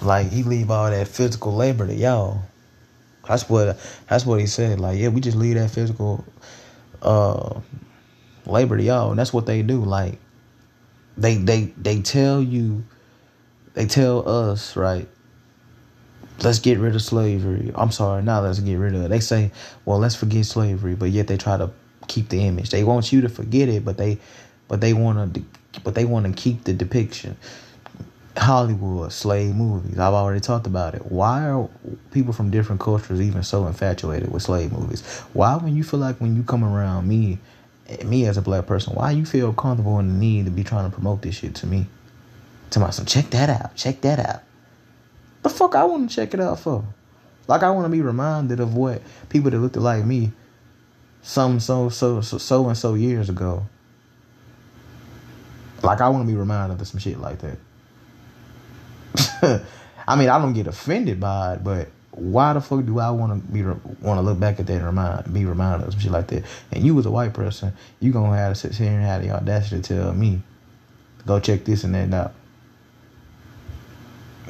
like 0.01 0.29
he 0.29 0.43
leave 0.43 0.69
all 0.69 0.89
that 0.89 1.07
physical 1.07 1.53
labor 1.53 1.87
to 1.87 1.93
y'all. 1.93 2.41
That's 3.27 3.49
what 3.49 3.77
that's 4.07 4.25
what 4.25 4.39
he 4.39 4.47
said. 4.47 4.79
Like, 4.79 4.99
yeah, 4.99 5.07
we 5.07 5.21
just 5.21 5.37
leave 5.37 5.55
that 5.55 5.71
physical 5.71 6.25
uh 7.01 7.59
labor 8.45 8.77
to 8.77 8.83
y'all, 8.83 9.09
and 9.09 9.19
that's 9.19 9.33
what 9.33 9.45
they 9.45 9.61
do. 9.61 9.83
Like, 9.83 10.19
they 11.17 11.35
they 11.35 11.73
they 11.77 12.01
tell 12.01 12.41
you, 12.41 12.83
they 13.73 13.85
tell 13.85 14.27
us 14.27 14.75
right. 14.75 15.07
Let's 16.43 16.59
get 16.59 16.79
rid 16.79 16.95
of 16.95 17.01
slavery. 17.01 17.71
I'm 17.75 17.91
sorry, 17.91 18.21
now 18.21 18.41
let's 18.41 18.59
get 18.59 18.75
rid 18.75 18.93
of 18.93 19.03
it. 19.03 19.07
They 19.07 19.21
say, 19.21 19.51
well, 19.85 19.99
let's 19.99 20.15
forget 20.15 20.45
slavery, 20.45 20.93
but 20.93 21.09
yet 21.09 21.27
they 21.27 21.37
try 21.37 21.55
to 21.55 21.71
keep 22.09 22.27
the 22.27 22.45
image. 22.45 22.71
They 22.71 22.83
want 22.83 23.13
you 23.13 23.21
to 23.21 23.29
forget 23.29 23.69
it, 23.69 23.85
but 23.85 23.97
they 23.97 24.19
but 24.67 24.81
they 24.81 24.93
want 24.93 25.33
to 25.33 25.43
but 25.83 25.95
they 25.95 26.05
want 26.05 26.25
to 26.25 26.31
keep 26.31 26.63
the 26.63 26.73
depiction. 26.73 27.37
Hollywood 28.37 29.13
slave 29.13 29.55
movies. 29.55 29.97
I've 29.97 30.13
already 30.13 30.41
talked 30.41 30.67
about 30.67 30.93
it. 30.93 31.09
Why 31.09 31.49
are 31.49 31.69
people 32.11 32.33
from 32.33 32.51
different 32.51 32.81
cultures 32.81 33.21
even 33.21 33.43
so 33.43 33.65
infatuated 33.65 34.31
with 34.31 34.43
slave 34.43 34.73
movies? 34.73 35.01
Why, 35.33 35.55
when 35.55 35.75
you 35.75 35.83
feel 35.83 36.01
like 36.01 36.19
when 36.19 36.35
you 36.35 36.43
come 36.43 36.63
around 36.63 37.07
me, 37.07 37.39
eh, 37.87 38.03
me 38.03 38.25
as 38.25 38.37
a 38.37 38.41
black 38.41 38.65
person, 38.65 38.93
why 38.93 39.11
you 39.11 39.25
feel 39.25 39.53
comfortable 39.53 39.99
in 39.99 40.09
the 40.09 40.13
need 40.15 40.45
to 40.45 40.51
be 40.51 40.63
trying 40.63 40.89
to 40.89 40.93
promote 40.93 41.21
this 41.21 41.35
shit 41.35 41.55
to 41.55 41.67
me? 41.67 41.87
To 42.71 42.79
myself, 42.79 43.07
check 43.07 43.29
that 43.29 43.49
out. 43.49 43.75
Check 43.75 44.01
that 44.01 44.19
out. 44.19 44.43
The 45.43 45.49
fuck 45.49 45.75
I 45.75 45.85
want 45.85 46.09
to 46.09 46.15
check 46.15 46.33
it 46.33 46.41
out 46.41 46.59
for? 46.59 46.83
Like 47.47 47.63
I 47.63 47.69
want 47.69 47.85
to 47.85 47.89
be 47.89 48.01
reminded 48.01 48.59
of 48.59 48.75
what 48.75 49.01
people 49.29 49.51
that 49.51 49.59
looked 49.59 49.77
like 49.77 50.03
me 50.03 50.33
some 51.21 51.59
so 51.59 51.89
so 51.89 52.21
so 52.21 52.37
so 52.37 52.67
and 52.67 52.77
so 52.77 52.93
years 52.93 53.29
ago. 53.29 53.65
Like 55.83 56.01
I 56.01 56.09
want 56.09 56.25
to 56.25 56.31
be 56.31 56.37
reminded 56.37 56.79
of 56.79 56.87
some 56.87 56.99
shit 56.99 57.19
like 57.19 57.39
that. 57.39 57.57
I 60.07 60.15
mean, 60.15 60.29
I 60.29 60.37
don't 60.39 60.53
get 60.53 60.67
offended 60.67 61.19
by 61.19 61.53
it, 61.53 61.63
but 61.63 61.89
why 62.11 62.53
the 62.53 62.61
fuck 62.61 62.85
do 62.85 62.99
I 62.99 63.09
want 63.11 63.33
to 63.33 63.51
be 63.51 63.61
want 63.63 64.17
to 64.17 64.21
look 64.21 64.39
back 64.39 64.59
at 64.59 64.67
that 64.67 64.73
and 64.73 64.85
remind 64.85 65.33
be 65.33 65.45
reminded 65.45 65.87
of 65.87 65.93
some 65.93 66.01
shit 66.01 66.11
like 66.11 66.27
that? 66.27 66.43
And 66.71 66.83
you 66.83 66.97
as 66.99 67.05
a 67.05 67.11
white 67.11 67.33
person, 67.33 67.73
you 67.99 68.11
gonna 68.11 68.35
have 68.35 68.53
to 68.53 68.59
sit 68.59 68.73
here 68.73 68.91
and 68.91 69.03
have 69.03 69.21
the 69.21 69.31
audacity 69.31 69.81
to 69.81 69.95
tell 69.95 70.13
me, 70.13 70.41
go 71.25 71.39
check 71.39 71.65
this 71.65 71.83
and 71.83 71.95
that 71.95 72.13
out. 72.13 72.33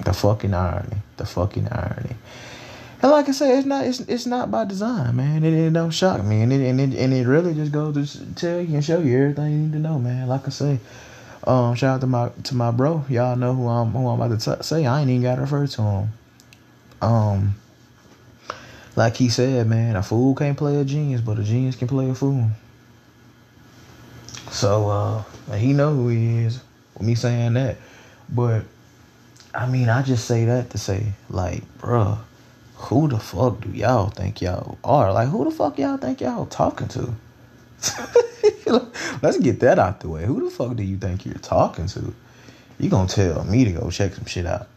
The 0.04 0.14
fucking 0.14 0.54
irony. 0.54 0.98
The 1.18 1.26
fucking 1.26 1.70
irony. 1.70 2.16
And 3.02 3.12
like 3.12 3.30
I 3.30 3.32
said, 3.32 3.58
it's 3.58 3.66
not 3.66 3.86
it's 3.86 4.00
it's 4.02 4.26
not 4.26 4.52
by 4.52 4.66
design, 4.66 5.16
man. 5.16 5.44
It, 5.44 5.54
it 5.54 5.74
don't 5.74 5.92
shock 5.92 6.24
me, 6.24 6.42
and 6.42 6.52
it 6.52 6.62
and 6.62 6.80
it 6.80 6.98
and 6.98 7.14
it 7.14 7.28
really 7.28 7.54
just 7.54 7.72
goes 7.72 8.14
to 8.14 8.26
tell 8.36 8.62
you 8.62 8.76
and 8.76 8.84
show 8.84 9.00
you 9.00 9.18
everything 9.18 9.52
you 9.52 9.58
need 9.58 9.74
to 9.74 9.80
know, 9.80 10.00
man. 10.00 10.28
Like 10.28 10.48
I 10.48 10.50
say, 10.50 10.80
um, 11.46 11.76
shout 11.76 11.96
out 11.96 12.02
to 12.02 12.08
my 12.08 12.30
to 12.44 12.56
my 12.56 12.72
bro. 12.72 13.06
Y'all 13.10 13.36
know 13.36 13.54
who 13.54 13.68
I'm 13.68 13.92
who 13.92 14.08
I'm 14.08 14.20
about 14.20 14.40
to 14.40 14.56
t- 14.58 14.64
say. 14.64 14.86
I 14.86 15.02
ain't 15.02 15.10
even 15.10 15.22
got 15.22 15.36
to 15.36 15.42
refer 15.42 15.68
to 15.68 15.82
him. 15.82 16.10
Um, 17.02 17.56
like 18.96 19.16
he 19.18 19.30
said, 19.30 19.68
man, 19.68 19.96
a 19.96 20.04
fool 20.04 20.36
can't 20.36 20.58
play 20.58 20.78
a 20.78 20.86
genius, 20.86 21.22
but 21.22 21.38
a 21.38 21.44
genius 21.44 21.76
can 21.76 21.88
play 21.88 22.10
a 22.10 22.16
fool. 22.16 22.50
So 24.50 24.90
uh, 24.90 25.24
he 25.56 25.74
know 25.74 25.94
who 25.94 26.10
he 26.10 26.40
is. 26.40 26.62
With 26.94 27.06
me 27.06 27.16
saying 27.16 27.56
that, 27.56 27.76
but 28.30 28.64
I 29.54 29.68
mean, 29.68 29.90
I 29.90 30.02
just 30.02 30.26
say 30.26 30.46
that 30.46 30.70
to 30.70 30.78
say, 30.78 31.14
like, 31.30 31.64
bruh, 31.78 32.18
who 32.76 33.08
the 33.10 33.20
fuck 33.20 33.62
do 33.62 33.70
y'all 33.70 34.10
think 34.10 34.42
y'all 34.42 34.78
are? 34.84 35.12
Like, 35.12 35.28
who 35.28 35.44
the 35.44 35.52
fuck 35.52 35.78
y'all 35.78 35.98
think 35.98 36.22
y'all 36.22 36.46
talking 36.46 36.88
to? 36.90 37.14
Let's 39.22 39.38
get 39.40 39.60
that 39.62 39.80
out 39.80 40.00
the 40.00 40.10
way. 40.10 40.26
Who 40.26 40.44
the 40.44 40.52
fuck 40.52 40.76
do 40.76 40.84
you 40.84 40.98
think 40.98 41.26
you're 41.26 41.36
talking 41.36 41.88
to? 41.88 42.14
You 42.80 42.90
gonna 42.90 43.08
tell 43.08 43.44
me 43.46 43.66
to 43.66 43.72
go 43.72 43.90
check 43.90 44.14
some 44.14 44.26
shit 44.26 44.46
out? 44.46 44.68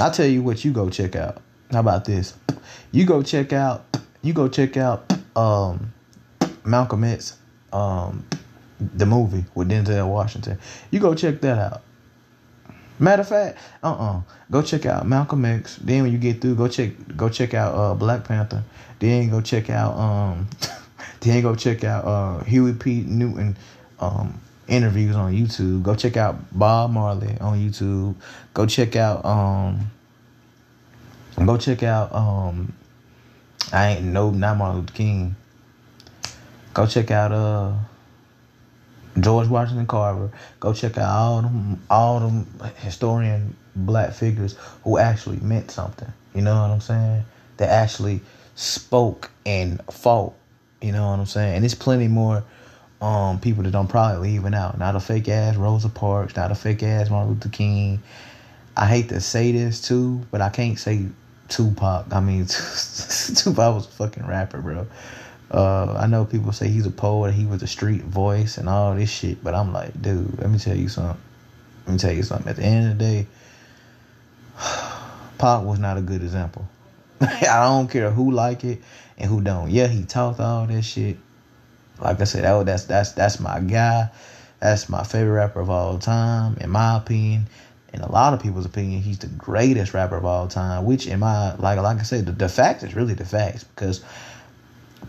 I'll 0.00 0.10
tell 0.10 0.26
you 0.26 0.42
what 0.42 0.64
you 0.64 0.72
go 0.72 0.90
check 0.90 1.16
out. 1.16 1.40
How 1.70 1.80
about 1.80 2.04
this? 2.04 2.34
You 2.92 3.06
go 3.06 3.22
check 3.22 3.52
out. 3.52 3.84
You 4.22 4.32
go 4.32 4.48
check 4.48 4.76
out 4.76 5.12
um, 5.36 5.92
Malcolm 6.64 7.04
X, 7.04 7.38
um, 7.72 8.24
the 8.80 9.06
movie 9.06 9.44
with 9.54 9.70
Denzel 9.70 10.08
Washington. 10.08 10.58
You 10.90 11.00
go 11.00 11.14
check 11.14 11.40
that 11.42 11.58
out. 11.58 11.82
Matter 12.98 13.22
of 13.22 13.28
fact, 13.28 13.58
uh 13.82 13.92
uh-uh. 13.92 14.18
uh 14.18 14.20
go 14.50 14.62
check 14.62 14.86
out 14.86 15.06
Malcolm 15.06 15.44
X. 15.44 15.76
Then 15.76 16.02
when 16.02 16.12
you 16.12 16.18
get 16.18 16.40
through, 16.40 16.56
go 16.56 16.68
check 16.68 16.92
go 17.16 17.28
check 17.28 17.54
out 17.54 17.74
uh, 17.74 17.94
Black 17.94 18.24
Panther. 18.24 18.64
Then 18.98 19.30
go 19.30 19.40
check 19.40 19.70
out 19.70 19.96
um, 19.96 20.48
then 21.26 21.42
go 21.42 21.54
check 21.54 21.84
out 21.84 22.04
uh, 22.04 22.44
Huey 22.44 22.74
P. 22.74 23.02
Newton 23.06 23.56
um, 24.00 24.40
interviews 24.68 25.16
on 25.16 25.32
YouTube. 25.32 25.82
Go 25.82 25.94
check 25.94 26.16
out 26.16 26.36
Bob 26.56 26.90
Marley 26.90 27.36
on 27.40 27.58
YouTube. 27.58 28.14
Go 28.54 28.66
check 28.66 28.96
out 28.96 29.24
um, 29.24 29.90
go 31.44 31.56
check 31.56 31.82
out 31.82 32.14
um, 32.14 32.72
I 33.72 33.94
ain't 33.94 34.04
no 34.04 34.30
not 34.30 34.56
Martin 34.56 34.80
Luther 34.80 34.92
King. 34.92 35.36
Go 36.74 36.86
check 36.86 37.10
out 37.10 37.32
uh 37.32 37.72
George 39.18 39.48
Washington 39.48 39.86
Carver. 39.86 40.30
Go 40.60 40.72
check 40.72 40.98
out 40.98 41.08
all 41.08 41.42
them 41.42 41.82
all 41.90 42.20
them 42.20 42.46
historian 42.76 43.56
black 43.74 44.12
figures 44.12 44.56
who 44.84 44.98
actually 44.98 45.38
meant 45.38 45.70
something. 45.70 46.12
You 46.34 46.42
know 46.42 46.54
what 46.60 46.70
I'm 46.70 46.80
saying? 46.80 47.24
That 47.56 47.70
actually 47.70 48.20
spoke 48.54 49.30
and 49.44 49.82
fought. 49.90 50.34
You 50.86 50.92
know 50.92 51.08
what 51.08 51.18
I'm 51.18 51.26
saying? 51.26 51.54
And 51.56 51.62
there's 51.64 51.74
plenty 51.74 52.06
more 52.06 52.44
um 53.02 53.40
people 53.40 53.62
that 53.64 53.72
don't 53.72 53.88
probably 53.88 54.30
leaving 54.30 54.54
out. 54.54 54.78
Not 54.78 54.94
a 54.94 55.00
fake 55.00 55.28
ass 55.28 55.56
Rosa 55.56 55.88
Parks, 55.88 56.36
not 56.36 56.52
a 56.52 56.54
fake 56.54 56.82
ass 56.82 57.10
Martin 57.10 57.34
Luther 57.34 57.48
King. 57.48 58.02
I 58.76 58.86
hate 58.86 59.08
to 59.08 59.20
say 59.20 59.52
this 59.52 59.80
too, 59.80 60.24
but 60.30 60.40
I 60.40 60.48
can't 60.48 60.78
say 60.78 61.06
Tupac. 61.48 62.12
I 62.12 62.20
mean, 62.20 62.46
Tupac 62.46 63.74
was 63.74 63.86
a 63.86 63.90
fucking 63.90 64.26
rapper, 64.26 64.60
bro. 64.60 64.86
Uh, 65.50 65.94
I 65.94 66.06
know 66.06 66.24
people 66.24 66.52
say 66.52 66.68
he's 66.68 66.86
a 66.86 66.90
poet, 66.90 67.34
he 67.34 67.46
was 67.46 67.62
a 67.62 67.66
street 67.66 68.02
voice 68.02 68.58
and 68.58 68.68
all 68.68 68.94
this 68.94 69.10
shit, 69.10 69.42
but 69.42 69.54
I'm 69.54 69.72
like, 69.72 70.00
dude, 70.00 70.38
let 70.38 70.50
me 70.50 70.58
tell 70.58 70.76
you 70.76 70.88
something. 70.88 71.20
Let 71.86 71.92
me 71.92 71.98
tell 71.98 72.12
you 72.12 72.22
something. 72.22 72.48
At 72.48 72.56
the 72.56 72.64
end 72.64 72.92
of 72.92 72.98
the 72.98 73.04
day, 73.04 73.26
Pac 75.38 75.64
was 75.64 75.78
not 75.78 75.98
a 75.98 76.00
good 76.00 76.22
example. 76.22 76.68
I 77.20 77.64
don't 77.64 77.88
care 77.88 78.10
who 78.10 78.30
like 78.30 78.64
it 78.64 78.80
and 79.18 79.30
who 79.30 79.40
don't. 79.40 79.70
Yeah, 79.70 79.86
he 79.86 80.04
talked 80.04 80.40
all 80.40 80.66
that 80.66 80.82
shit. 80.82 81.16
Like 82.00 82.20
I 82.20 82.24
said, 82.24 82.44
that, 82.44 82.66
that's 82.66 82.84
that's 82.84 83.12
that's 83.12 83.40
my 83.40 83.60
guy. 83.60 84.10
That's 84.60 84.88
my 84.88 85.02
favorite 85.04 85.32
rapper 85.32 85.60
of 85.60 85.70
all 85.70 85.98
time, 85.98 86.56
in 86.60 86.70
my 86.70 86.96
opinion. 86.96 87.46
In 87.92 88.00
a 88.02 88.10
lot 88.10 88.34
of 88.34 88.42
people's 88.42 88.66
opinion, 88.66 89.00
he's 89.00 89.18
the 89.18 89.28
greatest 89.28 89.94
rapper 89.94 90.16
of 90.16 90.24
all 90.24 90.48
time. 90.48 90.84
Which, 90.84 91.06
in 91.06 91.20
my 91.20 91.54
like 91.56 91.78
like 91.78 91.98
I 91.98 92.02
said, 92.02 92.26
the, 92.26 92.32
the 92.32 92.48
fact 92.48 92.82
is 92.82 92.94
really 92.94 93.14
the 93.14 93.24
facts 93.24 93.64
because 93.64 94.02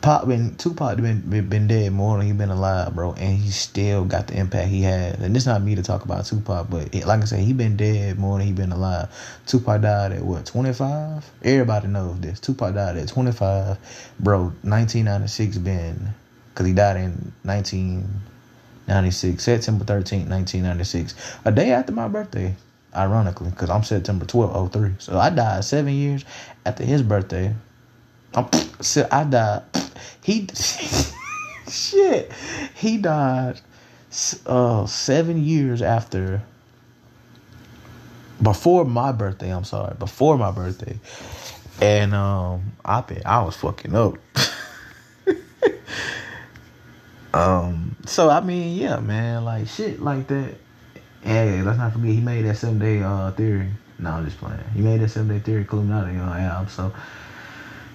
Pop 0.01 0.27
been 0.27 0.55
Tupac 0.55 0.97
been, 0.97 1.21
been 1.49 1.67
dead 1.67 1.91
more 1.91 2.17
than 2.17 2.27
he 2.27 2.33
been 2.33 2.49
alive, 2.49 2.95
bro, 2.95 3.13
and 3.13 3.37
he 3.37 3.49
still 3.51 4.05
got 4.05 4.27
the 4.27 4.37
impact 4.37 4.69
he 4.69 4.81
had. 4.81 5.19
And 5.19 5.35
it's 5.35 5.45
not 5.45 5.61
me 5.63 5.75
to 5.75 5.83
talk 5.83 6.05
about 6.05 6.25
Tupac, 6.25 6.69
but 6.69 6.93
it, 6.93 7.05
like 7.07 7.21
I 7.21 7.25
said, 7.25 7.39
he 7.39 7.53
been 7.53 7.77
dead 7.77 8.19
more 8.19 8.37
than 8.37 8.47
he 8.47 8.53
been 8.53 8.71
alive. 8.71 9.09
Tupac 9.47 9.81
died 9.81 10.11
at 10.13 10.21
what 10.23 10.45
twenty 10.45 10.73
five? 10.73 11.29
Everybody 11.43 11.87
knows 11.87 12.19
this. 12.19 12.39
Tupac 12.39 12.75
died 12.75 12.97
at 12.97 13.07
twenty 13.07 13.31
five, 13.31 13.77
bro. 14.19 14.53
Nineteen 14.63 15.05
ninety 15.05 15.27
six 15.27 15.57
been 15.57 16.09
because 16.53 16.67
he 16.67 16.73
died 16.73 16.97
in 16.97 17.31
nineteen 17.43 18.21
ninety 18.87 19.11
six, 19.11 19.43
September 19.43 19.85
thirteenth, 19.85 20.27
nineteen 20.29 20.63
ninety 20.63 20.83
six, 20.83 21.15
a 21.45 21.51
day 21.51 21.71
after 21.71 21.91
my 21.91 22.07
birthday. 22.07 22.55
Ironically, 22.95 23.51
because 23.51 23.69
I'm 23.69 23.83
September 23.83 24.25
12, 24.25 24.73
03. 24.73 24.91
So 24.99 25.19
I 25.19 25.29
died 25.29 25.63
seven 25.63 25.93
years 25.93 26.25
after 26.65 26.83
his 26.83 27.03
birthday. 27.03 27.53
I'm, 28.33 28.47
so 28.81 29.07
I 29.11 29.23
died 29.23 29.63
he 30.27 30.45
shit. 31.69 32.31
He 32.75 32.97
died 32.97 33.61
uh 34.45 34.85
seven 34.85 35.41
years 35.41 35.81
after 35.81 36.41
before 38.41 38.83
my 38.83 39.13
birthday, 39.13 39.53
I'm 39.53 39.63
sorry, 39.63 39.95
before 39.97 40.37
my 40.37 40.51
birthday. 40.51 40.99
And 41.81 42.13
um 42.13 42.73
I 42.83 42.99
been 43.01 43.21
I 43.25 43.41
was 43.43 43.55
fucking 43.55 43.95
up. 43.95 44.15
um 47.33 47.95
so 48.05 48.29
I 48.29 48.41
mean, 48.41 48.77
yeah, 48.77 48.99
man, 48.99 49.45
like 49.45 49.69
shit 49.69 50.01
like 50.01 50.27
that. 50.27 50.55
Hey, 51.21 51.61
let's 51.61 51.77
not 51.77 51.93
forget 51.93 52.09
he 52.09 52.19
made 52.19 52.43
that 52.43 52.57
seven 52.57 52.79
day 52.79 53.01
uh 53.01 53.31
theory. 53.31 53.69
No, 53.97 54.09
I'm 54.09 54.25
just 54.25 54.39
playing. 54.39 54.59
He 54.73 54.81
made 54.81 54.99
that 54.99 55.09
seven 55.09 55.29
day 55.29 55.39
theory 55.39 55.65
Illuminati 55.71 56.17
on 56.17 56.37
album, 56.37 56.67
so 56.67 56.91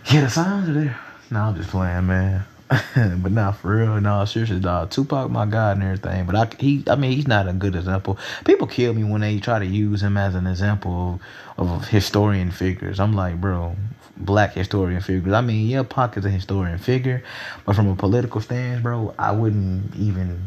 yeah, 0.07 0.23
the 0.23 0.31
signs 0.31 0.69
are 0.69 0.73
there. 0.73 0.99
No, 1.31 1.41
I'm 1.41 1.57
just 1.57 1.71
playing, 1.71 2.07
man. 2.07 2.45
but 2.95 3.33
not 3.33 3.57
for 3.59 3.77
real. 3.77 4.01
No, 4.01 4.25
seriously, 4.25 4.61
dog. 4.61 4.91
Tupac, 4.91 5.31
my 5.31 5.47
god, 5.47 5.77
and 5.77 5.85
everything. 5.85 6.27
But 6.27 6.35
I, 6.37 6.49
he, 6.59 6.83
I 6.89 6.97
mean, 6.97 7.13
he's 7.13 7.29
not 7.29 7.49
a 7.49 7.53
good 7.53 7.75
example. 7.75 8.19
People 8.45 8.67
kill 8.67 8.95
me 8.95 9.05
when 9.05 9.21
they 9.21 9.39
try 9.39 9.59
to 9.59 9.67
use 9.67 10.03
him 10.03 10.17
as 10.17 10.35
an 10.35 10.47
example 10.47 11.21
of, 11.59 11.71
of 11.71 11.89
historian 11.89 12.51
figures. 12.51 12.99
I'm 12.99 13.15
like, 13.15 13.41
bro, 13.41 13.77
black 14.17 14.55
historian 14.55 15.01
figures. 15.01 15.35
I 15.35 15.41
mean, 15.41 15.69
yeah, 15.69 15.83
Pac 15.83 16.17
is 16.17 16.25
a 16.25 16.31
historian 16.31 16.79
figure, 16.79 17.23
but 17.67 17.77
from 17.77 17.89
a 17.89 17.97
political 17.97 18.41
stance, 18.41 18.83
bro, 18.83 19.15
I 19.19 19.33
wouldn't 19.33 19.95
even. 19.97 20.47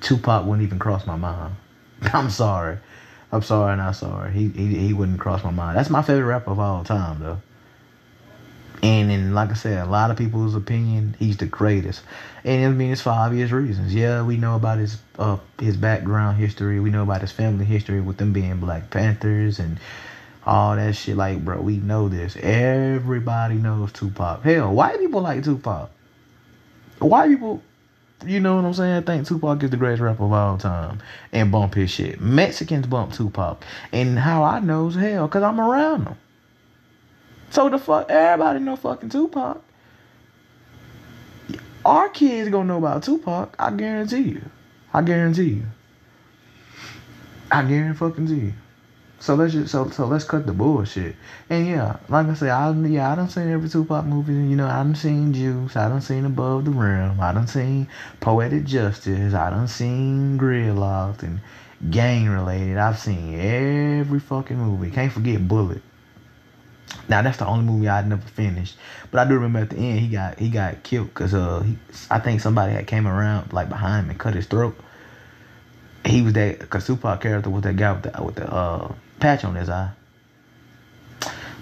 Tupac 0.00 0.46
wouldn't 0.46 0.66
even 0.66 0.78
cross 0.78 1.06
my 1.06 1.16
mind. 1.16 1.54
I'm 2.02 2.30
sorry. 2.30 2.78
I'm 3.32 3.42
sorry, 3.42 3.76
not 3.76 3.96
sorry. 3.96 4.32
He, 4.32 4.48
he 4.48 4.86
he 4.86 4.92
wouldn't 4.92 5.20
cross 5.20 5.44
my 5.44 5.50
mind. 5.50 5.76
That's 5.76 5.90
my 5.90 6.02
favorite 6.02 6.24
rapper 6.24 6.50
of 6.52 6.58
all 6.58 6.84
time, 6.84 7.20
though. 7.20 7.40
And 8.82 9.10
in 9.12 9.34
like 9.34 9.50
I 9.50 9.54
said, 9.54 9.86
a 9.86 9.90
lot 9.90 10.10
of 10.10 10.16
people's 10.16 10.54
opinion, 10.54 11.14
he's 11.18 11.36
the 11.36 11.46
greatest. 11.46 12.02
And 12.44 12.64
I 12.64 12.68
mean, 12.70 12.92
it's 12.92 13.02
for 13.02 13.10
obvious 13.10 13.50
reasons. 13.50 13.94
Yeah, 13.94 14.22
we 14.22 14.36
know 14.36 14.56
about 14.56 14.78
his 14.78 14.98
uh 15.18 15.36
his 15.58 15.76
background 15.76 16.38
history. 16.38 16.80
We 16.80 16.90
know 16.90 17.02
about 17.02 17.20
his 17.20 17.32
family 17.32 17.66
history 17.66 18.00
with 18.00 18.16
them 18.16 18.32
being 18.32 18.58
Black 18.58 18.90
Panthers 18.90 19.58
and 19.58 19.78
all 20.46 20.76
that 20.76 20.96
shit. 20.96 21.16
Like, 21.16 21.44
bro, 21.44 21.60
we 21.60 21.76
know 21.76 22.08
this. 22.08 22.36
Everybody 22.36 23.56
knows 23.56 23.92
Tupac. 23.92 24.42
Hell, 24.42 24.72
white 24.72 24.98
people 24.98 25.20
like 25.20 25.44
Tupac. 25.44 25.90
White 26.98 27.28
people, 27.28 27.62
you 28.26 28.40
know 28.40 28.56
what 28.56 28.64
I'm 28.64 28.74
saying? 28.74 29.02
Think 29.04 29.26
Tupac 29.26 29.62
is 29.62 29.70
the 29.70 29.76
greatest 29.76 30.02
rapper 30.02 30.24
of 30.24 30.32
all 30.32 30.58
time 30.58 31.00
and 31.32 31.50
bump 31.52 31.74
his 31.74 31.90
shit. 31.90 32.20
Mexicans 32.20 32.86
bump 32.86 33.12
Tupac. 33.12 33.62
And 33.92 34.18
how 34.18 34.42
I 34.42 34.60
know 34.60 34.88
is 34.88 34.94
hell, 34.94 35.26
because 35.26 35.42
I'm 35.42 35.60
around 35.60 36.04
them. 36.04 36.16
So 37.50 37.68
the 37.68 37.78
fuck, 37.78 38.08
everybody 38.10 38.60
know 38.60 38.76
fucking 38.76 39.08
Tupac. 39.08 39.60
Our 41.84 42.08
kids 42.08 42.48
gonna 42.48 42.64
know 42.64 42.78
about 42.78 43.02
Tupac. 43.02 43.56
I 43.58 43.72
guarantee 43.72 44.22
you. 44.22 44.42
I 44.94 45.02
guarantee 45.02 45.44
you. 45.44 45.62
I 47.50 47.62
guarantee 47.64 47.98
fucking 47.98 48.26
to 48.28 48.34
you. 48.34 48.52
So 49.18 49.34
let's 49.34 49.52
just 49.52 49.72
so 49.72 49.90
so 49.90 50.06
let's 50.06 50.24
cut 50.24 50.46
the 50.46 50.52
bullshit. 50.52 51.16
And 51.50 51.66
yeah, 51.66 51.96
like 52.08 52.26
I 52.26 52.34
said, 52.34 52.50
I 52.50 52.72
yeah 52.86 53.12
I 53.12 53.16
done 53.16 53.28
seen 53.28 53.50
every 53.50 53.68
Tupac 53.68 54.04
movie. 54.04 54.32
You 54.32 54.56
know, 54.56 54.66
I 54.66 54.76
done 54.84 54.94
seen 54.94 55.34
Juice. 55.34 55.76
I 55.76 55.88
done 55.88 56.00
seen 56.00 56.24
Above 56.24 56.66
the 56.66 56.70
Rim. 56.70 57.20
I 57.20 57.32
done 57.32 57.48
seen 57.48 57.88
Poetic 58.20 58.64
Justice. 58.64 59.34
I 59.34 59.50
done 59.50 59.68
seen 59.68 60.38
Gridlock'd 60.38 61.24
and 61.24 61.40
gang 61.90 62.28
related. 62.28 62.78
I've 62.78 62.98
seen 62.98 63.38
every 63.40 64.20
fucking 64.20 64.56
movie. 64.56 64.90
Can't 64.90 65.12
forget 65.12 65.46
Bullet. 65.46 65.82
Now 67.08 67.22
that's 67.22 67.38
the 67.38 67.46
only 67.46 67.64
movie 67.64 67.88
I 67.88 68.02
never 68.02 68.22
finished, 68.22 68.76
but 69.10 69.20
I 69.20 69.28
do 69.28 69.34
remember 69.34 69.60
at 69.60 69.70
the 69.70 69.76
end 69.76 70.00
he 70.00 70.08
got 70.08 70.38
he 70.38 70.48
got 70.48 70.82
killed 70.82 71.08
because 71.08 71.34
uh 71.34 71.60
he, 71.60 71.76
I 72.10 72.18
think 72.18 72.40
somebody 72.40 72.72
had 72.72 72.86
came 72.86 73.06
around 73.06 73.52
like 73.52 73.68
behind 73.68 74.04
him 74.04 74.10
and 74.10 74.18
cut 74.18 74.34
his 74.34 74.46
throat. 74.46 74.76
He 76.04 76.22
was 76.22 76.32
that 76.34 76.60
because 76.60 76.86
Tupac 76.86 77.20
character 77.20 77.50
was 77.50 77.62
that 77.62 77.76
guy 77.76 77.92
with 77.92 78.02
the 78.02 78.22
with 78.22 78.34
the 78.36 78.52
uh, 78.52 78.92
patch 79.18 79.44
on 79.44 79.54
his 79.54 79.68
eye. 79.68 79.90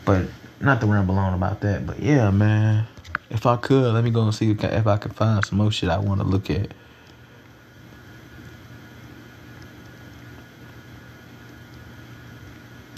But 0.05 0.27
not 0.61 0.81
to 0.81 0.87
ramble 0.87 1.19
on 1.19 1.35
about 1.35 1.61
that, 1.61 1.87
but 1.87 2.01
yeah, 2.01 2.31
man. 2.31 2.87
If 3.31 3.45
I 3.45 3.57
could, 3.57 3.93
let 3.93 4.03
me 4.03 4.11
go 4.11 4.23
and 4.23 4.35
see 4.35 4.51
if 4.51 4.87
I 4.87 4.97
can 4.97 5.11
find 5.11 5.45
some 5.45 5.59
more 5.59 5.71
shit 5.71 5.91
I 5.91 5.99
want 5.99 6.21
to 6.21 6.27
look 6.27 6.49
at. 6.51 6.73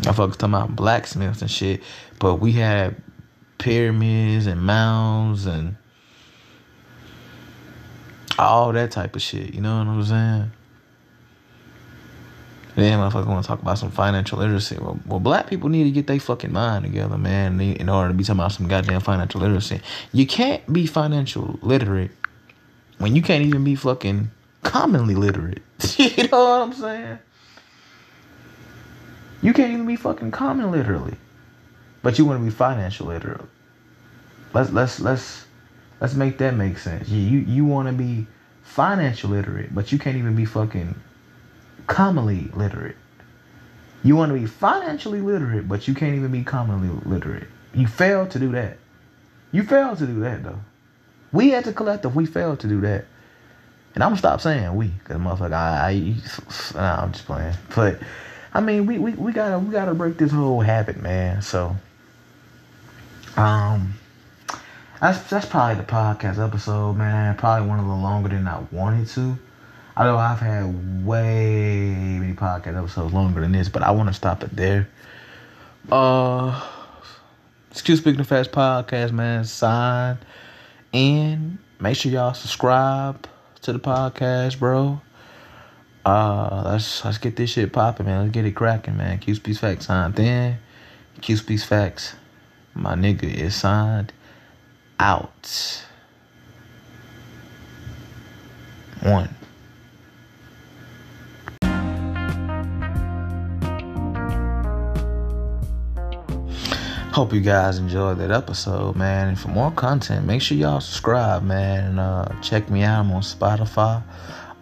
I 0.07 0.13
fuckers 0.13 0.37
talking 0.39 0.55
about 0.55 0.77
blacksmiths 0.77 1.43
and 1.43 1.51
shit, 1.51 1.83
but 2.19 2.37
we 2.37 2.53
had 2.53 2.97
pyramids 3.59 4.47
and 4.47 4.63
mounds 4.63 5.47
and 5.47 5.77
all 8.39 8.73
that 8.73 8.91
type 8.91 9.15
of 9.15 9.23
shit. 9.23 9.55
You 9.55 9.61
know 9.61 9.79
what 9.79 9.87
I'm 9.87 10.05
saying? 10.05 10.51
Then 12.77 12.99
motherfucker 12.99 13.27
want 13.27 13.45
to 13.45 13.49
talk 13.49 13.61
about 13.61 13.79
some 13.79 13.91
financial 13.91 14.39
literacy. 14.39 14.79
Well, 14.81 14.99
well, 15.05 15.21
black 15.21 15.49
people 15.49 15.69
need 15.69 15.85
to 15.85 15.91
get 15.91 16.07
their 16.07 16.19
fucking 16.19 16.53
mind 16.53 16.85
together, 16.85 17.19
man, 17.19 17.61
in 17.61 17.89
order 17.89 18.09
to 18.09 18.15
be 18.15 18.25
talking 18.25 18.41
about 18.41 18.53
some 18.53 18.69
goddamn 18.69 19.01
financial 19.01 19.41
literacy. 19.41 19.81
You 20.13 20.27
can't 20.27 20.73
be 20.73 20.87
financial 20.87 21.59
literate 21.63 22.13
when 22.99 23.15
you 23.15 23.23
can't 23.23 23.45
even 23.45 23.65
be 23.65 23.75
fucking 23.75 24.31
commonly 24.63 25.15
literate. 25.15 25.63
you 25.97 26.29
know 26.29 26.45
what 26.45 26.63
I'm 26.63 26.73
saying? 26.73 27.19
You 29.43 29.53
can't 29.53 29.72
even 29.72 29.86
be 29.86 29.97
fucking 29.97 30.32
common 30.32 30.70
literally, 30.70 31.16
but 32.03 32.18
you 32.18 32.24
want 32.24 32.41
to 32.41 32.45
be 32.45 32.51
financial 32.51 33.07
literate. 33.07 33.41
Let's 34.53 34.70
let's 34.70 35.01
let's 35.01 35.47
let's 36.01 36.14
make 36.14 36.38
that 36.38 36.55
make 36.55 36.78
sense. 36.78 37.09
You 37.09 37.18
you, 37.18 37.38
you 37.41 37.64
want 37.64 37.88
to 37.88 37.95
be 37.95 38.26
financial 38.62 39.30
literate, 39.30 39.74
but 39.74 39.93
you 39.93 39.99
can't 39.99 40.16
even 40.16 40.34
be 40.34 40.45
fucking 40.45 40.95
commonly 41.86 42.51
literate. 42.55 42.97
You 44.03 44.16
want 44.16 44.32
to 44.32 44.38
be 44.38 44.47
financially 44.47 45.20
literate, 45.20 45.68
but 45.68 45.88
you 45.88 45.95
can't 45.95 46.14
even 46.14 46.32
be 46.32 46.43
commonly 46.43 46.88
literate. 47.05 47.49
You 47.74 47.86
failed 47.86 48.30
to 48.32 48.38
do 48.38 48.53
that. 48.53 48.78
You 49.53 49.62
failed 49.62 49.99
to 49.99 50.07
do 50.07 50.20
that 50.20 50.43
though. 50.43 50.61
We 51.32 51.55
as 51.55 51.66
a 51.66 51.72
collective, 51.72 52.14
we 52.14 52.26
failed 52.26 52.61
to 52.61 52.66
do 52.66 52.80
that. 52.82 53.07
And 53.95 54.05
I'm 54.05 54.11
gonna 54.11 54.18
stop 54.18 54.41
saying 54.41 54.74
we, 54.74 54.93
cause 55.05 55.16
motherfucker, 55.16 55.53
I, 55.53 55.91
I 55.91 56.80
nah, 56.80 57.03
I'm 57.03 57.12
just 57.12 57.26
playing. 57.26 57.55
But 57.74 58.01
I 58.53 58.61
mean, 58.61 58.87
we, 58.87 58.99
we, 58.99 59.13
we 59.13 59.33
gotta 59.33 59.59
we 59.59 59.71
gotta 59.71 59.95
break 59.95 60.19
this 60.19 60.33
whole 60.33 60.61
habit, 60.61 61.01
man. 61.01 61.41
So, 61.43 61.77
um, 63.37 63.95
that's 65.01 65.23
that's 65.31 65.47
probably 65.47 65.77
the 65.77 65.91
podcast 65.91 66.45
episode, 66.45 66.97
man. 66.97 67.37
Probably 67.37 67.69
one 67.69 67.79
of 67.79 67.87
the 67.87 67.95
longer 67.95 68.29
than 68.29 68.49
I 68.49 68.61
wanted 68.73 69.09
to. 69.09 69.39
I 69.97 70.05
know 70.05 70.17
I've 70.17 70.41
had 70.41 71.05
way 71.05 71.95
many 72.19 72.33
podcast 72.33 72.77
episodes 72.77 73.13
longer 73.13 73.41
than 73.41 73.53
this, 73.53 73.69
but 73.69 73.83
I 73.83 73.91
want 73.91 74.09
to 74.09 74.15
stop 74.15 74.43
it 74.43 74.55
there. 74.57 74.89
Uh, 75.91 76.61
Q 77.75 77.97
Speaks 77.97 78.27
Facts 78.27 78.49
podcast, 78.49 79.13
man. 79.13 79.45
Sign 79.45 80.19
in. 80.93 81.59
Make 81.79 81.97
sure 81.97 82.13
y'all 82.13 82.35
subscribe 82.35 83.27
to 83.63 83.73
the 83.73 83.79
podcast, 83.79 84.59
bro. 84.59 85.01
Uh, 86.05 86.63
let's 86.65 87.05
let's 87.05 87.19
get 87.19 87.37
this 87.37 87.51
shit 87.51 87.73
popping, 87.73 88.07
man. 88.07 88.23
Let's 88.23 88.33
get 88.33 88.45
it 88.45 88.53
cracking, 88.53 88.97
man. 88.97 89.19
Q 89.19 89.35
Speaks 89.35 89.59
Facts 89.59 89.87
signed 89.87 90.19
in. 90.19 90.57
Q 91.21 91.37
Speaks 91.37 91.65
Facts, 91.65 92.15
my 92.75 92.95
nigga 92.95 93.25
is 93.25 93.55
signed 93.55 94.13
out. 94.99 95.85
One. 99.03 99.35
Hope 107.13 107.35
you 107.35 107.41
guys 107.41 107.77
enjoyed 107.77 108.19
that 108.19 108.31
episode, 108.31 108.97
man. 108.97 109.29
And 109.29 109.39
for 109.39 109.49
more 109.49 109.73
content, 109.73 110.25
make 110.25 110.41
sure 110.41 110.57
y'all 110.57 110.81
subscribe, 110.81 111.43
man. 111.43 111.85
And 111.85 112.01
uh, 112.01 112.27
check 112.41 112.71
me 112.71 112.83
out. 112.83 113.01
I'm 113.01 113.13
on 113.13 113.23
Spotify. 113.23 114.03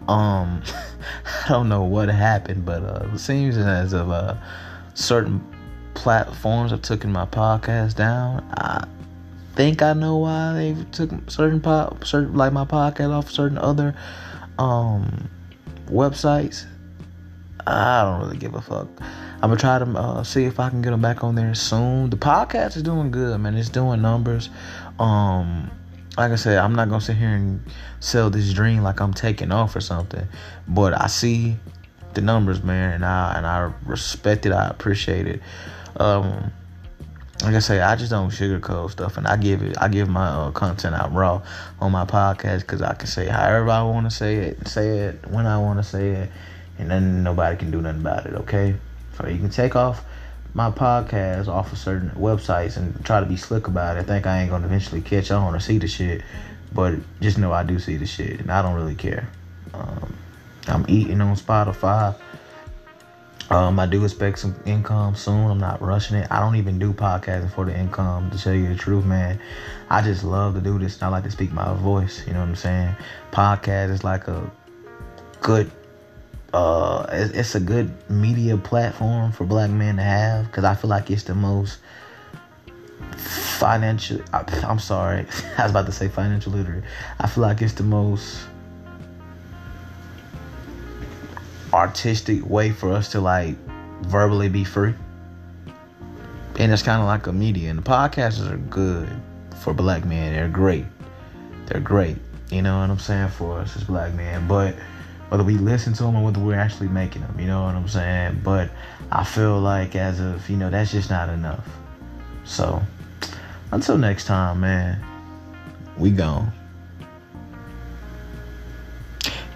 Um, 0.08 0.62
I 1.44 1.48
don't 1.48 1.68
know 1.68 1.84
what 1.84 2.08
happened, 2.08 2.64
but 2.64 2.82
uh, 2.82 3.08
it 3.12 3.18
seems 3.18 3.56
as 3.56 3.92
if 3.92 4.08
uh, 4.08 4.34
certain 4.94 5.44
platforms 5.94 6.70
have 6.70 6.82
taken 6.82 7.12
my 7.12 7.26
podcast 7.26 7.94
down. 7.94 8.44
I 8.56 8.86
think 9.54 9.82
I 9.82 9.92
know 9.92 10.16
why 10.16 10.52
they 10.54 10.84
took 10.92 11.10
certain 11.30 11.60
pop, 11.60 12.04
certain 12.04 12.34
like 12.34 12.52
my 12.52 12.64
podcast 12.64 13.10
off 13.10 13.30
certain 13.30 13.58
other 13.58 13.94
um 14.58 15.28
websites. 15.86 16.64
I 17.66 18.02
don't 18.02 18.20
really 18.20 18.38
give 18.38 18.54
a 18.54 18.60
fuck. 18.60 18.88
I'm 19.42 19.50
gonna 19.50 19.56
try 19.56 19.78
to 19.78 19.84
uh, 19.84 20.24
see 20.24 20.44
if 20.44 20.58
I 20.58 20.70
can 20.70 20.80
get 20.80 20.90
them 20.90 21.02
back 21.02 21.22
on 21.22 21.34
there 21.34 21.54
soon. 21.54 22.10
The 22.10 22.16
podcast 22.16 22.76
is 22.76 22.82
doing 22.82 23.10
good, 23.10 23.38
man. 23.40 23.54
It's 23.56 23.68
doing 23.68 24.00
numbers. 24.00 24.48
Um, 24.98 25.70
like 26.18 26.32
I 26.32 26.36
said, 26.36 26.58
I'm 26.58 26.74
not 26.74 26.88
gonna 26.88 27.00
sit 27.00 27.16
here 27.16 27.28
and 27.28 27.62
sell 28.00 28.28
this 28.28 28.52
dream 28.52 28.82
like 28.82 29.00
I'm 29.00 29.14
taking 29.14 29.52
off 29.52 29.76
or 29.76 29.80
something. 29.80 30.26
But 30.66 31.00
I 31.00 31.06
see 31.06 31.56
the 32.14 32.20
numbers, 32.20 32.60
man, 32.62 32.92
and 32.92 33.04
I 33.04 33.34
and 33.36 33.46
I 33.46 33.72
respect 33.86 34.44
it. 34.44 34.52
I 34.52 34.66
appreciate 34.66 35.28
it. 35.28 35.40
Um, 35.96 36.50
like 37.44 37.54
I 37.54 37.60
say, 37.60 37.80
I 37.80 37.94
just 37.94 38.10
don't 38.10 38.30
sugarcoat 38.30 38.90
stuff, 38.90 39.16
and 39.16 39.28
I 39.28 39.36
give 39.36 39.62
it. 39.62 39.76
I 39.80 39.86
give 39.86 40.08
my 40.08 40.26
uh, 40.26 40.50
content 40.50 40.96
out 40.96 41.14
raw 41.14 41.40
on 41.80 41.92
my 41.92 42.04
podcast 42.04 42.60
because 42.60 42.82
I 42.82 42.94
can 42.94 43.06
say 43.06 43.28
however 43.28 43.70
I 43.70 43.82
want 43.84 44.10
to 44.10 44.14
say 44.14 44.36
it, 44.38 44.66
say 44.66 44.98
it 44.98 45.24
when 45.28 45.46
I 45.46 45.58
want 45.58 45.78
to 45.78 45.84
say 45.84 46.10
it, 46.10 46.30
and 46.78 46.90
then 46.90 47.22
nobody 47.22 47.56
can 47.56 47.70
do 47.70 47.80
nothing 47.80 48.00
about 48.00 48.26
it. 48.26 48.34
Okay, 48.34 48.74
so 49.16 49.28
you 49.28 49.38
can 49.38 49.50
take 49.50 49.76
off 49.76 50.04
my 50.58 50.72
podcast 50.72 51.46
off 51.46 51.70
of 51.70 51.78
certain 51.78 52.10
websites 52.10 52.76
and 52.76 53.04
try 53.04 53.20
to 53.20 53.26
be 53.26 53.36
slick 53.36 53.68
about 53.68 53.96
it. 53.96 54.00
I 54.00 54.02
think 54.02 54.26
I 54.26 54.40
ain't 54.40 54.50
gonna 54.50 54.66
eventually 54.66 55.00
catch 55.00 55.30
on 55.30 55.54
or 55.54 55.60
see 55.60 55.78
the 55.78 55.86
shit, 55.86 56.22
but 56.72 56.94
just 57.20 57.38
know 57.38 57.52
I 57.52 57.62
do 57.62 57.78
see 57.78 57.96
the 57.96 58.06
shit, 58.06 58.40
and 58.40 58.50
I 58.50 58.60
don't 58.60 58.74
really 58.74 58.96
care. 58.96 59.28
Um, 59.72 60.16
I'm 60.66 60.84
eating 60.88 61.20
on 61.20 61.36
Spotify. 61.36 62.16
Um, 63.50 63.78
I 63.78 63.86
do 63.86 64.02
expect 64.02 64.40
some 64.40 64.56
income 64.66 65.14
soon. 65.14 65.48
I'm 65.48 65.60
not 65.60 65.80
rushing 65.80 66.16
it. 66.16 66.26
I 66.28 66.40
don't 66.40 66.56
even 66.56 66.80
do 66.80 66.92
podcasting 66.92 67.52
for 67.52 67.64
the 67.64 67.78
income, 67.78 68.28
to 68.32 68.36
tell 68.36 68.52
you 68.52 68.68
the 68.68 68.74
truth, 68.74 69.04
man. 69.04 69.38
I 69.88 70.02
just 70.02 70.24
love 70.24 70.54
to 70.54 70.60
do 70.60 70.76
this. 70.80 70.96
And 70.96 71.04
I 71.04 71.08
like 71.08 71.22
to 71.22 71.30
speak 71.30 71.52
my 71.52 71.72
voice. 71.74 72.26
You 72.26 72.32
know 72.32 72.40
what 72.40 72.48
I'm 72.48 72.56
saying? 72.56 72.96
Podcast 73.30 73.90
is 73.90 74.02
like 74.02 74.26
a 74.26 74.50
good, 75.40 75.70
uh, 76.52 77.06
it's 77.10 77.54
a 77.54 77.60
good 77.60 77.92
media 78.10 78.56
platform 78.56 79.32
for 79.32 79.44
black 79.44 79.70
men 79.70 79.96
to 79.96 80.02
have 80.02 80.46
because 80.46 80.64
I 80.64 80.74
feel 80.74 80.90
like 80.90 81.10
it's 81.10 81.24
the 81.24 81.34
most 81.34 81.78
financial. 83.16 84.20
I, 84.32 84.44
I'm 84.66 84.78
sorry, 84.78 85.26
I 85.58 85.62
was 85.62 85.70
about 85.70 85.86
to 85.86 85.92
say 85.92 86.08
financial 86.08 86.52
literate. 86.52 86.84
I 87.18 87.26
feel 87.26 87.42
like 87.42 87.60
it's 87.60 87.74
the 87.74 87.82
most 87.82 88.40
artistic 91.72 92.48
way 92.48 92.70
for 92.70 92.92
us 92.92 93.12
to 93.12 93.20
like 93.20 93.56
verbally 94.02 94.48
be 94.48 94.64
free. 94.64 94.94
And 96.58 96.72
it's 96.72 96.82
kind 96.82 97.00
of 97.00 97.06
like 97.06 97.26
a 97.26 97.32
media. 97.32 97.70
And 97.70 97.78
the 97.78 97.82
podcasts 97.82 98.50
are 98.50 98.56
good 98.56 99.08
for 99.60 99.72
black 99.72 100.04
men. 100.04 100.32
They're 100.32 100.48
great. 100.48 100.86
They're 101.66 101.80
great. 101.80 102.16
You 102.50 102.62
know 102.62 102.80
what 102.80 102.90
I'm 102.90 102.98
saying? 102.98 103.28
For 103.28 103.58
us 103.58 103.76
as 103.76 103.84
black 103.84 104.14
men. 104.14 104.48
But 104.48 104.74
whether 105.28 105.44
we 105.44 105.56
listen 105.56 105.92
to 105.94 106.04
them 106.04 106.16
or 106.16 106.24
whether 106.24 106.40
we're 106.40 106.58
actually 106.58 106.88
making 106.88 107.22
them, 107.22 107.38
you 107.38 107.46
know 107.46 107.64
what 107.64 107.74
I'm 107.74 107.88
saying? 107.88 108.40
But 108.42 108.70
I 109.12 109.24
feel 109.24 109.60
like 109.60 109.94
as 109.96 110.20
of, 110.20 110.48
you 110.48 110.56
know, 110.56 110.70
that's 110.70 110.90
just 110.90 111.10
not 111.10 111.28
enough. 111.28 111.68
So 112.44 112.82
until 113.72 113.98
next 113.98 114.24
time, 114.24 114.60
man, 114.60 115.02
we 115.98 116.10
gone. 116.10 116.52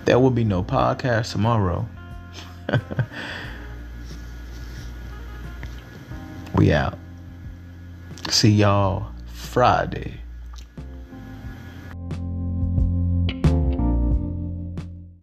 There 0.05 0.19
will 0.19 0.31
be 0.31 0.45
no 0.45 0.63
podcast 0.65 1.33
tomorrow. 1.33 1.89
we 6.55 6.73
out. 6.73 6.99
See 8.29 8.51
y'all 8.51 9.13
Friday. 9.27 10.22